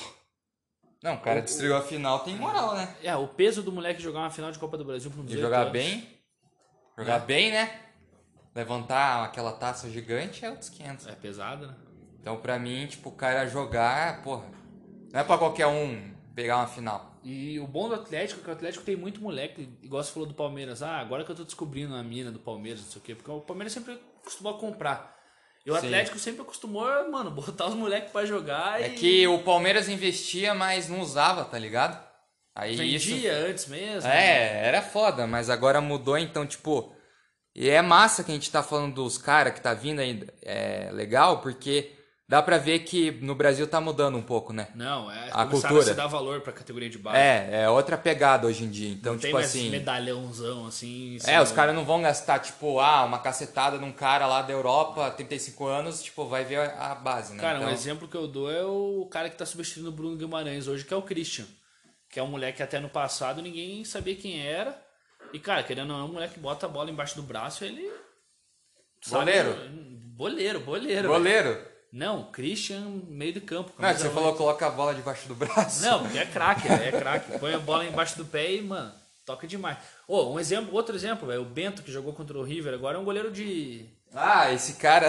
Não, 1.04 1.14
o 1.16 1.22
cara 1.22 1.42
destruiu 1.42 1.76
a 1.78 1.82
final, 1.82 2.22
tem 2.22 2.36
moral, 2.36 2.74
né? 2.76 2.96
É, 3.04 3.16
o 3.16 3.28
peso 3.28 3.62
do 3.62 3.72
moleque 3.72 4.02
jogar 4.02 4.22
uma 4.22 4.32
final 4.32 4.52
de 4.52 4.58
Copa 4.58 4.78
do 4.78 4.84
Brasil 4.84 5.12
com 5.12 5.22
De 5.22 5.28
18 5.28 5.42
jogar 5.44 5.60
anos. 5.62 5.74
bem. 5.74 6.17
Jogar 6.98 7.20
bem, 7.20 7.52
né? 7.52 7.80
Levantar 8.56 9.24
aquela 9.24 9.52
taça 9.52 9.90
gigante 9.90 10.44
é 10.44 10.50
outros 10.50 10.70
500. 10.70 11.08
É 11.08 11.12
pesado, 11.12 11.68
né? 11.68 11.76
Então, 12.20 12.38
pra 12.38 12.58
mim, 12.58 12.88
tipo, 12.88 13.10
o 13.10 13.12
cara 13.12 13.48
jogar, 13.48 14.24
porra, 14.24 14.46
não 15.14 15.20
é 15.20 15.24
pra 15.24 15.38
qualquer 15.38 15.68
um 15.68 16.12
pegar 16.34 16.58
uma 16.58 16.68
final. 16.68 17.14
E 17.24 17.60
o 17.60 17.68
bom 17.68 17.88
do 17.88 17.96
Atlético 17.96 18.42
é 18.42 18.44
que 18.44 18.50
o 18.50 18.54
Atlético 18.54 18.84
tem 18.84 18.96
muito 18.96 19.22
moleque, 19.22 19.70
igual 19.82 20.04
você 20.04 20.12
falou 20.12 20.28
do 20.28 20.34
Palmeiras. 20.34 20.82
Ah, 20.82 20.98
agora 20.98 21.24
que 21.24 21.32
eu 21.32 21.36
tô 21.36 21.44
descobrindo 21.44 21.94
a 21.94 22.02
mina 22.02 22.32
do 22.32 22.40
Palmeiras, 22.40 22.82
não 22.82 22.90
sei 22.90 23.02
o 23.02 23.04
quê. 23.04 23.16
Porque 23.16 23.30
o 23.30 23.42
Palmeiras 23.42 23.74
sempre 23.74 24.00
costumou 24.24 24.58
comprar. 24.58 25.16
E 25.66 25.70
o 25.70 25.74
Sim. 25.74 25.88
Atlético 25.88 26.18
sempre 26.18 26.42
acostumou, 26.42 26.86
mano, 27.12 27.30
botar 27.32 27.68
os 27.68 27.76
moleques 27.76 28.12
pra 28.12 28.26
jogar 28.26 28.82
É 28.82 28.88
e 28.88 28.96
que 28.96 29.28
o 29.28 29.40
Palmeiras 29.40 29.90
investia, 29.90 30.56
mas 30.56 30.88
não 30.88 31.02
usava, 31.02 31.44
tá 31.44 31.60
ligado? 31.60 32.07
Aí 32.58 32.74
isso. 32.96 33.10
vendia 33.12 33.38
antes 33.48 33.68
mesmo. 33.68 34.10
É, 34.10 34.66
era 34.68 34.82
foda, 34.82 35.28
mas 35.28 35.48
agora 35.48 35.80
mudou, 35.80 36.18
então, 36.18 36.46
tipo. 36.46 36.92
E 37.56 37.70
é 37.70 37.82
massa 37.84 38.24
que 38.24 38.32
a 38.32 38.34
gente 38.34 38.52
tá 38.52 38.64
falando 38.64 38.96
dos 38.96 39.18
caras 39.18 39.54
que 39.54 39.62
tá 39.62 39.74
vindo 39.74 40.00
aí, 40.00 40.28
é 40.44 40.90
legal, 40.92 41.40
porque 41.42 41.92
dá 42.28 42.42
pra 42.42 42.58
ver 42.58 42.80
que 42.80 43.12
no 43.22 43.34
Brasil 43.36 43.68
tá 43.68 43.80
mudando 43.82 44.16
um 44.18 44.22
pouco, 44.22 44.54
né? 44.54 44.68
Não, 44.76 45.10
é 45.12 45.30
A 45.32 45.46
cultura. 45.46 45.80
a 45.80 45.84
se 45.84 45.94
dar 45.94 46.08
valor 46.08 46.42
pra 46.42 46.52
categoria 46.54 46.90
de 46.90 46.98
base. 46.98 47.18
É, 47.18 47.64
é 47.64 47.70
outra 47.70 47.98
pegada 47.98 48.46
hoje 48.48 48.64
em 48.64 48.70
dia. 48.70 48.90
Então, 48.90 49.14
não 49.14 49.20
tem 49.20 49.30
tipo 49.30 49.38
mais 49.40 49.50
assim. 49.50 49.70
medalhãozão 49.72 50.68
assim. 50.68 51.18
É, 51.26 51.42
os 51.42 51.52
caras 51.52 51.74
não 51.74 51.84
vão 51.86 52.02
gastar, 52.02 52.40
tipo, 52.40 52.80
ah, 52.80 53.04
uma 53.06 53.20
cacetada 53.20 53.78
num 53.78 53.92
cara 53.92 54.26
lá 54.28 54.42
da 54.44 54.54
Europa, 54.54 55.10
35 55.12 55.66
anos, 55.66 56.04
tipo, 56.04 56.26
vai 56.28 56.44
ver 56.44 56.60
a 56.78 56.94
base, 56.96 57.34
né? 57.34 57.42
Cara, 57.42 57.60
um 57.60 57.62
Então, 57.64 57.74
exemplo 57.74 58.08
que 58.08 58.18
eu 58.18 58.28
dou 58.28 58.52
é 58.52 58.64
o 58.64 59.08
cara 59.12 59.30
que 59.30 59.36
tá 59.38 59.46
substituindo 59.46 59.90
o 59.90 59.94
Bruno 59.94 60.16
Guimarães 60.16 60.68
hoje, 60.68 60.84
que 60.86 60.94
é 60.94 60.98
o 60.98 61.02
Christian. 61.02 61.46
Que 62.18 62.22
é 62.22 62.24
um 62.24 62.30
moleque 62.30 62.58
que 62.58 62.64
até 62.64 62.80
no 62.80 62.90
passado 62.90 63.44
ninguém 63.44 63.86
sabia 63.86 64.16
quem 64.16 64.44
era. 64.44 64.76
E, 65.32 65.38
cara, 65.38 65.62
querendo 65.62 65.92
ou 65.92 66.00
não, 66.00 66.06
o 66.08 66.14
moleque 66.14 66.40
bota 66.40 66.66
a 66.66 66.70
bola 66.70 66.90
embaixo 66.90 67.16
do 67.16 67.22
braço 67.22 67.64
ele. 67.64 67.94
Boleiro? 69.08 69.56
Boleiro, 70.16 70.60
boleiro. 70.62 71.10
velho. 71.10 71.10
Goleiro? 71.10 71.66
Não, 71.94 72.32
Christian, 72.32 73.04
meio 73.08 73.34
de 73.34 73.42
campo. 73.42 73.72
Não, 73.78 73.94
você 73.94 74.10
falou 74.10 74.34
coloca 74.34 74.66
a 74.66 74.72
bola 74.72 74.96
debaixo 74.96 75.28
do 75.28 75.36
braço. 75.36 75.84
Não, 75.86 76.02
porque 76.02 76.18
é 76.18 76.26
craque, 76.34 76.68
é 76.68 76.92
craque. 76.92 77.38
Põe 77.38 77.54
a 77.54 77.60
bola 77.60 77.86
embaixo 77.86 78.18
do 78.18 78.26
pé 78.26 78.52
e, 78.52 78.64
mano, 78.64 78.92
toca 79.24 79.46
demais. 79.46 79.78
Ô, 80.08 80.34
um 80.34 80.40
exemplo, 80.40 80.74
outro 80.74 80.96
exemplo, 80.96 81.28
velho. 81.28 81.44
O 81.44 81.46
Bento 81.46 81.84
que 81.84 81.92
jogou 81.92 82.14
contra 82.14 82.36
o 82.36 82.44
River 82.44 82.74
agora 82.74 82.98
é 82.98 83.00
um 83.00 83.06
goleiro 83.06 83.30
de. 83.30 83.86
Ah, 84.12 84.52
esse 84.52 84.74
cara. 84.74 85.08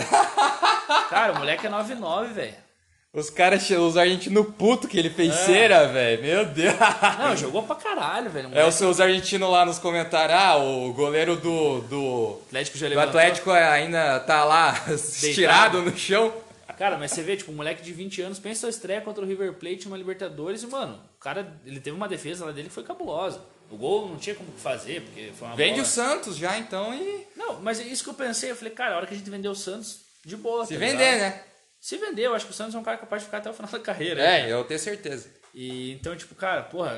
Cara, 1.08 1.32
o 1.32 1.38
moleque 1.38 1.66
é 1.66 1.70
9-9, 1.70 2.34
velho. 2.34 2.67
Os 3.12 3.30
caras, 3.30 3.68
os 3.70 3.96
argentinos 3.96 4.46
puto 4.58 4.86
que 4.86 4.98
ele 4.98 5.08
É. 5.08 5.10
fez 5.10 5.34
cera, 5.34 5.88
velho. 5.88 6.22
Meu 6.22 6.44
Deus. 6.44 6.74
Não, 7.18 7.36
jogou 7.36 7.62
pra 7.62 7.74
caralho, 7.74 8.30
velho. 8.30 8.50
É 8.52 8.66
os 8.66 8.74
seus 8.74 9.00
argentinos 9.00 9.50
lá 9.50 9.64
nos 9.64 9.78
comentários. 9.78 10.38
Ah, 10.38 10.56
o 10.58 10.92
goleiro 10.92 11.34
do, 11.36 11.80
do, 11.82 12.38
Atlético 12.48 12.76
já 12.76 12.86
do 12.86 12.90
levantou. 12.90 13.08
Atlético 13.18 13.50
ainda 13.50 14.20
tá 14.20 14.44
lá 14.44 14.74
estirado 14.92 15.80
no 15.82 15.96
chão. 15.96 16.32
Cara, 16.76 16.96
mas 16.96 17.10
você 17.10 17.22
vê, 17.22 17.36
tipo, 17.36 17.50
um 17.50 17.56
moleque 17.56 17.82
de 17.82 17.92
20 17.92 18.22
anos 18.22 18.38
pensa 18.38 18.68
a 18.68 18.70
estreia 18.70 19.00
contra 19.00 19.24
o 19.24 19.26
River 19.26 19.52
Plate 19.54 19.86
numa 19.86 19.96
Libertadores 19.96 20.62
e, 20.62 20.66
mano, 20.68 20.96
o 21.16 21.20
cara, 21.20 21.52
ele 21.66 21.80
teve 21.80 21.96
uma 21.96 22.06
defesa 22.06 22.44
lá 22.44 22.52
dele 22.52 22.68
que 22.68 22.74
foi 22.74 22.84
cabulosa. 22.84 23.40
O 23.68 23.76
gol 23.76 24.08
não 24.08 24.16
tinha 24.16 24.36
como 24.36 24.48
fazer, 24.56 25.00
porque 25.02 25.32
foi 25.36 25.48
uma 25.48 25.56
Vende 25.56 25.72
bola... 25.72 25.82
o 25.82 25.86
Santos 25.86 26.36
já, 26.36 26.56
então, 26.56 26.94
e 26.94 27.26
Não, 27.36 27.60
mas 27.60 27.80
é 27.80 27.82
isso 27.82 28.04
que 28.04 28.10
eu 28.10 28.14
pensei. 28.14 28.52
Eu 28.52 28.56
falei, 28.56 28.72
cara, 28.72 28.94
a 28.94 28.96
hora 28.98 29.06
que 29.08 29.14
a 29.14 29.16
gente 29.16 29.28
vender 29.28 29.48
o 29.48 29.56
Santos, 29.56 30.02
de 30.24 30.36
boa. 30.36 30.64
se 30.64 30.74
tá 30.74 30.78
vender, 30.78 31.18
né? 31.18 31.42
Se 31.80 31.96
vender, 31.96 32.22
eu 32.22 32.34
acho 32.34 32.46
que 32.46 32.50
o 32.52 32.54
Santos 32.54 32.74
é 32.74 32.78
um 32.78 32.82
cara 32.82 32.98
capaz 32.98 33.22
de 33.22 33.26
ficar 33.26 33.38
até 33.38 33.50
o 33.50 33.54
final 33.54 33.70
da 33.70 33.78
carreira. 33.78 34.20
É, 34.20 34.52
eu 34.52 34.64
tenho 34.64 34.80
certeza. 34.80 35.30
E 35.54 35.92
então, 35.92 36.16
tipo, 36.16 36.34
cara, 36.34 36.62
porra, 36.64 36.92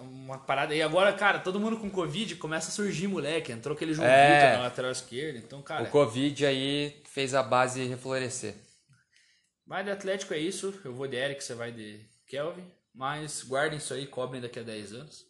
uma 0.00 0.38
parada. 0.38 0.74
E 0.74 0.82
agora, 0.82 1.12
cara, 1.12 1.38
todo 1.38 1.58
mundo 1.58 1.78
com 1.78 1.90
Covid 1.90 2.36
começa 2.36 2.68
a 2.68 2.72
surgir, 2.72 3.06
moleque. 3.06 3.52
Entrou 3.52 3.74
aquele 3.74 3.94
João 3.94 4.06
É. 4.06 4.34
Vitor 4.40 4.58
na 4.58 4.62
lateral 4.64 4.90
esquerda. 4.90 5.38
Então, 5.38 5.62
cara, 5.62 5.84
O 5.84 5.90
Covid 5.90 6.46
aí 6.46 7.02
fez 7.06 7.34
a 7.34 7.42
base 7.42 7.84
reflorescer. 7.84 8.54
vai 9.66 9.82
de 9.82 9.90
Atlético 9.90 10.34
é 10.34 10.38
isso. 10.38 10.78
Eu 10.84 10.92
vou 10.94 11.06
de 11.08 11.16
Eric, 11.16 11.42
você 11.42 11.54
vai 11.54 11.72
de 11.72 12.00
Kelvin. 12.26 12.64
Mas 12.94 13.42
guardem 13.42 13.78
isso 13.78 13.94
aí, 13.94 14.06
cobrem 14.06 14.40
daqui 14.40 14.58
a 14.58 14.62
10 14.62 14.92
anos. 14.92 15.24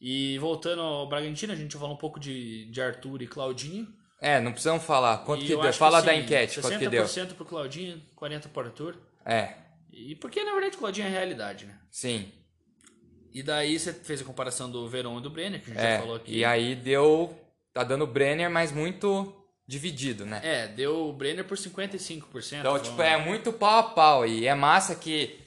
E 0.00 0.38
voltando 0.38 0.82
ao 0.82 1.08
Bragantino, 1.08 1.52
a 1.52 1.56
gente 1.56 1.76
falou 1.76 1.94
um 1.94 1.98
pouco 1.98 2.20
de, 2.20 2.70
de 2.70 2.80
Arthur 2.80 3.22
e 3.22 3.26
Claudinho. 3.26 3.88
É, 4.26 4.40
não 4.40 4.52
precisamos 4.52 4.82
falar. 4.84 5.18
Quanto 5.18 5.42
E 5.42 5.46
que 5.46 5.52
eu 5.52 5.60
deu? 5.60 5.72
Fala 5.72 6.00
que, 6.00 6.06
da 6.06 6.12
assim, 6.12 6.20
enquete, 6.22 6.60
quanto 6.60 6.78
que 6.78 6.88
deu. 6.88 7.04
60% 7.04 7.34
pro 7.34 7.44
Claudinho, 7.44 8.02
40% 8.16 8.48
pro 8.48 8.62
Arthur. 8.64 8.96
É, 9.24 9.54
E 9.92 10.14
porque, 10.16 10.42
na 10.44 10.52
verdade, 10.52 10.76
o 10.76 10.78
Claudinho 10.78 11.06
é 11.06 11.10
realidade, 11.10 11.64
né? 11.66 11.78
sim. 11.90 12.30
E 13.32 13.42
daí 13.42 13.78
você 13.78 13.92
fez 13.92 14.22
a 14.22 14.24
comparação 14.24 14.70
do 14.70 14.88
Verón 14.88 15.18
e 15.18 15.22
do 15.22 15.28
Brenner, 15.28 15.60
que 15.62 15.70
a 15.70 15.74
gente 15.74 15.84
É, 15.84 15.92
já 15.96 16.00
falou 16.00 16.16
aqui. 16.16 16.34
e 16.38 16.42
aí 16.44 16.74
deu. 16.74 17.38
Tá 17.74 17.84
dando 17.84 18.06
Brenner, 18.06 18.48
mas 18.50 18.72
muito 18.72 19.30
dividido, 19.68 20.24
né? 20.24 20.40
É, 20.42 20.66
deu 20.68 21.08
o 21.08 21.12
Brenner 21.12 21.44
por 21.44 21.58
55%. 21.58 22.60
Então, 22.60 22.78
tipo, 22.78 23.02
é 23.02 23.18
muito 23.18 23.52
pau 23.52 23.78
a 23.78 23.82
pau. 23.82 24.26
E 24.26 24.46
é 24.46 24.54
massa 24.54 24.94
que. 24.94 25.38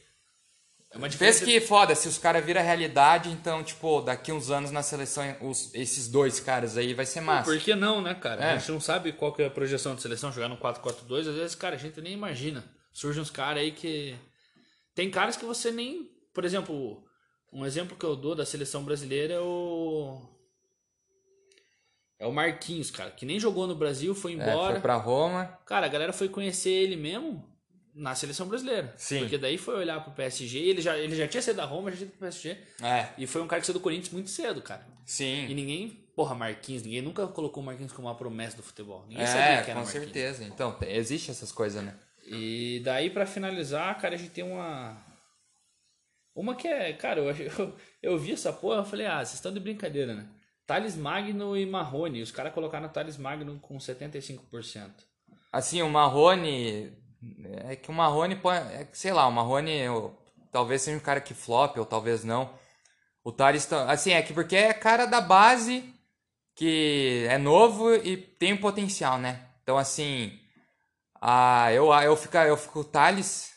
É 0.92 0.98
uma 0.98 1.08
Pensa 1.08 1.10
diferença. 1.10 1.46
que 1.46 1.62
foda, 1.62 1.94
se 1.96 2.08
os 2.08 2.18
caras 2.18 2.44
viram 2.44 2.62
realidade, 2.64 3.30
então, 3.30 3.64
tipo, 3.64 4.02
daqui 4.02 4.32
uns 4.32 4.50
anos 4.50 4.72
na 4.72 4.82
seleção, 4.82 5.24
os- 5.42 5.74
esses 5.74 6.08
dois 6.08 6.40
caras 6.40 6.78
aí 6.78 6.94
vai 6.94 7.06
ser 7.06 7.22
massa. 7.22 7.52
Por 7.52 7.60
que 7.60 7.76
não, 7.76 8.02
né, 8.02 8.16
cara? 8.16 8.44
É. 8.44 8.52
A 8.54 8.58
gente 8.58 8.72
não 8.72 8.82
sabe 8.82 9.12
qual 9.14 9.34
que 9.34 9.42
é 9.44 9.46
a 9.46 9.52
projeção 9.52 9.94
de 9.96 10.02
seleção, 10.02 10.32
jogar 10.32 10.48
no 10.50 10.58
4-4-2, 10.58 11.28
às 11.28 11.36
vezes, 11.36 11.56
cara, 11.56 11.76
a 11.76 11.80
gente 11.80 12.02
nem 12.02 12.14
imagina. 12.14 12.64
Surgem 12.92 13.22
uns 13.22 13.30
caras 13.30 13.62
aí 13.62 13.72
que. 13.72 14.16
Tem 14.96 15.10
caras 15.12 15.38
que 15.38 15.46
você 15.46 15.72
nem. 15.72 16.10
Por 16.34 16.44
exemplo, 16.44 17.04
um 17.54 17.66
exemplo 17.66 17.96
que 17.96 18.06
eu 18.06 18.16
dou 18.16 18.34
da 18.36 18.46
seleção 18.46 18.84
brasileira 18.84 19.36
é 19.36 19.40
o. 19.40 20.20
É 22.18 22.26
o 22.28 22.34
Marquinhos, 22.34 22.92
cara, 22.92 23.12
que 23.12 23.26
nem 23.26 23.40
jogou 23.40 23.66
no 23.66 23.76
Brasil, 23.76 24.14
foi 24.14 24.34
embora. 24.34 24.70
É, 24.70 24.72
foi 24.74 24.82
pra 24.82 24.96
Roma. 24.96 25.58
Cara, 25.66 25.86
a 25.86 25.90
galera 25.90 26.12
foi 26.12 26.28
conhecer 26.28 26.70
ele 26.72 26.98
mesmo 26.98 27.48
na 27.94 28.16
seleção 28.16 28.48
brasileira. 28.48 28.94
Sim. 28.98 29.20
Porque 29.20 29.38
daí 29.38 29.58
foi 29.58 29.76
olhar 29.76 30.04
pro 30.04 30.14
PSG, 30.14 30.58
ele 30.58 30.82
já, 30.82 30.98
ele 30.98 31.16
já 31.16 31.28
tinha 31.28 31.42
sido 31.42 31.58
da 31.58 31.66
Roma, 31.66 31.92
já 31.92 31.98
tinha 31.98 32.08
ido 32.08 32.12
pro 32.12 32.22
PSG. 32.22 32.58
É. 32.82 33.10
E 33.18 33.28
foi 33.28 33.42
um 33.42 33.48
cara 33.48 33.60
que 33.60 33.68
saiu 33.68 33.74
do 33.74 33.80
Corinthians 33.80 34.12
muito 34.14 34.30
cedo, 34.30 34.62
cara. 34.62 34.86
Sim. 35.06 35.48
E 35.48 35.54
ninguém, 35.54 35.90
porra, 36.16 36.36
Marquinhos, 36.36 36.84
ninguém 36.84 37.02
nunca 37.02 37.28
colocou 37.28 37.62
o 37.62 37.66
Marquinhos 37.66 37.92
como 37.92 38.08
uma 38.08 38.16
promessa 38.16 38.58
do 38.58 38.64
futebol. 38.64 39.06
Ninguém 39.08 39.24
é, 39.24 39.28
sabia 39.28 39.64
que 39.64 39.72
era 39.72 39.80
com 39.80 39.86
Marquinhos. 39.86 39.92
certeza. 39.92 40.44
Então, 40.44 40.78
existe 40.82 41.32
essas 41.32 41.52
coisas, 41.52 41.84
né? 41.84 41.96
E 42.26 42.82
daí 42.84 43.10
para 43.10 43.26
finalizar, 43.26 43.98
cara, 44.00 44.16
a 44.16 44.18
gente 44.18 44.32
tem 44.32 44.44
uma 44.44 44.96
uma 46.36 46.56
que 46.56 46.68
é, 46.68 46.94
cara, 46.94 47.20
eu, 47.20 47.36
eu, 47.36 47.76
eu 48.02 48.18
vi 48.18 48.34
essa 48.34 48.54
porra, 48.54 48.78
eu 48.78 48.86
falei, 48.86 49.06
ah, 49.06 49.18
vocês 49.18 49.34
estão 49.34 49.52
de 49.52 49.60
brincadeira, 49.60 50.14
né? 50.14 50.28
Thales 50.66 50.96
Magno 50.96 51.58
e 51.58 51.66
Marrone. 51.66 52.22
Os 52.22 52.32
caras 52.32 52.54
colocaram 52.54 52.86
o 52.86 52.90
Thales 52.90 53.18
Magno 53.18 53.60
com 53.60 53.78
75%. 53.78 54.92
Assim, 55.52 55.82
o 55.82 55.90
Marrone. 55.90 56.94
É 57.67 57.76
que 57.76 57.89
o 57.89 57.93
Marrone 57.93 58.36
pode. 58.36 58.59
É, 58.74 58.88
sei 58.93 59.11
lá, 59.11 59.28
o 59.28 59.32
Marrone 59.32 59.72
talvez 60.51 60.82
seja 60.82 60.97
um 60.97 61.01
cara 61.01 61.22
que 61.22 61.34
flop, 61.34 61.78
ou 61.78 61.86
talvez 61.86 62.24
não. 62.24 62.53
O 63.24 63.32
Thales. 63.32 63.65
Tá, 63.65 63.91
assim, 63.91 64.11
é 64.11 64.22
que 64.22 64.34
porque 64.34 64.55
é 64.55 64.74
cara 64.74 65.05
da 65.05 65.22
base 65.22 65.93
que 66.55 67.26
é 67.30 67.38
novo 67.38 67.93
e 67.95 68.17
tem 68.17 68.53
um 68.53 68.57
potencial, 68.57 69.17
né? 69.17 69.45
Então, 69.63 69.78
assim. 69.78 70.39
Ah, 71.22 71.72
eu, 71.74 71.93
eu, 71.93 72.15
fico, 72.15 72.38
eu 72.38 72.57
fico 72.57 72.80
o 72.80 72.84
Thales. 72.84 73.49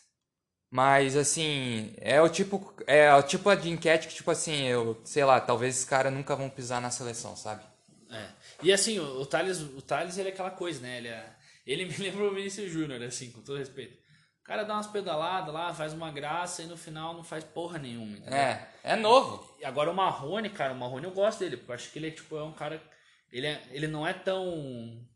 Mas 0.73 1.19
assim, 1.19 1.93
é 1.99 2.21
o 2.23 2.31
tipo, 2.31 2.75
é 2.87 3.15
o 3.15 3.23
tipo 3.23 3.55
de 3.55 3.69
enquete 3.69 4.09
que, 4.09 4.15
tipo 4.15 4.31
assim, 4.31 4.67
eu, 4.67 4.99
sei 5.05 5.23
lá, 5.23 5.39
talvez 5.39 5.75
esses 5.75 5.85
caras 5.85 6.11
nunca 6.11 6.35
vão 6.35 6.49
pisar 6.49 6.81
na 6.81 6.91
seleção, 6.91 7.37
sabe? 7.37 7.63
É. 8.11 8.29
E 8.63 8.73
assim, 8.73 8.99
o, 8.99 9.21
o 9.21 9.27
Thales, 9.27 9.61
o 9.61 9.83
Thales 9.83 10.17
ele 10.17 10.31
é 10.31 10.33
aquela 10.33 10.51
coisa, 10.51 10.81
né? 10.81 10.97
Ele, 10.97 11.09
é, 11.09 11.27
ele 11.67 11.85
me 11.85 11.97
lembra 11.99 12.25
o 12.25 12.35
Vinícius 12.35 12.71
Júnior, 12.71 13.03
assim, 13.03 13.31
com 13.31 13.43
todo 13.43 13.59
respeito. 13.59 14.03
O 14.41 14.45
cara 14.45 14.65
dá 14.65 14.75
umas 14.75 14.89
pedaladas 14.89 15.55
lá, 15.55 15.73
faz 15.73 15.93
uma 15.93 16.11
graça 16.11 16.63
e 16.63 16.67
no 16.67 16.77
final 16.77 17.15
não 17.15 17.23
faz 17.23 17.45
porra 17.45 17.79
nenhuma. 17.79 18.17
Entendeu? 18.17 18.39
É, 18.39 18.69
é 18.83 18.97
novo. 18.97 19.57
E 19.61 19.65
agora 19.65 19.91
o 19.91 19.95
Marrone, 19.95 20.51
cara, 20.51 20.73
o 20.73 20.77
Marrone 20.77 21.05
eu 21.05 21.13
gosto 21.13 21.39
dele, 21.39 21.57
porque 21.57 21.71
eu 21.71 21.75
acho 21.77 21.93
que 21.93 21.99
ele 21.99 22.09
é 22.09 22.11
tipo, 22.11 22.37
é 22.37 22.43
um 22.43 22.53
cara. 22.53 22.83
Ele, 23.31 23.47
é, 23.47 23.63
ele 23.71 23.87
não 23.87 24.07
é 24.07 24.13
tão. 24.13 25.07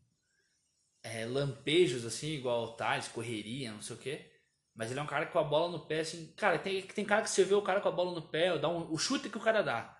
É, 1.03 1.25
lampejos 1.25 2.05
assim, 2.05 2.29
igual 2.29 2.63
o 2.63 2.71
Thales, 2.73 3.09
correria, 3.09 3.71
não 3.71 3.81
sei 3.81 3.95
o 3.95 3.99
quê. 3.99 4.31
Mas 4.73 4.91
ele 4.91 4.99
é 4.99 5.03
um 5.03 5.07
cara 5.07 5.25
com 5.25 5.39
a 5.39 5.43
bola 5.43 5.71
no 5.71 5.85
pé, 5.85 5.99
assim. 5.99 6.33
Cara, 6.37 6.57
tem, 6.57 6.81
tem 6.83 7.03
cara 7.03 7.21
que 7.21 7.29
você 7.29 7.43
vê 7.43 7.53
o 7.53 7.61
cara 7.61 7.81
com 7.81 7.89
a 7.89 7.91
bola 7.91 8.13
no 8.13 8.21
pé, 8.21 8.57
dá 8.57 8.69
um, 8.69 8.91
o 8.91 8.97
chute 8.97 9.29
que 9.29 9.37
o 9.37 9.41
cara 9.41 9.61
dá. 9.61 9.97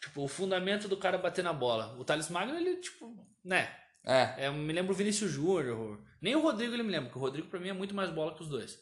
Tipo, 0.00 0.24
o 0.24 0.28
fundamento 0.28 0.88
do 0.88 0.96
cara 0.96 1.16
bater 1.16 1.42
na 1.42 1.52
bola. 1.52 1.96
O 1.98 2.04
Thales 2.04 2.28
Magno, 2.28 2.56
ele, 2.56 2.76
tipo, 2.76 3.16
né? 3.44 3.74
É. 4.04 4.46
é 4.46 4.50
me 4.50 4.72
lembro 4.72 4.92
o 4.92 4.96
Vinícius 4.96 5.30
Júnior. 5.30 5.98
Nem 6.20 6.34
o 6.34 6.42
Rodrigo 6.42 6.74
ele 6.74 6.82
me 6.82 6.90
lembra, 6.90 7.06
porque 7.06 7.18
o 7.18 7.22
Rodrigo 7.22 7.48
pra 7.48 7.60
mim 7.60 7.68
é 7.68 7.72
muito 7.72 7.94
mais 7.94 8.10
bola 8.10 8.34
que 8.34 8.42
os 8.42 8.48
dois. 8.48 8.78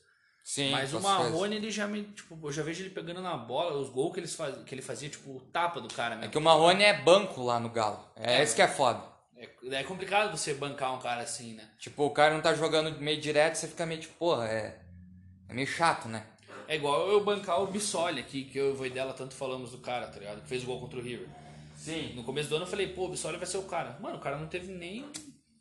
Sim. 0.47 0.71
Mas 0.71 0.95
o 0.95 1.01
Marrone, 1.01 1.57
ele 1.57 1.73
já 1.73 1.89
me. 1.89 2.05
Tipo, 2.05 2.39
eu 2.47 2.53
já 2.53 2.62
vejo 2.62 2.83
ele 2.83 2.91
pegando 2.91 3.21
na 3.21 3.37
bola, 3.37 3.77
os 3.77 3.91
gols 3.91 4.14
que, 4.14 4.21
eles 4.21 4.33
faz, 4.33 4.57
que 4.62 4.73
ele 4.73 4.81
fazia, 4.81 5.09
tipo, 5.09 5.31
o 5.37 5.41
tapa 5.41 5.81
do 5.81 5.93
cara 5.93 6.14
mesmo. 6.14 6.27
É 6.27 6.29
que 6.31 6.39
o 6.39 6.41
Marrone 6.41 6.85
é 6.85 7.03
banco 7.03 7.43
lá 7.43 7.59
no 7.59 7.69
Galo. 7.69 7.99
É, 8.14 8.37
é 8.37 8.43
isso 8.45 8.55
que 8.55 8.62
é 8.62 8.69
foda. 8.69 9.03
É, 9.37 9.49
é 9.73 9.83
complicado 9.83 10.31
você 10.31 10.55
bancar 10.55 10.95
um 10.95 11.01
cara 11.01 11.23
assim, 11.23 11.55
né? 11.55 11.69
Tipo, 11.81 12.05
o 12.05 12.11
cara 12.11 12.33
não 12.33 12.41
tá 12.41 12.55
jogando 12.55 12.97
meio 13.01 13.21
direto, 13.21 13.57
você 13.57 13.67
fica 13.67 13.85
meio 13.85 14.01
tipo, 14.01 14.14
porra, 14.14 14.47
é. 14.47 14.81
É 15.49 15.53
meio 15.53 15.67
chato, 15.67 16.07
né? 16.07 16.25
É 16.69 16.77
igual 16.77 17.09
eu 17.09 17.25
bancar 17.25 17.61
o 17.61 17.67
Bissoli 17.67 18.21
aqui, 18.21 18.45
que 18.45 18.57
eu 18.57 18.85
e 18.85 18.89
o 18.89 18.93
dela 18.93 19.12
tanto 19.12 19.35
falamos 19.35 19.73
do 19.73 19.79
cara, 19.79 20.07
tá 20.07 20.19
ligado? 20.19 20.43
Que 20.43 20.49
fez 20.49 20.62
o 20.62 20.67
gol 20.67 20.81
contra 20.81 20.99
o 20.99 21.03
River. 21.03 21.29
Sim. 21.93 22.14
No 22.14 22.24
começo 22.24 22.49
do 22.49 22.57
ano 22.57 22.64
eu 22.64 22.70
falei, 22.70 22.89
pô, 22.89 23.07
o 23.07 23.09
Bissoli 23.11 23.37
vai 23.37 23.47
ser 23.47 23.59
o 23.59 23.62
cara. 23.62 23.99
Mano, 24.01 24.16
o 24.16 24.20
cara 24.20 24.37
não 24.37 24.47
teve 24.47 24.72
nem. 24.72 25.05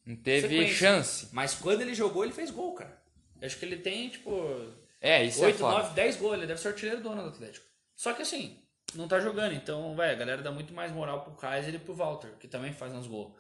Não 0.06 0.16
teve 0.16 0.48
sequência. 0.48 0.76
chance. 0.76 1.30
Mas 1.32 1.56
quando 1.56 1.82
ele 1.82 1.94
jogou, 1.94 2.24
ele 2.24 2.34
fez 2.34 2.52
gol, 2.52 2.74
cara. 2.74 3.02
Eu 3.42 3.46
acho 3.46 3.58
que 3.58 3.66
ele 3.66 3.78
tem, 3.78 4.10
tipo. 4.10 4.32
É, 5.02 5.24
isso 5.24 5.44
8, 5.44 5.56
é 5.56 5.58
foda. 5.58 5.78
9, 5.84 5.96
10 5.96 6.16
gols. 6.18 6.34
Ele 6.34 6.48
deve 6.48 6.60
ser 6.60 6.70
artilheiro 6.70 7.02
do 7.02 7.10
ano 7.10 7.24
do 7.24 7.30
Atlético. 7.30 7.66
Só 7.96 8.14
que 8.14 8.22
assim, 8.22 8.60
não 8.94 9.08
tá 9.08 9.20
jogando. 9.20 9.54
Então, 9.54 9.96
velho, 9.96 10.12
a 10.12 10.20
galera 10.20 10.42
dá 10.42 10.52
muito 10.52 10.74
mais 10.74 10.92
moral 10.92 11.24
pro 11.24 11.36
Kaiser 11.36 11.74
e 11.76 11.80
pro 11.80 11.94
Walter, 11.94 12.32
que 12.40 12.48
também 12.48 12.74
faz 12.74 12.94
uns 12.94 13.08
gols. 13.08 13.34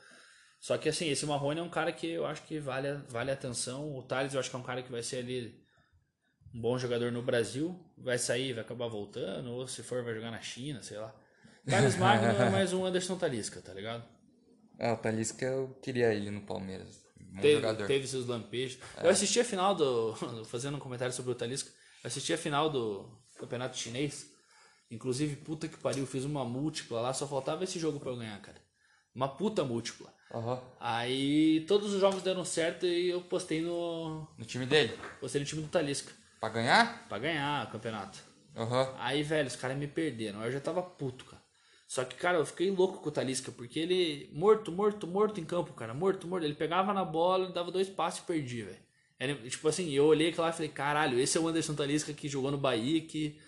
Só 0.59 0.77
que 0.77 0.89
assim, 0.89 1.09
esse 1.09 1.25
Marrone 1.25 1.59
é 1.59 1.63
um 1.63 1.69
cara 1.69 1.91
que 1.91 2.07
eu 2.07 2.25
acho 2.25 2.41
que 2.43 2.59
vale, 2.59 2.93
vale 3.09 3.31
a 3.31 3.33
atenção. 3.35 3.95
O 3.95 4.01
Thales 4.01 4.33
eu 4.33 4.39
acho 4.39 4.49
que 4.49 4.55
é 4.55 4.59
um 4.59 4.63
cara 4.63 4.81
que 4.81 4.91
vai 4.91 5.03
ser 5.03 5.17
ali 5.17 5.63
um 6.53 6.61
bom 6.61 6.77
jogador 6.77 7.11
no 7.11 7.21
Brasil, 7.21 7.77
vai 7.97 8.17
sair, 8.17 8.53
vai 8.53 8.63
acabar 8.63 8.87
voltando, 8.87 9.51
ou 9.51 9.67
se 9.67 9.83
for, 9.83 10.03
vai 10.03 10.15
jogar 10.15 10.31
na 10.31 10.41
China, 10.41 10.81
sei 10.81 10.97
lá. 10.97 11.13
Thales 11.67 11.97
Magno 11.97 12.27
é 12.27 12.49
mais 12.49 12.73
um 12.73 12.85
Anderson 12.85 13.17
Talisca, 13.17 13.61
tá 13.61 13.73
ligado? 13.73 14.03
É, 14.77 14.91
o 14.91 14.97
Talisca 14.97 15.45
eu 15.45 15.77
queria 15.81 16.13
ele 16.13 16.29
no 16.29 16.41
Palmeiras. 16.41 17.03
Bom 17.19 17.41
teve, 17.41 17.55
jogador. 17.55 17.87
teve 17.87 18.07
seus 18.07 18.25
lampejos. 18.27 18.79
É. 18.97 19.05
Eu 19.05 19.09
assisti 19.09 19.39
a 19.39 19.45
final 19.45 19.73
do. 19.73 20.15
Fazendo 20.45 20.77
um 20.77 20.79
comentário 20.79 21.13
sobre 21.13 21.31
o 21.31 21.35
Talisca, 21.35 21.69
eu 22.03 22.07
assisti 22.07 22.33
a 22.33 22.37
final 22.37 22.69
do 22.69 23.09
Campeonato 23.37 23.77
Chinês. 23.77 24.29
Inclusive, 24.91 25.35
puta 25.37 25.67
que 25.67 25.77
pariu, 25.77 26.05
fiz 26.05 26.23
uma 26.23 26.45
múltipla 26.45 27.01
lá, 27.01 27.13
só 27.13 27.27
faltava 27.27 27.63
esse 27.63 27.79
jogo 27.79 27.99
pra 27.99 28.11
eu 28.11 28.17
ganhar, 28.17 28.39
cara. 28.41 28.57
Uma 29.13 29.27
puta 29.27 29.63
múltipla. 29.63 30.13
Uhum. 30.31 30.59
Aí 30.79 31.65
todos 31.67 31.93
os 31.93 31.99
jogos 31.99 32.21
deram 32.21 32.45
certo 32.45 32.85
e 32.85 33.09
eu 33.09 33.21
postei 33.21 33.61
no. 33.61 34.27
No 34.37 34.45
time 34.45 34.65
dele? 34.65 34.97
Postei 35.19 35.41
no 35.41 35.47
time 35.47 35.61
do 35.61 35.67
Talisca. 35.67 36.13
Pra 36.39 36.49
ganhar? 36.49 37.07
Pra 37.07 37.17
ganhar 37.17 37.65
o 37.65 37.71
campeonato. 37.71 38.19
Uhum. 38.55 38.95
Aí, 38.97 39.23
velho, 39.23 39.47
os 39.47 39.55
caras 39.55 39.77
me 39.77 39.87
perderam. 39.87 40.43
Eu 40.43 40.51
já 40.51 40.59
tava 40.59 40.81
puto, 40.81 41.25
cara. 41.25 41.44
Só 41.87 42.03
que, 42.03 42.15
cara, 42.15 42.39
eu 42.39 42.45
fiquei 42.45 42.71
louco 42.71 42.99
com 42.99 43.09
o 43.09 43.11
Talisca, 43.11 43.51
porque 43.51 43.79
ele. 43.79 44.29
Morto, 44.33 44.71
morto, 44.71 45.05
morto 45.05 45.39
em 45.39 45.45
campo, 45.45 45.73
cara. 45.73 45.93
Morto, 45.93 46.27
morto. 46.27 46.43
Ele 46.43 46.55
pegava 46.55 46.93
na 46.93 47.05
bola, 47.05 47.51
dava 47.51 47.71
dois 47.71 47.89
passos 47.89 48.21
e 48.21 48.23
perdia, 48.23 48.65
velho. 48.65 48.85
Era, 49.19 49.35
tipo 49.49 49.67
assim, 49.67 49.91
eu 49.91 50.05
olhei 50.05 50.33
lá 50.35 50.49
e 50.49 50.53
falei, 50.53 50.69
caralho, 50.69 51.19
esse 51.19 51.37
é 51.37 51.41
o 51.41 51.47
Anderson 51.47 51.75
Talisca 51.75 52.13
que 52.13 52.27
jogou 52.27 52.51
no 52.51 52.57
Bahia, 52.57 53.01
que. 53.01 53.39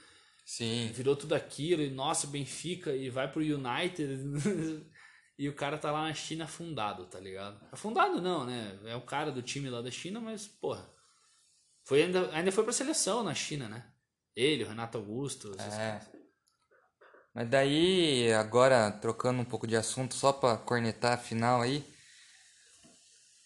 Sim. 0.45 0.89
Virou 0.93 1.15
tudo 1.15 1.33
aquilo, 1.33 1.81
e 1.81 1.89
nossa, 1.89 2.27
Benfica, 2.27 2.95
e 2.95 3.09
vai 3.09 3.29
pro 3.29 3.41
United. 3.41 4.85
e 5.37 5.49
o 5.49 5.53
cara 5.53 5.77
tá 5.77 5.91
lá 5.91 6.03
na 6.03 6.13
China 6.13 6.45
afundado, 6.45 7.05
tá 7.07 7.19
ligado? 7.19 7.59
Afundado 7.71 8.21
não, 8.21 8.45
né? 8.45 8.79
É 8.85 8.95
o 8.95 9.01
cara 9.01 9.31
do 9.31 9.41
time 9.41 9.69
lá 9.69 9.81
da 9.81 9.91
China, 9.91 10.21
mas, 10.21 10.47
porra. 10.47 10.89
Foi 11.83 12.03
ainda, 12.03 12.29
ainda 12.33 12.51
foi 12.51 12.63
pra 12.63 12.73
seleção 12.73 13.23
na 13.23 13.33
China, 13.33 13.67
né? 13.67 13.91
Ele, 14.35 14.63
o 14.63 14.67
Renato 14.67 14.97
Augusto. 14.97 15.55
É. 15.59 16.16
Mas 17.37 17.47
daí, 17.49 18.33
agora 18.33 18.89
trocando 18.89 19.39
um 19.39 19.45
pouco 19.45 19.67
de 19.67 19.75
assunto, 19.75 20.15
só 20.15 20.33
pra 20.33 20.57
cornetar 20.57 21.13
a 21.13 21.17
final 21.17 21.61
aí. 21.61 21.85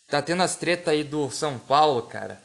Tá 0.08 0.22
tendo 0.22 0.44
as 0.44 0.56
tretas 0.56 0.88
aí 0.88 1.04
do 1.04 1.30
São 1.30 1.60
Paulo, 1.60 2.04
cara. 2.04 2.42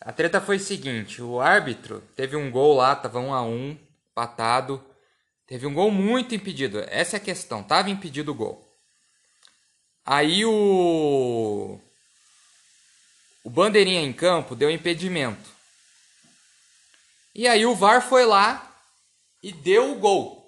A 0.00 0.12
treta 0.12 0.40
foi 0.40 0.56
o 0.56 0.60
seguinte: 0.60 1.22
o 1.22 1.40
árbitro 1.40 2.02
teve 2.16 2.34
um 2.34 2.50
gol 2.50 2.74
lá, 2.74 2.96
tava 2.96 3.20
1 3.20 3.32
a 3.32 3.42
1 3.42 3.78
patado. 4.12 4.84
Teve 5.46 5.68
um 5.68 5.72
gol 5.72 5.92
muito 5.92 6.34
impedido. 6.34 6.80
Essa 6.88 7.16
é 7.16 7.18
a 7.18 7.22
questão. 7.22 7.62
Tava 7.62 7.88
impedido 7.88 8.32
o 8.32 8.34
gol. 8.34 8.76
Aí 10.04 10.44
o 10.44 11.78
o 13.44 13.50
bandeirinha 13.50 14.00
em 14.00 14.12
campo 14.12 14.56
deu 14.56 14.68
impedimento. 14.68 15.48
E 17.36 17.46
aí 17.46 17.64
o 17.64 17.76
VAR 17.76 18.02
foi 18.02 18.26
lá 18.26 18.66
e 19.40 19.52
deu 19.52 19.92
o 19.92 19.94
gol. 19.94 20.39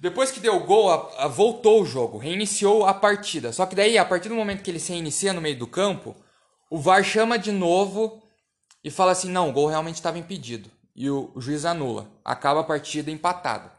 Depois 0.00 0.30
que 0.30 0.38
deu 0.38 0.54
o 0.54 0.64
gol, 0.64 0.90
a, 0.90 1.24
a, 1.24 1.28
voltou 1.28 1.82
o 1.82 1.86
jogo, 1.86 2.18
reiniciou 2.18 2.86
a 2.86 2.94
partida. 2.94 3.52
Só 3.52 3.66
que 3.66 3.74
daí, 3.74 3.98
a 3.98 4.04
partir 4.04 4.28
do 4.28 4.34
momento 4.36 4.62
que 4.62 4.70
ele 4.70 4.78
se 4.78 4.92
reinicia 4.92 5.32
no 5.32 5.40
meio 5.40 5.58
do 5.58 5.66
campo, 5.66 6.14
o 6.70 6.78
VAR 6.78 7.02
chama 7.02 7.36
de 7.36 7.50
novo 7.50 8.22
e 8.84 8.92
fala 8.92 9.10
assim: 9.10 9.28
não, 9.28 9.48
o 9.48 9.52
gol 9.52 9.66
realmente 9.66 9.96
estava 9.96 10.16
impedido. 10.16 10.70
E 10.94 11.10
o, 11.10 11.32
o, 11.34 11.40
juiz 11.40 11.64
anula. 11.64 12.08
Acaba 12.24 12.60
a 12.60 12.64
partida 12.64 13.10
empatada. 13.10 13.72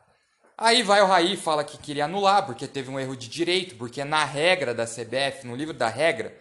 Aí 0.58 0.84
vai 0.84 1.02
o 1.02 1.06
Raí 1.06 1.38
fala 1.38 1.64
que 1.64 1.78
queria 1.78 2.04
anular 2.04 2.46
porque 2.46 2.68
teve 2.68 2.92
um 2.92 3.00
erro 3.00 3.16
de 3.16 3.30
direito, 3.30 3.76
porque 3.76 4.04
na 4.04 4.26
regra 4.26 4.74
da 4.74 4.86
CBF, 4.86 5.48
no 5.48 5.56
livro 5.56 5.74
da 5.74 5.88
regra, 5.88 6.38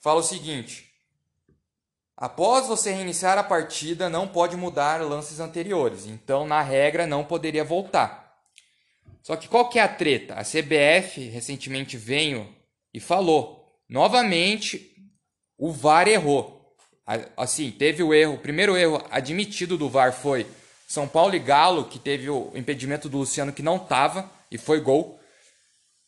fala 0.00 0.18
o 0.18 0.24
seguinte: 0.24 0.90
após 2.16 2.66
você 2.66 2.90
reiniciar 2.90 3.38
a 3.38 3.44
partida, 3.44 4.08
não 4.08 4.26
pode 4.26 4.56
mudar 4.56 5.00
lances 5.02 5.38
anteriores. 5.38 6.04
Então, 6.04 6.44
na 6.44 6.60
regra, 6.62 7.06
não 7.06 7.22
poderia 7.22 7.62
voltar. 7.62 8.23
Só 9.24 9.36
que 9.36 9.48
qual 9.48 9.70
que 9.70 9.78
é 9.78 9.82
a 9.82 9.88
treta? 9.88 10.34
A 10.34 10.42
CBF 10.42 11.28
recentemente 11.30 11.96
veio 11.96 12.46
e 12.92 13.00
falou: 13.00 13.74
novamente, 13.88 14.94
o 15.58 15.72
VAR 15.72 16.06
errou. 16.06 16.76
Assim, 17.36 17.70
teve 17.70 18.02
o 18.02 18.12
erro, 18.12 18.34
o 18.34 18.38
primeiro 18.38 18.76
erro 18.76 19.02
admitido 19.10 19.78
do 19.78 19.88
VAR 19.88 20.12
foi 20.12 20.46
São 20.86 21.08
Paulo 21.08 21.34
e 21.34 21.38
Galo, 21.38 21.84
que 21.84 21.98
teve 21.98 22.28
o 22.28 22.52
impedimento 22.54 23.08
do 23.08 23.18
Luciano 23.18 23.52
que 23.52 23.62
não 23.62 23.78
tava 23.78 24.30
e 24.50 24.58
foi 24.58 24.80
gol. 24.80 25.18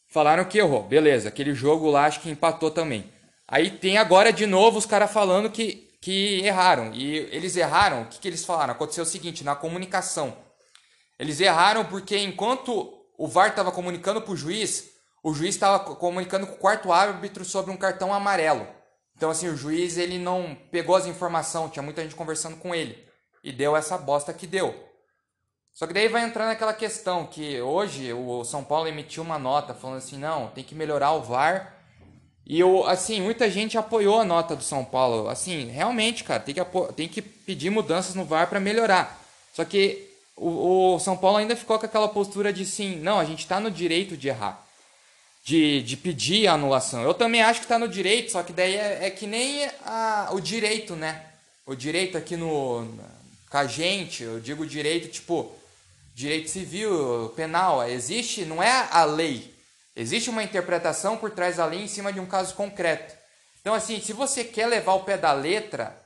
Falaram 0.09 0.45
que 0.45 0.59
errou, 0.59 0.83
beleza. 0.83 1.29
Aquele 1.29 1.55
jogo 1.55 1.91
lá 1.91 2.05
acho 2.05 2.21
que 2.21 2.31
empatou 2.31 2.71
também. 2.71 3.11
Aí 3.49 3.71
tem 3.71 3.97
agora 3.97 4.31
de 4.31 4.45
novo 4.45 4.77
os 4.79 4.87
caras 4.87 5.11
falando 5.11 5.51
que, 5.51 5.89
que 6.03 6.41
erraram. 6.45 6.93
E 6.93 7.17
eles 7.33 7.57
erraram, 7.57 8.03
o 8.03 8.07
que, 8.07 8.19
que 8.19 8.29
eles 8.29 8.45
falaram? 8.45 8.73
Aconteceu 8.73 9.05
o 9.05 9.07
seguinte, 9.07 9.43
na 9.43 9.55
comunicação. 9.55 10.37
Eles 11.19 11.41
erraram 11.41 11.85
porque 11.85 12.19
enquanto 12.19 12.96
o 13.19 13.27
VAR 13.27 13.51
estava 13.51 13.73
comunicando 13.73 14.21
para 14.21 14.33
o 14.33 14.37
juiz, 14.37 14.91
o 15.23 15.35
juiz 15.35 15.55
estava 15.55 15.79
comunicando 15.97 16.47
com 16.47 16.55
o 16.55 16.59
quarto 16.59 16.93
árbitro 16.93 17.45
sobre 17.45 17.71
um 17.71 17.77
cartão 17.77 18.13
amarelo. 18.13 18.67
Então, 19.17 19.31
assim, 19.31 19.49
o 19.49 19.57
juiz 19.57 19.97
ele 19.97 20.19
não 20.19 20.57
pegou 20.71 20.95
as 20.95 21.07
informações, 21.07 21.73
tinha 21.73 21.83
muita 21.83 22.03
gente 22.03 22.15
conversando 22.15 22.57
com 22.59 22.75
ele. 22.75 23.03
E 23.43 23.51
deu 23.51 23.77
essa 23.77 23.97
bosta 23.97 24.33
que 24.33 24.47
deu. 24.47 24.75
Só 25.73 25.87
que 25.87 25.93
daí 25.93 26.09
vai 26.09 26.23
entrar 26.23 26.47
naquela 26.47 26.73
questão 26.73 27.27
que 27.27 27.61
hoje 27.61 28.13
o 28.13 28.45
São 28.45 28.63
Paulo 28.63 28.89
emitiu 28.89 29.23
uma 29.23 29.39
nota 29.39 29.75
falando 29.75 29.99
assim, 29.99 30.19
não, 30.19 30.49
tem 30.49 30.65
que 30.65 30.75
melhorar 30.75 31.13
o 31.13 31.23
VAR. 31.23 31.75
E 32.47 32.61
eu, 32.61 32.87
assim, 32.87 33.21
muita 33.21 33.51
gente 33.51 33.77
apoiou 33.77 34.21
a 34.21 34.25
nota 34.25 34.55
do 34.55 34.63
São 34.63 34.85
Paulo. 34.85 35.29
Assim, 35.29 35.67
realmente, 35.67 36.23
cara, 36.23 36.41
tem 36.41 36.55
que, 36.55 36.65
tem 36.95 37.09
que 37.09 37.21
pedir 37.21 37.71
mudanças 37.71 38.15
no 38.15 38.25
VAR 38.25 38.49
para 38.49 38.61
melhorar. 38.61 39.21
Só 39.53 39.65
que 39.65 40.06
o, 40.37 40.95
o, 40.95 40.99
São 41.01 41.17
Paulo 41.17 41.39
ainda 41.39 41.57
ficou 41.57 41.79
com 41.79 41.87
aquela 41.87 42.09
postura 42.09 42.53
de 42.53 42.67
sim, 42.67 42.97
não, 42.97 43.19
a 43.19 43.25
gente 43.25 43.41
está 43.41 43.59
no 43.59 43.71
direito 43.71 44.17
de 44.17 44.29
errar. 44.29 44.65
De, 45.43 45.81
de 45.83 45.97
pedir 45.97 46.49
a 46.49 46.55
anulação. 46.55 47.03
Eu 47.03 47.15
também 47.15 47.41
acho 47.41 47.61
que 47.61 47.67
está 47.67 47.79
no 47.79 47.87
direito, 47.87 48.33
só 48.33 48.43
que 48.43 48.53
daí 48.53 48.75
é, 48.75 49.07
é 49.07 49.11
que 49.11 49.29
nem 49.29 49.65
a, 49.85 50.31
o 50.33 50.41
direito, 50.41 50.97
né? 50.97 51.25
O 51.65 51.75
direito 51.75 52.19
aqui 52.19 52.37
no. 52.37 52.85
Com 53.49 53.57
a 53.57 53.65
gente, 53.65 54.25
eu 54.25 54.41
digo 54.41 54.67
direito, 54.67 55.09
tipo, 55.09 55.55
direito 56.17 56.51
civil, 56.51 57.33
penal. 57.37 57.89
Existe, 57.89 58.45
não 58.45 58.61
é 58.61 58.89
a 58.91 59.05
lei. 59.05 59.55
Existe 59.95 60.29
uma 60.29 60.43
interpretação 60.43 61.17
por 61.17 61.31
trás 61.31 61.59
da 61.59 61.65
lei 61.65 61.83
em 61.83 61.89
cima 61.89 62.13
de 62.13 62.19
um 62.19 62.27
caso 62.27 62.55
concreto. 62.57 63.15
Então, 63.61 63.73
assim, 63.73 64.01
se 64.01 64.13
você 64.13 64.43
quer 64.43 64.67
levar 64.67 64.95
o 64.95 65.05
pé 65.05 65.17
da 65.17 65.33
letra, 65.33 65.97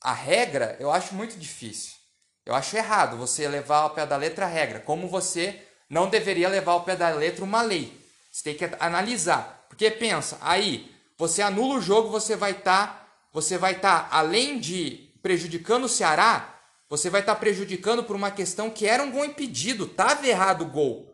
a 0.00 0.12
regra, 0.12 0.76
eu 0.78 0.90
acho 0.90 1.14
muito 1.14 1.36
difícil. 1.36 2.03
Eu 2.46 2.54
acho 2.54 2.76
errado 2.76 3.16
você 3.16 3.48
levar 3.48 3.78
ao 3.78 3.90
pé 3.90 4.04
da 4.04 4.16
letra 4.16 4.44
a 4.44 4.48
regra, 4.48 4.80
como 4.80 5.08
você 5.08 5.62
não 5.88 6.08
deveria 6.08 6.48
levar 6.48 6.72
ao 6.72 6.84
pé 6.84 6.94
da 6.94 7.08
letra 7.10 7.44
uma 7.44 7.62
lei. 7.62 7.98
Você 8.30 8.44
tem 8.44 8.54
que 8.54 8.76
analisar. 8.78 9.64
Porque 9.68 9.90
pensa, 9.90 10.38
aí, 10.40 10.90
você 11.16 11.40
anula 11.40 11.78
o 11.78 11.80
jogo, 11.80 12.10
você 12.10 12.36
vai 12.36 12.50
estar, 12.50 12.86
tá, 12.86 13.06
você 13.32 13.56
vai 13.56 13.72
estar, 13.72 14.08
tá, 14.08 14.16
além 14.16 14.58
de 14.58 15.10
prejudicando 15.22 15.84
o 15.84 15.88
Ceará, 15.88 16.54
você 16.88 17.08
vai 17.08 17.20
estar 17.20 17.34
tá 17.34 17.40
prejudicando 17.40 18.04
por 18.04 18.14
uma 18.14 18.30
questão 18.30 18.68
que 18.68 18.86
era 18.86 19.02
um 19.02 19.10
gol 19.10 19.24
impedido, 19.24 19.86
tava 19.86 20.26
errado 20.26 20.62
o 20.62 20.68
gol. 20.68 21.10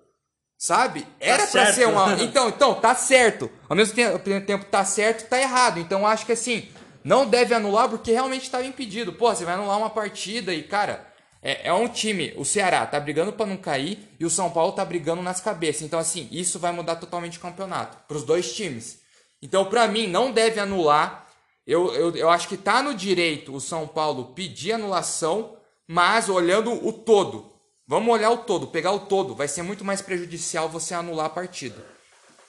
Sabe? 0.59 1.07
Era 1.19 1.47
tá 1.47 1.53
para 1.53 1.73
ser 1.73 1.89
uma. 1.89 2.15
Então, 2.21 2.49
então, 2.49 2.75
tá 2.75 2.95
certo. 2.95 3.51
Ao 3.67 3.75
mesmo 3.75 3.95
tempo, 3.95 4.19
tempo 4.45 4.65
tá 4.67 4.85
certo, 4.85 5.27
tá 5.27 5.41
errado. 5.41 5.79
Então, 5.81 6.07
acho 6.07 6.27
que 6.27 6.33
assim, 6.33 6.69
não 7.03 7.27
deve 7.27 7.55
anular 7.55 7.89
porque 7.89 8.13
realmente 8.13 8.43
estava 8.43 8.67
impedido. 8.67 9.13
Pô, 9.13 9.35
você 9.35 9.45
vai 9.45 9.55
anular 9.55 9.79
uma 9.79 9.89
partida 9.89 10.53
e, 10.53 10.63
cara, 10.63 11.10
é, 11.43 11.69
é 11.69 11.73
um 11.73 11.89
time, 11.89 12.35
o 12.37 12.45
Ceará 12.45 12.87
tá 12.87 13.01
brigando 13.01 13.33
para 13.33 13.47
não 13.47 13.57
cair 13.57 13.99
e 14.19 14.25
o 14.25 14.31
São 14.31 14.51
Paulo 14.51 14.73
tá 14.73 14.85
brigando 14.85 15.23
nas 15.23 15.41
cabeças. 15.41 15.83
Então, 15.83 15.99
assim, 15.99 16.29
isso 16.31 16.59
vai 16.59 16.71
mudar 16.71 16.97
totalmente 16.97 17.39
o 17.39 17.41
campeonato 17.41 17.97
para 18.07 18.17
os 18.17 18.25
dois 18.25 18.53
times. 18.53 19.01
Então, 19.41 19.65
para 19.65 19.89
mim, 19.89 20.07
não 20.07 20.33
deve 20.33 20.61
anular. 20.61 21.27
Eu, 21.67 21.95
eu, 21.95 22.17
eu 22.17 22.29
acho 22.29 22.47
que 22.47 22.57
tá 22.57 22.83
no 22.83 22.95
direito 22.95 23.55
o 23.55 23.61
São 23.61 23.87
Paulo 23.87 24.33
pedir 24.35 24.73
anulação, 24.73 25.57
mas 25.87 26.29
olhando 26.29 26.87
o 26.87 26.93
todo. 26.93 27.51
Vamos 27.87 28.13
olhar 28.13 28.31
o 28.31 28.39
todo, 28.39 28.67
pegar 28.67 28.93
o 28.93 29.01
todo. 29.01 29.35
Vai 29.35 29.49
ser 29.49 29.63
muito 29.63 29.85
mais 29.85 30.03
prejudicial 30.03 30.69
você 30.69 30.93
anular 30.93 31.27
a 31.27 31.31
partida. 31.31 31.85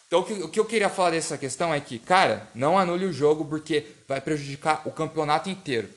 Então, 0.05 0.19
o 0.19 0.23
que, 0.25 0.33
o 0.33 0.49
que 0.49 0.59
eu 0.59 0.65
queria 0.65 0.89
falar 0.89 1.11
dessa 1.11 1.37
questão 1.37 1.73
é 1.73 1.79
que, 1.79 1.97
cara, 1.97 2.49
não 2.53 2.77
anule 2.77 3.05
o 3.05 3.13
jogo 3.13 3.45
porque 3.45 3.85
vai 4.05 4.19
prejudicar 4.19 4.81
o 4.85 4.91
campeonato 4.91 5.49
inteiro. 5.49 5.87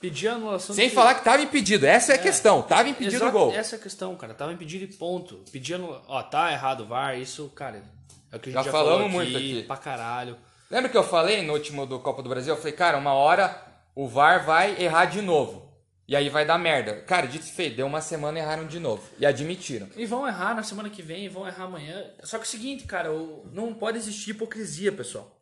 Pedir 0.00 0.28
anulação. 0.28 0.74
Sem 0.74 0.90
falar 0.90 1.16
que 1.16 1.24
tava 1.24 1.42
impedido. 1.42 1.84
Essa 1.84 2.12
é, 2.12 2.16
é 2.16 2.18
a 2.18 2.22
questão. 2.22 2.62
Tava 2.62 2.88
impedido 2.88 3.16
Exato, 3.16 3.36
o 3.36 3.38
gol. 3.38 3.52
Essa 3.52 3.76
é 3.76 3.78
a 3.78 3.82
questão, 3.82 4.14
cara. 4.16 4.32
Tava 4.32 4.52
impedido 4.52 4.84
e 4.84 4.96
ponto. 4.96 5.42
Pedir 5.50 5.74
anulação. 5.74 6.04
Ó, 6.08 6.22
tá 6.22 6.52
errado 6.52 6.82
o 6.82 6.86
VAR. 6.86 7.18
Isso, 7.18 7.48
cara. 7.48 7.82
É 8.30 8.36
o 8.36 8.40
que 8.40 8.50
a 8.50 8.52
gente 8.52 8.64
já, 8.64 8.70
já 8.70 8.70
falamos 8.70 9.06
aqui, 9.06 9.14
muito 9.14 9.36
aqui. 9.36 9.62
Pra 9.64 9.76
caralho. 9.76 10.36
Lembra 10.70 10.88
que 10.90 10.96
eu 10.96 11.02
falei 11.02 11.42
no 11.42 11.52
último 11.54 11.84
do 11.84 11.98
Copa 11.98 12.22
do 12.22 12.28
Brasil? 12.28 12.54
Eu 12.54 12.58
falei, 12.58 12.74
cara, 12.74 12.96
uma 12.98 13.12
hora 13.14 13.60
o 13.94 14.06
VAR 14.06 14.44
vai 14.44 14.80
errar 14.80 15.06
de 15.06 15.20
novo. 15.20 15.68
E 16.06 16.14
aí 16.14 16.28
vai 16.30 16.46
dar 16.46 16.58
merda. 16.58 17.02
Cara, 17.02 17.26
dito 17.26 17.46
e 17.46 17.50
feito, 17.50 17.76
deu 17.76 17.86
uma 17.86 18.00
semana 18.00 18.38
e 18.38 18.42
erraram 18.42 18.66
de 18.66 18.78
novo. 18.78 19.02
E 19.18 19.26
admitiram. 19.26 19.88
E 19.96 20.06
vão 20.06 20.26
errar 20.26 20.54
na 20.54 20.62
semana 20.62 20.88
que 20.88 21.02
vem, 21.02 21.28
vão 21.28 21.46
errar 21.46 21.64
amanhã. 21.64 22.02
Só 22.22 22.38
que 22.38 22.44
é 22.44 22.46
o 22.46 22.50
seguinte, 22.50 22.84
cara, 22.84 23.10
não 23.52 23.74
pode 23.74 23.98
existir 23.98 24.30
hipocrisia, 24.30 24.90
pessoal. 24.90 25.38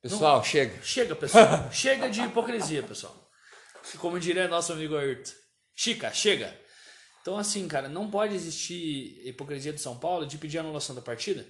Pessoal, 0.00 0.36
não... 0.36 0.44
chega. 0.44 0.82
Chega, 0.82 1.14
pessoal. 1.14 1.68
chega 1.72 2.08
de 2.08 2.22
hipocrisia, 2.22 2.82
pessoal. 2.82 3.14
Como 3.98 4.18
diria 4.18 4.48
nosso 4.48 4.72
amigo 4.72 4.96
Ayrton. 4.96 5.32
Chica, 5.74 6.12
chega. 6.12 6.56
Então, 7.20 7.38
assim, 7.38 7.66
cara, 7.66 7.88
não 7.88 8.10
pode 8.10 8.34
existir 8.34 9.26
hipocrisia 9.26 9.72
do 9.72 9.80
São 9.80 9.98
Paulo 9.98 10.26
de 10.26 10.38
pedir 10.38 10.58
anulação 10.58 10.94
da 10.94 11.00
partida, 11.00 11.46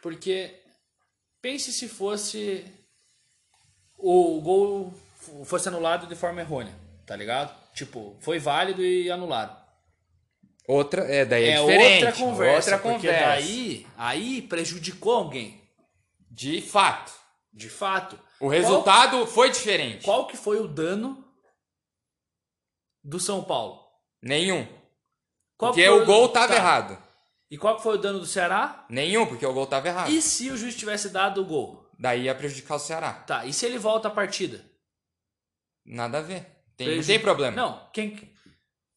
porque 0.00 0.54
pense 1.42 1.72
se 1.72 1.88
fosse 1.88 2.64
o 3.98 4.40
gol 4.40 4.94
fosse 5.44 5.68
anulado 5.68 6.06
de 6.06 6.14
forma 6.14 6.40
errônea, 6.40 6.74
tá 7.06 7.14
ligado? 7.16 7.54
Tipo, 7.74 8.16
foi 8.20 8.38
válido 8.38 8.82
e 8.84 9.10
anulado. 9.10 9.58
Outra, 10.66 11.02
é, 11.02 11.24
daí 11.24 11.44
é, 11.44 11.54
é 11.54 11.60
outra 11.60 12.12
conversa, 12.12 12.72
outra 12.74 12.78
porque 12.78 13.08
conversa. 13.08 13.26
daí 13.26 13.86
aí 13.96 14.42
prejudicou 14.42 15.14
alguém. 15.14 15.60
De 16.30 16.60
fato. 16.62 17.12
De 17.52 17.68
fato. 17.68 18.18
O 18.38 18.46
resultado 18.46 19.16
qual, 19.18 19.26
foi 19.26 19.50
diferente. 19.50 20.04
Qual 20.04 20.26
que 20.28 20.36
foi 20.36 20.60
o 20.60 20.68
dano 20.68 21.24
do 23.02 23.18
São 23.20 23.42
Paulo? 23.42 23.80
Nenhum. 24.22 24.66
Qual 25.56 25.72
porque 25.72 25.88
o 25.88 26.04
gol 26.04 26.26
estava 26.26 26.54
errado. 26.54 26.98
E 27.50 27.58
qual 27.58 27.80
foi 27.80 27.96
o 27.96 27.98
dano 27.98 28.20
do 28.20 28.26
Ceará? 28.26 28.86
Nenhum, 28.88 29.26
porque 29.26 29.44
o 29.44 29.52
gol 29.52 29.64
estava 29.64 29.88
errado. 29.88 30.10
E 30.10 30.22
se 30.22 30.50
o 30.50 30.56
juiz 30.56 30.76
tivesse 30.76 31.10
dado 31.10 31.42
o 31.42 31.44
gol? 31.44 31.90
Daí 31.98 32.22
ia 32.22 32.34
prejudicar 32.34 32.76
o 32.76 32.78
Ceará. 32.78 33.12
Tá, 33.12 33.44
e 33.44 33.52
se 33.52 33.66
ele 33.66 33.78
volta 33.78 34.08
a 34.08 34.10
partida? 34.10 34.64
Nada 35.84 36.18
a 36.18 36.22
ver. 36.22 36.46
Tem. 36.76 36.96
Não 36.96 37.04
tem 37.04 37.18
problema. 37.18 37.56
Não, 37.56 37.90
quem. 37.92 38.32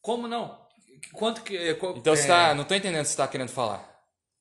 Como 0.00 0.28
não? 0.28 0.64
Quanto 1.12 1.42
que. 1.42 1.56
Eh, 1.56 1.74
qual, 1.74 1.96
então 1.96 2.12
é... 2.12 2.16
você 2.16 2.28
tá. 2.28 2.54
Não 2.54 2.64
tô 2.64 2.74
entendendo 2.74 3.00
o 3.00 3.04
que 3.04 3.10
você 3.10 3.16
tá 3.16 3.28
querendo 3.28 3.50
falar. 3.50 3.86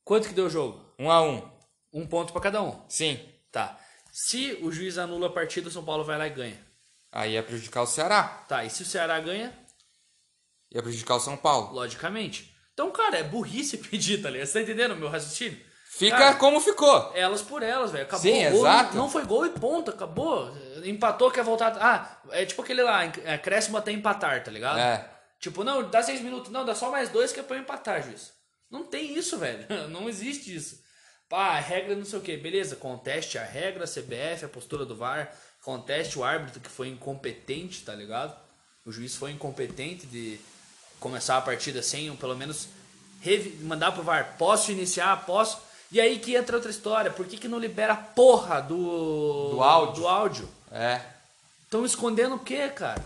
Quanto 0.03 0.28
que 0.28 0.34
deu 0.34 0.45
o 0.45 0.49
jogo? 0.49 0.93
Um 0.99 1.09
a 1.09 1.22
um. 1.22 1.51
Um 1.91 2.07
ponto 2.07 2.32
para 2.32 2.41
cada 2.41 2.61
um. 2.61 2.82
Sim. 2.88 3.20
Tá. 3.51 3.80
Se 4.11 4.59
o 4.61 4.72
juiz 4.72 4.97
anula 4.97 5.28
a 5.28 5.32
partida, 5.32 5.68
o 5.68 5.72
São 5.72 5.84
Paulo 5.84 6.03
vai 6.03 6.18
lá 6.18 6.28
e 6.28 6.30
ganha. 6.30 6.62
Aí 7.14 7.34
ia 7.34 7.43
prejudicar 7.43 7.84
o 7.84 7.88
Ceará. 7.88 8.24
Tá, 8.47 8.66
e 8.66 8.72
se 8.72 8.82
o 8.82 8.86
Ceará 8.86 9.20
ganha? 9.20 9.53
Ia 10.72 10.82
prejudicar 10.82 11.16
o 11.16 11.20
São 11.20 11.38
Paulo. 11.38 11.72
Logicamente. 11.72 12.51
Então, 12.74 12.91
cara, 12.91 13.20
é 13.20 13.24
burrice 13.24 13.78
pedir, 13.89 14.22
tá 14.22 14.32
ligado? 14.32 14.47
Você 14.47 14.53
tá 14.53 14.61
entendendo 14.61 14.93
o 14.93 14.97
meu 14.97 15.09
raciocínio? 15.09 15.59
Fica 15.86 16.18
cara, 16.18 16.36
como 16.38 16.59
ficou. 16.59 17.11
Elas 17.14 17.43
por 17.43 17.61
elas, 17.61 17.91
velho. 17.91 18.05
Acabou. 18.05 18.24
Sim, 18.24 18.43
exato. 18.43 18.97
Não, 18.97 19.07
foi 19.07 19.24
gol 19.26 19.45
e 19.45 19.51
ponto, 19.51 19.91
acabou. 19.91 20.51
Empatou, 20.84 21.30
quer 21.30 21.43
voltar. 21.43 21.78
Ah, 21.80 22.20
é 22.32 22.43
tipo 22.47 22.64
aquele 22.64 22.82
lá, 22.82 23.01
acréscimo 23.32 23.78
até 23.78 23.91
empatar, 23.91 24.43
tá 24.43 24.49
ligado? 24.49 24.80
É. 24.80 25.07
Tipo, 25.39 25.64
não, 25.64 25.88
dá 25.88 26.01
seis 26.01 26.20
minutos. 26.20 26.51
Não, 26.51 26.66
dá 26.66 26.74
só 26.74 26.89
mais 26.89 27.09
dois 27.09 27.32
que 27.32 27.39
é 27.39 27.43
pra 27.43 27.57
empatar, 27.57 28.01
juiz. 28.01 28.34
Não 28.72 28.84
tem 28.84 29.16
isso, 29.16 29.38
velho. 29.38 29.68
Não 29.89 30.09
existe 30.09 30.55
isso. 30.55 30.82
Pá, 31.30 31.59
regra 31.59 31.95
não 31.95 32.05
sei 32.05 32.20
o 32.20 32.22
que. 32.22 32.38
Beleza, 32.38 32.76
conteste 32.76 33.38
a 33.39 33.43
regra, 33.43 33.86
a 33.86 33.88
CBF, 33.88 34.45
a 34.45 34.49
postura 34.49 34.86
do 34.86 34.95
VAR. 34.95 35.34
Conteste 35.64 36.20
o 36.20 36.24
árbitro 36.24 36.59
que 36.59 36.70
foi 36.70 36.89
incompetente, 36.89 37.84
tá 37.84 37.95
ligado? 37.95 38.36
O 38.86 38.91
juiz 38.91 39.16
foi 39.16 39.32
incompetente 39.32 40.05
de 40.05 40.38
começar 40.99 41.38
a 41.38 41.41
partida 41.41 41.82
sem, 41.82 42.14
pelo 42.18 42.36
menos, 42.36 42.68
mandar 43.61 43.93
pro 43.93 44.03
VAR. 44.03 44.36
Posso 44.38 44.72
iniciar? 44.72 45.26
Posso? 45.26 45.57
E 45.89 46.01
aí 46.01 46.20
que 46.20 46.36
entra 46.36 46.57
outra 46.57 46.70
história. 46.70 47.11
Por 47.11 47.26
que, 47.26 47.38
que 47.38 47.47
não 47.47 47.59
libera 47.59 47.93
a 47.93 47.97
porra 47.97 48.61
do, 48.61 49.51
do 49.51 49.64
áudio? 49.64 50.01
Do 50.01 50.07
áudio? 50.07 50.49
É. 50.70 50.99
Estão 51.64 51.86
escondendo 51.86 52.36
o 52.36 52.39
quê, 52.39 52.68
cara? 52.68 53.03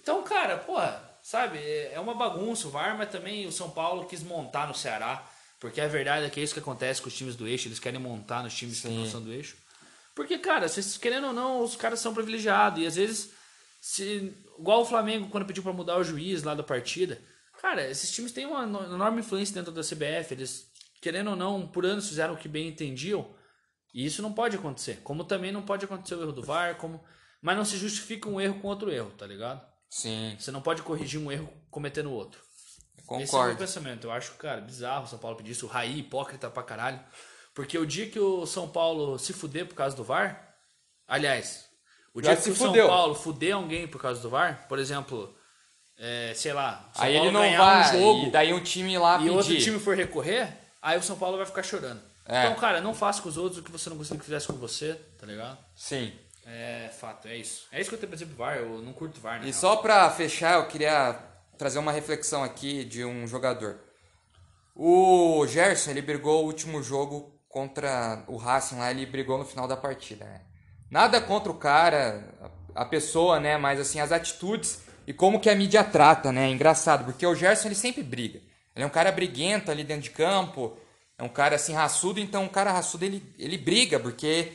Então, 0.00 0.22
cara, 0.22 0.56
porra, 0.56 1.02
sabe, 1.22 1.58
é 1.58 2.00
uma 2.00 2.14
bagunça 2.14 2.68
o 2.68 2.70
VAR, 2.70 2.96
mas 2.96 3.10
também 3.10 3.46
o 3.46 3.52
São 3.52 3.68
Paulo 3.68 4.06
quis 4.06 4.22
montar 4.22 4.66
no 4.66 4.74
Ceará. 4.74 5.22
Porque 5.60 5.80
a 5.80 5.86
verdade 5.86 6.26
é 6.26 6.30
que 6.30 6.40
é 6.40 6.42
isso 6.42 6.54
que 6.54 6.60
acontece 6.60 7.02
com 7.02 7.08
os 7.08 7.14
times 7.14 7.36
do 7.36 7.46
eixo, 7.46 7.68
eles 7.68 7.78
querem 7.78 8.00
montar 8.00 8.42
nos 8.42 8.54
times 8.54 8.78
Sim. 8.78 9.04
que 9.04 9.10
são 9.10 9.20
do 9.20 9.32
eixo. 9.32 9.56
Porque, 10.14 10.38
cara, 10.38 10.68
vocês 10.68 10.96
querendo 10.98 11.28
ou 11.28 11.32
não, 11.32 11.62
os 11.62 11.76
caras 11.76 12.00
são 12.00 12.14
privilegiados. 12.14 12.82
E 12.82 12.86
às 12.86 12.96
vezes, 12.96 13.32
se, 13.80 14.34
igual 14.58 14.82
o 14.82 14.84
Flamengo, 14.84 15.28
quando 15.28 15.46
pediu 15.46 15.62
para 15.62 15.72
mudar 15.72 15.96
o 15.96 16.04
juiz 16.04 16.42
lá 16.42 16.54
da 16.54 16.62
partida, 16.62 17.20
cara, 17.60 17.88
esses 17.88 18.12
times 18.12 18.32
têm 18.32 18.46
uma 18.46 18.64
enorme 18.64 19.20
influência 19.20 19.54
dentro 19.54 19.72
da 19.72 19.82
CBF. 19.82 20.32
Eles, 20.32 20.70
querendo 21.00 21.30
ou 21.30 21.36
não, 21.36 21.66
por 21.66 21.86
anos 21.86 22.08
fizeram 22.08 22.34
o 22.34 22.36
que 22.36 22.48
bem 22.48 22.68
entendiam. 22.68 23.34
E 23.94 24.04
isso 24.04 24.22
não 24.22 24.32
pode 24.32 24.56
acontecer. 24.56 25.00
Como 25.02 25.24
também 25.24 25.52
não 25.52 25.62
pode 25.62 25.84
acontecer 25.84 26.14
o 26.14 26.22
erro 26.22 26.32
do 26.32 26.42
VAR, 26.42 26.76
como... 26.76 27.02
mas 27.40 27.56
não 27.56 27.64
se 27.64 27.76
justifica 27.76 28.28
um 28.28 28.40
erro 28.40 28.60
com 28.60 28.68
outro 28.68 28.90
erro, 28.90 29.10
tá 29.10 29.26
ligado? 29.26 29.66
Sim. 29.88 30.34
Você 30.38 30.50
não 30.50 30.62
pode 30.62 30.82
corrigir 30.82 31.20
um 31.20 31.30
erro 31.30 31.52
cometendo 31.70 32.10
outro. 32.10 32.40
Concordo. 33.06 33.24
Esse 33.24 33.34
é 33.34 33.38
o 33.38 33.44
meu 33.44 33.56
pensamento. 33.56 34.06
Eu 34.06 34.12
acho, 34.12 34.32
cara, 34.34 34.60
bizarro 34.60 35.04
o 35.04 35.06
São 35.06 35.18
Paulo 35.18 35.36
pedir 35.36 35.52
isso. 35.52 35.66
O 35.66 35.68
Raí, 35.68 35.98
hipócrita 35.98 36.48
pra 36.48 36.62
caralho. 36.62 37.00
Porque 37.54 37.76
o 37.78 37.86
dia 37.86 38.08
que 38.08 38.18
o 38.18 38.46
São 38.46 38.68
Paulo 38.68 39.18
se 39.18 39.32
fuder 39.32 39.66
por 39.66 39.74
causa 39.74 39.94
do 39.94 40.04
VAR, 40.04 40.54
aliás, 41.06 41.66
o 42.14 42.20
dia 42.20 42.36
que 42.36 42.50
o 42.50 42.54
fudeu. 42.54 42.86
São 42.86 42.94
Paulo 42.94 43.14
fuder 43.14 43.54
alguém 43.54 43.86
por 43.86 44.00
causa 44.00 44.20
do 44.20 44.30
VAR, 44.30 44.66
por 44.68 44.78
exemplo, 44.78 45.34
é, 45.98 46.32
sei 46.34 46.52
lá, 46.52 46.90
São 46.94 47.04
aí 47.04 47.14
Paulo 47.14 47.28
ele 47.28 47.32
não 47.32 47.58
vai, 47.58 47.96
um 47.96 48.00
jogo, 48.00 48.26
e 48.26 48.30
daí 48.30 48.52
um 48.52 48.62
time 48.62 48.96
lá 48.98 49.16
e 49.16 49.18
pedir. 49.18 49.30
outro 49.30 49.58
time 49.58 49.78
for 49.78 49.96
recorrer, 49.96 50.48
aí 50.80 50.98
o 50.98 51.02
São 51.02 51.16
Paulo 51.16 51.36
vai 51.36 51.46
ficar 51.46 51.62
chorando. 51.62 52.00
É. 52.26 52.44
Então, 52.44 52.54
cara, 52.56 52.80
não 52.80 52.94
faça 52.94 53.20
com 53.20 53.28
os 53.28 53.36
outros 53.36 53.58
o 53.58 53.62
que 53.62 53.70
você 53.70 53.90
não 53.90 53.96
gostaria 53.96 54.18
que 54.18 54.24
fizesse 54.24 54.46
com 54.46 54.54
você, 54.54 54.94
tá 55.18 55.26
ligado? 55.26 55.58
Sim. 55.74 56.12
É 56.46 56.90
fato, 56.98 57.28
é 57.28 57.36
isso. 57.36 57.66
É 57.70 57.80
isso 57.80 57.88
que 57.88 57.94
eu 57.94 57.98
tenho 57.98 58.08
pra 58.08 58.16
dizer 58.16 58.26
pro 58.26 58.36
VAR, 58.36 58.56
eu 58.56 58.80
não 58.80 58.92
curto 58.92 59.20
VAR, 59.20 59.40
né? 59.40 59.48
E 59.48 59.52
só 59.52 59.76
pra 59.76 60.10
fechar, 60.10 60.54
eu 60.54 60.66
queria 60.66 61.18
trazer 61.58 61.78
uma 61.78 61.92
reflexão 61.92 62.42
aqui 62.42 62.84
de 62.84 63.04
um 63.04 63.26
jogador. 63.26 63.78
O 64.74 65.46
Gerson, 65.46 65.90
ele 65.90 66.02
brigou 66.02 66.42
o 66.42 66.46
último 66.46 66.82
jogo 66.82 67.31
contra 67.52 68.24
o 68.26 68.36
Racing 68.36 68.76
lá, 68.76 68.90
ele 68.90 69.04
brigou 69.04 69.36
no 69.36 69.44
final 69.44 69.68
da 69.68 69.76
partida, 69.76 70.24
né? 70.24 70.40
Nada 70.90 71.20
contra 71.20 71.52
o 71.52 71.54
cara, 71.54 72.24
a 72.74 72.84
pessoa, 72.84 73.38
né? 73.38 73.58
Mas 73.58 73.78
assim, 73.78 74.00
as 74.00 74.10
atitudes 74.10 74.80
e 75.06 75.12
como 75.12 75.38
que 75.38 75.50
a 75.50 75.54
mídia 75.54 75.84
trata, 75.84 76.32
né? 76.32 76.48
É 76.48 76.50
engraçado, 76.50 77.04
porque 77.04 77.26
o 77.26 77.34
Gerson 77.34 77.68
ele 77.68 77.74
sempre 77.74 78.02
briga. 78.02 78.40
Ele 78.74 78.84
é 78.84 78.86
um 78.86 78.90
cara 78.90 79.12
briguento 79.12 79.70
ali 79.70 79.84
dentro 79.84 80.04
de 80.04 80.10
campo, 80.10 80.76
é 81.18 81.22
um 81.22 81.28
cara 81.28 81.56
assim 81.56 81.74
raçudo, 81.74 82.18
então 82.18 82.44
um 82.44 82.48
cara 82.48 82.72
raçudo 82.72 83.04
ele, 83.04 83.22
ele 83.38 83.58
briga, 83.58 84.00
porque 84.00 84.52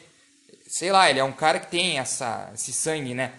sei 0.67 0.91
lá, 0.91 1.07
ele 1.07 1.19
é 1.19 1.23
um 1.23 1.31
cara 1.31 1.59
que 1.59 1.67
tem 1.67 1.99
essa, 1.99 2.49
esse 2.53 2.73
sangue, 2.73 3.13
né? 3.13 3.31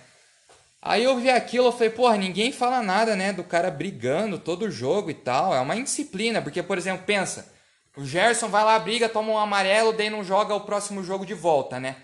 Aí 0.81 1.03
eu 1.03 1.19
vi 1.19 1.29
aquilo, 1.31 1.67
eu 1.67 1.73
falei, 1.73 1.91
porra, 1.91 2.17
ninguém 2.17 2.53
fala 2.53 2.81
nada, 2.81 3.17
né, 3.17 3.33
do 3.33 3.43
cara 3.43 3.73
brigando 3.73 4.39
todo 4.39 4.71
jogo 4.71 5.11
e 5.11 5.15
tal. 5.15 5.53
É 5.53 5.61
uma 5.61 5.75
indisciplina, 5.75 6.41
porque, 6.41 6.63
por 6.63 6.79
exemplo, 6.79 7.05
pensa, 7.05 7.53
o 7.99 8.05
Gerson 8.05 8.47
vai 8.47 8.65
lá, 8.65 8.79
briga, 8.79 9.09
toma 9.09 9.33
um 9.33 9.39
amarelo, 9.39 9.93
daí 9.93 10.09
não 10.09 10.23
joga 10.23 10.55
o 10.55 10.61
próximo 10.61 11.03
jogo 11.03 11.27
de 11.27 11.35
volta, 11.35 11.81
né? 11.81 11.97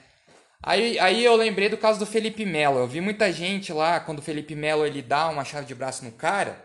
Aí, 0.60 0.98
aí 0.98 1.24
eu 1.24 1.36
lembrei 1.36 1.68
do 1.68 1.78
caso 1.78 2.00
do 2.00 2.06
Felipe 2.06 2.44
Melo. 2.44 2.80
Eu 2.80 2.88
vi 2.88 3.00
muita 3.00 3.30
gente 3.32 3.72
lá, 3.72 4.00
quando 4.00 4.18
o 4.18 4.22
Felipe 4.22 4.56
Melo 4.56 4.84
ele 4.84 5.00
dá 5.00 5.28
uma 5.28 5.44
chave 5.44 5.66
de 5.66 5.74
braço 5.74 6.04
no 6.04 6.10
cara, 6.10 6.60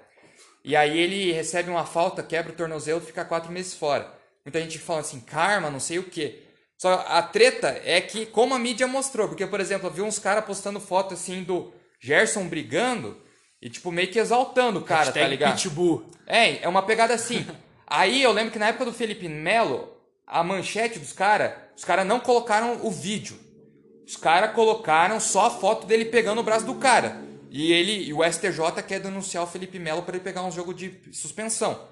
e 0.65 0.75
aí 0.75 0.97
ele 0.97 1.31
recebe 1.31 1.69
uma 1.69 1.85
falta, 1.85 2.23
quebra 2.23 2.51
o 2.51 2.55
tornozelo 2.55 2.99
e 3.03 3.05
fica 3.05 3.23
quatro 3.23 3.51
meses 3.51 3.75
fora. 3.75 4.11
Muita 4.43 4.59
gente 4.61 4.79
fala 4.79 5.01
assim, 5.01 5.19
karma, 5.19 5.69
não 5.69 5.79
sei 5.79 5.99
o 5.99 6.03
que. 6.05 6.43
Só 6.75 7.05
a 7.07 7.21
treta 7.21 7.79
é 7.85 8.01
que, 8.01 8.25
como 8.25 8.55
a 8.55 8.59
mídia 8.59 8.87
mostrou, 8.87 9.27
porque, 9.27 9.45
por 9.45 9.59
exemplo, 9.59 9.89
eu 9.89 9.93
vi 9.93 10.01
uns 10.01 10.17
caras 10.17 10.43
postando 10.43 10.79
foto 10.79 11.13
assim 11.13 11.43
do 11.43 11.71
Gerson 12.01 12.47
brigando 12.47 13.21
e, 13.61 13.69
tipo, 13.69 13.91
meio 13.91 14.07
que 14.07 14.17
exaltando 14.17 14.79
o 14.79 14.83
cara, 14.83 15.11
tá 15.11 15.19
Hashtag 15.19 15.23
tá 15.23 15.29
ligado? 15.29 15.55
Pitbull. 15.55 16.09
É, 16.25 16.63
é 16.63 16.67
uma 16.67 16.81
pegada 16.81 17.13
assim. 17.13 17.45
Aí 17.89 18.21
eu 18.21 18.31
lembro 18.31 18.51
que 18.51 18.59
na 18.59 18.67
época 18.67 18.85
do 18.85 18.93
Felipe 18.93 19.27
Melo, 19.27 19.91
a 20.27 20.43
manchete 20.43 20.99
dos 20.99 21.11
caras, 21.11 21.53
os 21.75 21.83
caras 21.83 22.05
não 22.05 22.19
colocaram 22.19 22.85
o 22.85 22.91
vídeo. 22.91 23.39
Os 24.05 24.15
caras 24.15 24.53
colocaram 24.53 25.19
só 25.19 25.47
a 25.47 25.49
foto 25.49 25.87
dele 25.87 26.05
pegando 26.05 26.41
o 26.41 26.43
braço 26.43 26.65
do 26.65 26.75
cara. 26.75 27.19
E 27.49 27.71
ele 27.71 28.03
e 28.03 28.13
o 28.13 28.23
STJ 28.23 28.83
quer 28.87 28.99
denunciar 28.99 29.43
o 29.43 29.47
Felipe 29.47 29.79
Melo 29.79 30.03
para 30.03 30.15
ele 30.15 30.23
pegar 30.23 30.43
um 30.43 30.51
jogo 30.51 30.73
de 30.73 30.99
suspensão. 31.11 31.87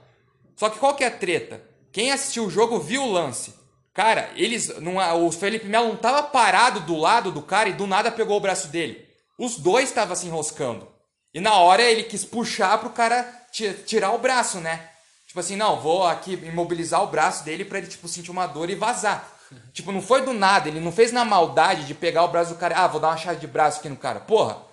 Só 0.55 0.69
que 0.69 0.77
qual 0.77 0.95
que 0.95 1.03
é 1.03 1.07
a 1.07 1.11
treta? 1.11 1.63
Quem 1.91 2.11
assistiu 2.11 2.45
o 2.45 2.49
jogo 2.49 2.79
viu 2.79 3.01
o 3.01 3.11
lance. 3.11 3.55
Cara, 3.91 4.29
eles 4.35 4.69
o 4.69 5.31
Felipe 5.31 5.65
Melo 5.65 5.87
não 5.87 5.95
tava 5.95 6.21
parado 6.21 6.81
do 6.81 6.95
lado 6.95 7.31
do 7.31 7.41
cara 7.41 7.69
e 7.69 7.73
do 7.73 7.87
nada 7.87 8.11
pegou 8.11 8.37
o 8.37 8.41
braço 8.41 8.67
dele. 8.67 9.07
Os 9.37 9.57
dois 9.57 9.89
estavam 9.89 10.15
se 10.15 10.27
enroscando. 10.27 10.87
E 11.33 11.39
na 11.39 11.55
hora 11.55 11.81
ele 11.81 12.03
quis 12.03 12.23
puxar 12.23 12.77
pro 12.77 12.91
cara 12.91 13.47
tirar 13.85 14.11
o 14.11 14.19
braço, 14.19 14.59
né? 14.59 14.91
Tipo 15.27 15.41
assim, 15.41 15.57
não, 15.57 15.79
vou 15.79 16.07
aqui 16.07 16.33
imobilizar 16.33 17.03
o 17.03 17.07
braço 17.07 17.43
dele 17.43 17.65
para 17.65 17.77
ele 17.79 17.87
tipo 17.87 18.07
sentir 18.07 18.31
uma 18.31 18.47
dor 18.47 18.69
e 18.69 18.75
vazar. 18.75 19.29
tipo, 19.73 19.91
não 19.91 20.01
foi 20.01 20.23
do 20.23 20.33
nada, 20.33 20.69
ele 20.69 20.79
não 20.79 20.91
fez 20.91 21.11
na 21.11 21.25
maldade 21.25 21.85
de 21.85 21.93
pegar 21.93 22.23
o 22.23 22.29
braço 22.29 22.53
do 22.53 22.59
cara, 22.59 22.75
ah, 22.77 22.87
vou 22.87 22.99
dar 22.99 23.09
uma 23.09 23.17
chave 23.17 23.39
de 23.39 23.47
braço 23.47 23.79
aqui 23.79 23.89
no 23.89 23.97
cara. 23.97 24.21
Porra. 24.21 24.65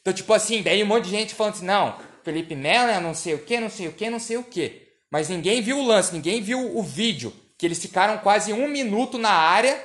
Então, 0.00 0.12
tipo 0.12 0.32
assim, 0.34 0.62
daí 0.62 0.82
um 0.82 0.86
monte 0.86 1.04
de 1.04 1.10
gente 1.10 1.34
falando 1.34 1.54
assim, 1.54 1.64
não, 1.64 1.94
Felipe 2.24 2.54
Melo, 2.54 2.90
é 2.90 3.00
não 3.00 3.14
sei 3.14 3.34
o 3.34 3.38
que, 3.38 3.60
não 3.60 3.70
sei 3.70 3.88
o 3.88 3.92
que, 3.92 4.10
não 4.10 4.18
sei 4.18 4.36
o 4.36 4.42
que. 4.42 4.88
Mas 5.10 5.28
ninguém 5.28 5.62
viu 5.62 5.78
o 5.78 5.86
lance, 5.86 6.12
ninguém 6.12 6.42
viu 6.42 6.76
o 6.76 6.82
vídeo 6.82 7.32
que 7.56 7.66
eles 7.66 7.78
ficaram 7.78 8.18
quase 8.18 8.52
um 8.52 8.68
minuto 8.68 9.18
na 9.18 9.30
área 9.30 9.78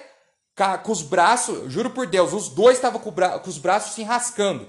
com 0.84 0.92
os 0.92 1.02
braços, 1.02 1.72
juro 1.72 1.90
por 1.90 2.08
Deus, 2.08 2.32
os 2.32 2.48
dois 2.48 2.78
estavam 2.78 3.02
com, 3.02 3.12
com, 3.12 3.50
os 3.50 3.58
braços 3.58 3.94
se 3.94 4.02
enrascando. 4.02 4.68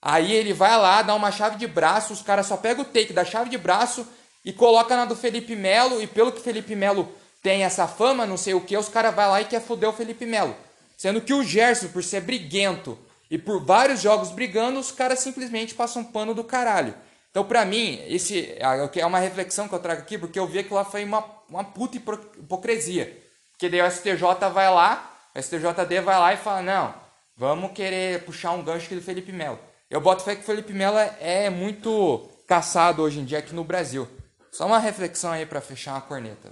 Aí 0.00 0.32
ele 0.32 0.54
vai 0.54 0.76
lá, 0.78 1.02
dá 1.02 1.14
uma 1.14 1.30
chave 1.30 1.58
de 1.58 1.66
braço, 1.66 2.14
os 2.14 2.22
caras 2.22 2.46
só 2.46 2.56
pegam 2.56 2.82
o 2.82 2.86
take 2.86 3.12
da 3.12 3.24
chave 3.24 3.50
de 3.50 3.58
braço 3.58 4.06
e 4.46 4.52
coloca 4.52 4.96
na 4.96 5.04
do 5.04 5.14
Felipe 5.14 5.54
Melo, 5.54 6.00
e 6.00 6.06
pelo 6.06 6.32
que 6.32 6.40
Felipe 6.40 6.74
Melo 6.74 7.12
tem 7.42 7.64
essa 7.64 7.86
fama, 7.86 8.24
não 8.24 8.38
sei 8.38 8.54
o 8.54 8.60
que, 8.62 8.76
os 8.76 8.88
caras 8.88 9.14
vai 9.14 9.28
lá 9.28 9.42
e 9.42 9.44
quer 9.44 9.60
foder 9.60 9.90
o 9.90 9.92
Felipe 9.92 10.24
Melo. 10.24 10.56
Sendo 10.96 11.20
que 11.20 11.34
o 11.34 11.42
Gerson, 11.42 11.88
por 11.88 12.02
ser 12.02 12.22
briguento 12.22 12.98
e 13.30 13.36
por 13.36 13.62
vários 13.62 14.00
jogos 14.00 14.30
brigando, 14.30 14.80
os 14.80 14.90
caras 14.90 15.18
simplesmente 15.18 15.74
passam 15.74 16.02
pano 16.02 16.32
do 16.32 16.42
caralho. 16.42 16.94
Então, 17.30 17.44
pra 17.44 17.66
mim, 17.66 18.00
esse 18.06 18.56
é 18.58 19.04
uma 19.04 19.18
reflexão 19.18 19.68
que 19.68 19.74
eu 19.74 19.78
trago 19.78 20.00
aqui, 20.00 20.16
porque 20.16 20.38
eu 20.38 20.46
vi 20.46 20.62
que 20.64 20.72
lá 20.72 20.86
foi 20.86 21.04
uma 21.04 21.36
uma 21.48 21.64
puta 21.64 21.96
hipocrisia. 21.96 23.16
Porque 23.52 23.68
daí 23.68 23.80
o 23.80 23.90
STJ 23.90 24.50
vai 24.52 24.70
lá, 24.72 25.14
o 25.34 25.40
STJD 25.40 26.00
vai 26.00 26.18
lá 26.18 26.34
e 26.34 26.36
fala, 26.36 26.62
não, 26.62 26.94
vamos 27.36 27.72
querer 27.72 28.24
puxar 28.24 28.52
um 28.52 28.62
gancho 28.62 28.86
aqui 28.86 28.94
do 28.94 29.02
Felipe 29.02 29.32
Melo. 29.32 29.58
Eu 29.90 30.00
boto 30.00 30.24
fé 30.24 30.34
que 30.34 30.42
o 30.42 30.44
Felipe 30.44 30.72
Melo 30.72 30.98
é 31.20 31.48
muito 31.48 32.28
caçado 32.46 33.02
hoje 33.02 33.20
em 33.20 33.24
dia 33.24 33.38
aqui 33.38 33.54
no 33.54 33.64
Brasil. 33.64 34.08
Só 34.56 34.66
uma 34.66 34.78
reflexão 34.78 35.32
aí 35.32 35.44
para 35.44 35.60
fechar 35.60 35.92
uma 35.92 36.00
corneta. 36.00 36.50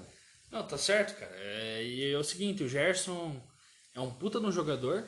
Não, 0.53 0.63
tá 0.63 0.77
certo, 0.77 1.19
cara. 1.19 1.33
É, 1.37 1.83
e 1.83 2.13
é 2.13 2.19
o 2.19 2.23
seguinte, 2.23 2.63
o 2.63 2.69
Gerson 2.69 3.35
é 3.95 4.01
um 4.01 4.11
puta 4.11 4.39
no 4.39 4.53
jogador, 4.53 5.05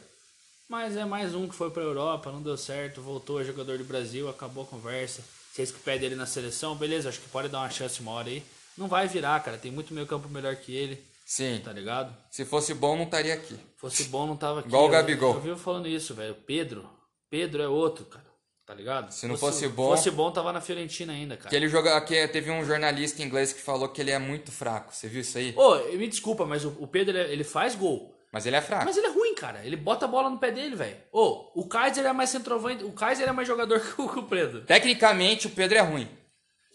mas 0.67 0.97
é 0.97 1.05
mais 1.05 1.35
um 1.35 1.47
que 1.47 1.55
foi 1.55 1.71
pra 1.71 1.83
Europa, 1.83 2.33
não 2.33 2.43
deu 2.43 2.57
certo, 2.57 3.03
voltou, 3.03 3.39
é 3.39 3.45
jogador 3.45 3.77
do 3.77 3.85
Brasil, 3.85 4.31
acabou 4.31 4.65
a 4.65 4.67
conversa. 4.67 5.23
Vocês 5.53 5.71
que 5.71 5.79
pedem 5.81 6.07
ele 6.07 6.17
na 6.17 6.25
seleção, 6.25 6.75
beleza, 6.75 7.11
acho 7.11 7.21
que 7.21 7.29
pode 7.29 7.49
dar 7.49 7.59
uma 7.59 7.69
chance 7.69 8.01
uma 8.01 8.13
hora 8.13 8.31
aí. 8.31 8.43
Não 8.79 8.89
vai 8.89 9.07
virar, 9.07 9.43
cara. 9.43 9.59
Tem 9.59 9.71
muito 9.71 9.93
meio 9.93 10.07
campo 10.07 10.29
melhor 10.31 10.57
que 10.57 10.75
ele. 10.75 11.03
Sim. 11.27 11.61
Tá 11.63 11.75
ligado? 11.75 12.17
Se 12.31 12.47
fosse 12.47 12.73
bom, 12.73 12.97
não 12.97 13.05
estaria 13.05 13.35
aqui. 13.35 13.59
Fosse 13.77 14.05
bom, 14.05 14.27
não 14.27 14.37
tava 14.39 14.61
aqui. 14.61 14.69
Igual 14.69 14.87
o 14.87 14.89
Gabigol. 14.89 15.33
Eu, 15.33 15.37
eu 15.37 15.43
vivo 15.43 15.59
falando 15.59 15.87
isso, 15.87 16.15
velho. 16.15 16.35
Pedro. 16.47 16.89
Pedro 17.29 17.63
é 17.63 17.69
outro, 17.69 18.07
cara. 18.07 18.26
Tá 18.67 18.75
ligado? 18.75 19.13
Se 19.13 19.29
não 19.29 19.37
fosse, 19.37 19.61
fosse 19.61 19.69
bom. 19.69 19.91
fosse 19.91 20.11
bom, 20.11 20.31
tava 20.33 20.53
na 20.53 20.61
Fiorentina 20.61 21.13
ainda, 21.13 21.37
cara. 21.37 21.49
Que 21.49 21.55
ele 21.55 21.69
joga, 21.69 21.97
aqui 21.97 22.27
teve 22.27 22.51
um 22.51 22.65
jornalista 22.65 23.23
inglês 23.23 23.53
que 23.53 23.61
falou 23.63 23.89
que 23.89 24.01
ele 24.01 24.11
é 24.11 24.19
muito 24.19 24.51
fraco. 24.51 24.93
Você 24.93 25.07
viu 25.07 25.21
isso 25.21 25.39
aí? 25.39 25.55
Ô, 25.57 25.63
oh, 25.63 25.97
me 25.97 26.09
desculpa, 26.09 26.45
mas 26.45 26.65
o, 26.65 26.77
o 26.81 26.87
Pedro 26.89 27.17
ele 27.17 27.45
faz 27.45 27.77
gol. 27.77 28.13
Mas 28.33 28.45
ele 28.45 28.57
é 28.57 28.61
fraco. 28.61 28.85
Mas 28.85 28.97
ele 28.97 29.07
é 29.07 29.11
ruim, 29.11 29.37
cara. 29.37 29.65
Ele 29.65 29.77
bota 29.77 30.05
a 30.05 30.09
bola 30.09 30.29
no 30.29 30.39
pé 30.39 30.51
dele, 30.51 30.75
velho. 30.75 30.97
Ô, 31.13 31.51
oh, 31.55 31.61
o 31.61 31.69
Kaiser 31.69 32.05
é 32.05 32.13
mais 32.13 32.29
centroavante. 32.29 32.83
O 32.83 32.91
Kaiser 32.91 33.29
é 33.29 33.33
mais 33.33 33.47
jogador 33.47 33.79
que 33.81 34.03
o, 34.03 34.09
que 34.09 34.19
o 34.19 34.25
Pedro. 34.25 34.63
Tecnicamente, 34.63 35.47
o 35.47 35.51
Pedro 35.51 35.79
é 35.79 35.83
ruim. 35.83 36.09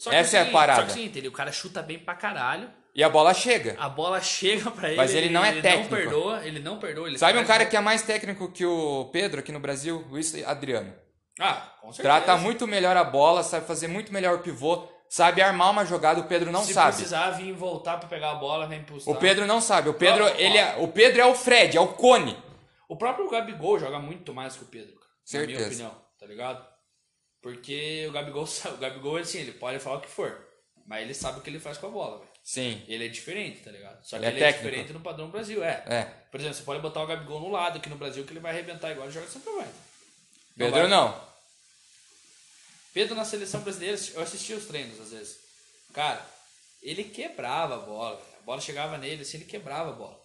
Essa 0.09 0.37
é 0.37 0.41
a 0.43 0.45
parada. 0.45 0.87
Só 0.87 0.87
que 0.87 0.93
sim, 0.93 1.27
o 1.27 1.31
cara 1.31 1.51
chuta 1.51 1.81
bem 1.81 1.99
pra 1.99 2.15
caralho. 2.15 2.69
E 2.95 3.03
a 3.03 3.09
bola 3.09 3.33
chega. 3.33 3.75
A 3.77 3.89
bola 3.89 4.21
chega 4.21 4.71
para 4.71 4.89
ele. 4.89 4.97
Mas 4.97 5.13
ele 5.13 5.29
não 5.29 5.43
é 5.43 5.51
ele 5.51 5.61
técnico. 5.61 5.95
Ele 5.95 6.05
não 6.05 6.11
perdoa, 6.11 6.45
ele 6.47 6.59
não 6.59 6.79
perdoa. 6.79 7.07
Ele 7.07 7.17
Sabe 7.17 7.37
um 7.37 7.45
cara 7.45 7.65
que 7.65 7.75
é 7.75 7.81
mais 7.81 8.01
técnico 8.01 8.49
que 8.49 8.65
o 8.65 9.09
Pedro 9.11 9.39
aqui 9.41 9.51
no 9.51 9.59
Brasil? 9.59 10.05
Luiz 10.09 10.33
Adriano. 10.45 10.93
Ah, 11.39 11.75
com 11.81 11.91
certeza. 11.91 12.21
Trata 12.23 12.37
muito 12.37 12.67
melhor 12.67 12.95
a 12.97 13.03
bola, 13.03 13.43
sabe 13.43 13.65
fazer 13.65 13.87
muito 13.87 14.11
melhor 14.11 14.35
o 14.35 14.39
pivô, 14.39 14.87
sabe 15.09 15.41
armar 15.41 15.71
uma 15.71 15.85
jogada, 15.85 16.19
o 16.19 16.27
Pedro 16.27 16.51
não 16.51 16.63
Se 16.63 16.73
sabe. 16.73 16.93
Se 16.93 17.01
precisar 17.01 17.31
vir 17.31 17.53
voltar 17.53 17.97
para 17.97 18.09
pegar 18.09 18.31
a 18.31 18.35
bola, 18.35 18.67
vem 18.67 18.83
pro 18.83 18.97
O 19.05 19.15
Pedro 19.15 19.45
não 19.45 19.61
sabe. 19.61 19.89
O 19.89 19.93
Pedro, 19.93 20.27
ele 20.37 20.57
é, 20.57 20.75
o 20.77 20.87
Pedro 20.87 21.21
é 21.21 21.25
o 21.25 21.35
Fred, 21.35 21.77
é 21.77 21.81
o 21.81 21.89
cone. 21.89 22.37
O 22.87 22.97
próprio 22.97 23.29
Gabigol 23.29 23.79
joga 23.79 23.99
muito 23.99 24.33
mais 24.33 24.55
que 24.55 24.63
o 24.63 24.67
Pedro, 24.67 24.95
cara. 24.95 25.11
Certeza. 25.23 25.51
Na 25.51 25.57
minha 25.57 25.67
opinião, 25.67 26.05
tá 26.19 26.25
ligado? 26.25 26.71
Porque 27.41 28.05
o 28.07 28.11
Gabigol, 28.11 28.43
o 28.45 28.77
Gabigol 28.77 29.17
assim, 29.17 29.39
ele 29.39 29.53
pode 29.53 29.79
falar 29.79 29.97
o 29.97 30.01
que 30.01 30.09
for, 30.09 30.47
mas 30.85 31.03
ele 31.03 31.13
sabe 31.13 31.39
o 31.39 31.41
que 31.41 31.49
ele 31.49 31.59
faz 31.59 31.77
com 31.77 31.87
a 31.87 31.89
bola, 31.91 32.19
velho. 32.19 32.31
Sim. 32.43 32.83
Ele 32.87 33.05
é 33.05 33.07
diferente, 33.07 33.61
tá 33.61 33.71
ligado? 33.71 34.03
Só 34.03 34.17
que 34.17 34.25
ele, 34.25 34.35
ele 34.35 34.43
é, 34.43 34.49
é, 34.49 34.51
diferente 34.51 34.93
no 34.93 34.99
padrão 34.99 35.29
Brasil, 35.29 35.63
é. 35.63 35.83
é. 35.87 36.03
Por 36.31 36.39
exemplo, 36.39 36.57
você 36.57 36.63
pode 36.63 36.81
botar 36.81 37.03
o 37.03 37.07
Gabigol 37.07 37.39
no 37.39 37.49
lado 37.49 37.77
aqui 37.77 37.89
no 37.89 37.97
Brasil 37.97 38.23
que 38.25 38.33
ele 38.33 38.39
vai 38.39 38.51
arrebentar 38.51 38.91
igual 38.91 39.05
ele 39.05 39.13
joga 39.13 39.27
sempre 39.27 39.51
vai. 39.53 39.67
Pedro 40.65 40.87
não. 40.87 41.31
Pedro 42.93 43.15
na 43.15 43.25
seleção 43.25 43.61
brasileira, 43.61 43.97
eu 44.13 44.21
assisti 44.21 44.53
os 44.53 44.65
treinos 44.65 44.99
às 44.99 45.11
vezes. 45.11 45.39
Cara, 45.93 46.25
ele 46.81 47.05
quebrava 47.05 47.75
a 47.75 47.79
bola. 47.79 48.21
A 48.39 48.43
bola 48.43 48.61
chegava 48.61 48.97
nele, 48.97 49.21
assim, 49.21 49.37
ele 49.37 49.45
quebrava 49.45 49.91
a 49.91 49.93
bola. 49.93 50.19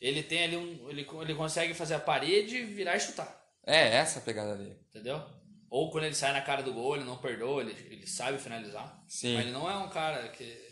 Ele 0.00 0.22
tem 0.22 0.44
ali 0.44 0.56
um. 0.56 0.88
Ele, 0.88 1.06
ele 1.22 1.34
consegue 1.34 1.74
fazer 1.74 1.94
a 1.94 2.00
parede, 2.00 2.62
virar 2.62 2.96
e 2.96 3.00
chutar. 3.00 3.36
É, 3.66 3.96
essa 3.96 4.20
a 4.20 4.22
pegada 4.22 4.56
dele. 4.56 4.78
Entendeu? 4.88 5.20
Ou 5.68 5.90
quando 5.90 6.04
ele 6.04 6.14
sai 6.14 6.32
na 6.32 6.40
cara 6.40 6.62
do 6.62 6.72
gol, 6.72 6.96
ele 6.96 7.04
não 7.04 7.18
perdoa, 7.18 7.62
ele, 7.62 7.72
ele 7.90 8.06
sabe 8.06 8.38
finalizar. 8.38 9.02
Sim. 9.08 9.34
Mas 9.34 9.44
ele 9.44 9.52
não 9.52 9.68
é 9.68 9.76
um 9.76 9.90
cara 9.90 10.28
que 10.28 10.68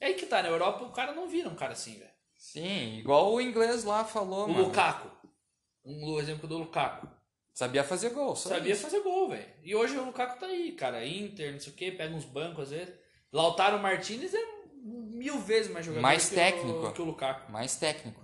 é 0.00 0.08
aí 0.08 0.14
que 0.14 0.26
tá, 0.26 0.42
na 0.42 0.50
Europa 0.50 0.84
o 0.84 0.92
cara 0.92 1.12
não 1.12 1.28
vira 1.28 1.48
um 1.48 1.54
cara 1.54 1.72
assim, 1.72 1.98
velho. 1.98 2.10
Sim, 2.36 2.98
igual 2.98 3.32
o 3.32 3.40
inglês 3.40 3.84
lá 3.84 4.04
falou, 4.04 4.44
o 4.44 4.48
mano. 4.48 4.64
Lukaku. 4.66 5.10
Um 5.82 6.18
exemplo 6.20 6.46
do 6.46 6.58
Lukaku. 6.58 7.08
Sabia 7.54 7.84
fazer 7.84 8.10
gol, 8.10 8.34
Sabia 8.34 8.74
fazer 8.74 9.00
gol, 9.00 9.28
velho. 9.28 9.46
E 9.62 9.76
hoje 9.76 9.96
o 9.96 10.04
Lukaku 10.04 10.40
tá 10.40 10.46
aí, 10.46 10.72
cara. 10.72 11.06
Inter, 11.06 11.52
não 11.52 11.60
sei 11.60 11.72
o 11.72 11.76
quê, 11.76 11.92
pega 11.92 12.12
uns 12.12 12.24
bancos 12.24 12.64
às 12.64 12.70
vezes. 12.70 12.92
Lautaro 13.32 13.78
Martinez 13.78 14.34
é 14.34 14.44
mil 14.82 15.38
vezes 15.38 15.70
mais 15.70 15.86
jogador 15.86 16.02
mais 16.02 16.28
que, 16.28 16.34
técnico. 16.34 16.86
O, 16.86 16.92
que 16.92 17.00
o 17.00 17.04
Lukaku. 17.04 17.52
Mais 17.52 17.76
técnico. 17.76 18.20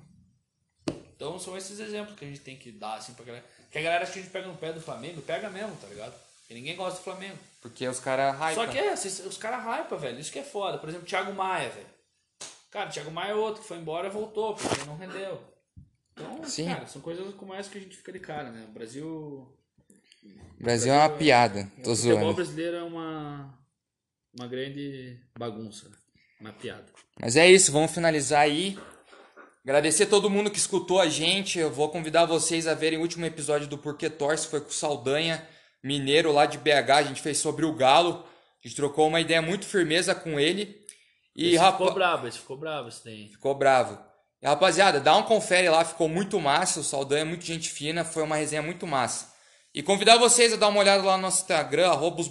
Então 1.14 1.38
são 1.38 1.56
esses 1.56 1.78
exemplos 1.78 2.18
que 2.18 2.24
a 2.24 2.28
gente 2.28 2.40
tem 2.40 2.56
que 2.56 2.72
dar, 2.72 2.94
assim, 2.94 3.14
pra 3.14 3.24
galera. 3.24 3.44
Que 3.70 3.78
a 3.78 3.82
galera 3.82 4.02
acha 4.02 4.12
que 4.12 4.18
a 4.18 4.22
gente 4.22 4.32
pega 4.32 4.48
no 4.48 4.56
pé 4.56 4.72
do 4.72 4.80
Flamengo, 4.80 5.22
pega 5.22 5.48
mesmo, 5.48 5.76
tá 5.76 5.86
ligado? 5.86 6.14
E 6.48 6.54
ninguém 6.54 6.74
gosta 6.74 6.98
do 6.98 7.04
Flamengo. 7.04 7.38
Porque 7.60 7.86
os 7.86 8.00
caras 8.00 8.36
hype. 8.36 8.54
Só 8.56 8.66
que 8.66 8.78
é, 8.78 8.92
os 8.92 9.38
caras 9.38 9.62
hype, 9.62 9.94
velho. 9.96 10.18
Isso 10.18 10.32
que 10.32 10.40
é 10.40 10.42
foda. 10.42 10.78
Por 10.78 10.88
exemplo, 10.88 11.06
Thiago 11.06 11.32
Maia, 11.32 11.68
velho. 11.68 11.86
Cara, 12.68 12.88
o 12.88 12.92
Thiago 12.92 13.12
Maia 13.12 13.30
é 13.30 13.34
outro 13.34 13.62
que 13.62 13.68
foi 13.68 13.78
embora 13.78 14.08
e 14.08 14.10
voltou, 14.10 14.54
porque 14.54 14.84
não 14.86 14.96
rendeu. 14.96 15.40
Então, 16.20 16.44
Sim. 16.44 16.66
cara, 16.66 16.86
são 16.86 17.00
coisas 17.00 17.34
como 17.34 17.54
essa 17.54 17.70
que 17.70 17.78
a 17.78 17.80
gente 17.80 17.96
fica 17.96 18.12
de 18.12 18.20
cara, 18.20 18.50
né? 18.50 18.66
O 18.68 18.72
Brasil. 18.72 19.06
O 20.58 20.62
Brasil 20.62 20.92
é 20.92 20.98
uma 20.98 21.08
piada. 21.10 21.64
Tô 21.82 21.92
o 21.92 21.96
futebol 21.96 22.18
zoando. 22.18 22.34
brasileiro 22.34 22.76
é 22.76 22.82
uma. 22.82 23.58
Uma 24.38 24.46
grande 24.46 25.18
bagunça? 25.38 25.90
Uma 26.40 26.52
piada. 26.52 26.86
Mas 27.20 27.36
é 27.36 27.50
isso, 27.50 27.72
vamos 27.72 27.90
finalizar 27.92 28.40
aí. 28.42 28.78
Agradecer 29.64 30.06
todo 30.06 30.30
mundo 30.30 30.50
que 30.50 30.58
escutou 30.58 31.00
a 31.00 31.08
gente. 31.08 31.58
Eu 31.58 31.70
vou 31.70 31.88
convidar 31.90 32.24
vocês 32.26 32.66
a 32.66 32.74
verem 32.74 32.98
o 32.98 33.02
último 33.02 33.26
episódio 33.26 33.66
do 33.66 33.76
Porquê 33.76 34.08
Torce, 34.08 34.46
foi 34.46 34.60
com 34.60 34.68
o 34.68 34.72
Saldanha, 34.72 35.46
mineiro 35.82 36.32
lá 36.32 36.46
de 36.46 36.58
BH. 36.58 36.90
A 36.96 37.02
gente 37.02 37.20
fez 37.20 37.38
sobre 37.38 37.64
o 37.66 37.74
Galo. 37.74 38.24
A 38.62 38.66
gente 38.68 38.76
trocou 38.76 39.08
uma 39.08 39.20
ideia 39.20 39.42
muito 39.42 39.66
firmeza 39.66 40.14
com 40.14 40.38
ele. 40.40 40.80
E 41.36 41.48
esse 41.48 41.56
rapa- 41.56 41.78
ficou 41.78 41.94
bravo, 41.94 42.26
esse 42.28 42.38
ficou 42.38 42.56
bravo, 42.56 42.88
esse 42.88 43.04
daí. 43.04 43.28
Ficou 43.28 43.54
bravo. 43.54 43.98
E, 44.42 44.46
rapaziada, 44.46 45.00
dá 45.00 45.16
um 45.16 45.22
confere 45.22 45.68
lá, 45.68 45.84
ficou 45.84 46.08
muito 46.08 46.40
massa. 46.40 46.80
O 46.80 46.84
Saldanha 46.84 47.22
é 47.22 47.24
muito 47.24 47.44
gente 47.44 47.68
fina, 47.68 48.04
foi 48.04 48.22
uma 48.22 48.36
resenha 48.36 48.62
muito 48.62 48.86
massa. 48.86 49.28
E 49.74 49.82
convidar 49.82 50.16
vocês 50.16 50.52
a 50.52 50.56
dar 50.56 50.68
uma 50.68 50.80
olhada 50.80 51.02
lá 51.02 51.16
no 51.16 51.22
nosso 51.22 51.42
Instagram, 51.42 51.90
arroba. 51.90 52.22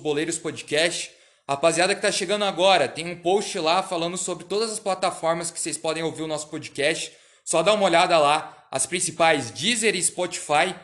Rapaziada 1.47 1.95
que 1.95 2.01
tá 2.01 2.12
chegando 2.12 2.45
agora, 2.45 2.88
tem 2.88 3.10
um 3.10 3.22
post 3.22 3.57
lá 3.57 3.82
falando 3.82 4.18
sobre 4.18 4.43
todas 4.43 4.72
as 4.72 4.80
plataformas 4.80 5.49
que 5.49 5.60
vocês 5.60 5.78
podem 5.78 6.03
ouvir 6.03 6.22
o 6.22 6.28
nosso 6.28 6.47
podcast. 6.47 7.12
Só 7.43 7.64
dá 7.64 7.74
uma 7.74 7.86
olhada 7.86 8.18
lá, 8.18 8.68
as 8.70 8.86
principais 8.86 9.49
Deezer 9.49 9.95
e 9.95 10.03
Spotify. 10.03 10.76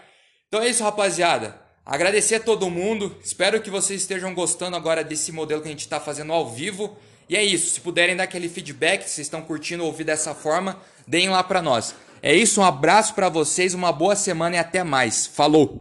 Então 0.47 0.61
é 0.61 0.69
isso, 0.69 0.83
rapaziada. 0.83 1.59
Agradecer 1.85 2.35
a 2.35 2.39
todo 2.39 2.69
mundo. 2.69 3.15
Espero 3.23 3.61
que 3.61 3.69
vocês 3.69 4.01
estejam 4.01 4.33
gostando 4.33 4.75
agora 4.75 5.03
desse 5.03 5.31
modelo 5.31 5.61
que 5.61 5.67
a 5.67 5.71
gente 5.71 5.81
está 5.81 5.99
fazendo 5.99 6.33
ao 6.33 6.49
vivo. 6.49 6.97
E 7.27 7.35
é 7.35 7.43
isso. 7.43 7.73
Se 7.73 7.81
puderem 7.81 8.15
dar 8.15 8.23
aquele 8.23 8.49
feedback, 8.49 9.03
se 9.03 9.15
vocês 9.15 9.27
estão 9.27 9.41
curtindo 9.41 9.85
ouvir 9.85 10.03
dessa 10.03 10.35
forma, 10.35 10.79
deem 11.07 11.29
lá 11.29 11.43
para 11.43 11.61
nós. 11.61 11.95
É 12.21 12.33
isso. 12.35 12.61
Um 12.61 12.63
abraço 12.63 13.13
para 13.13 13.29
vocês, 13.29 13.73
uma 13.73 13.91
boa 13.91 14.15
semana 14.15 14.55
e 14.55 14.59
até 14.59 14.83
mais. 14.83 15.25
Falou! 15.25 15.73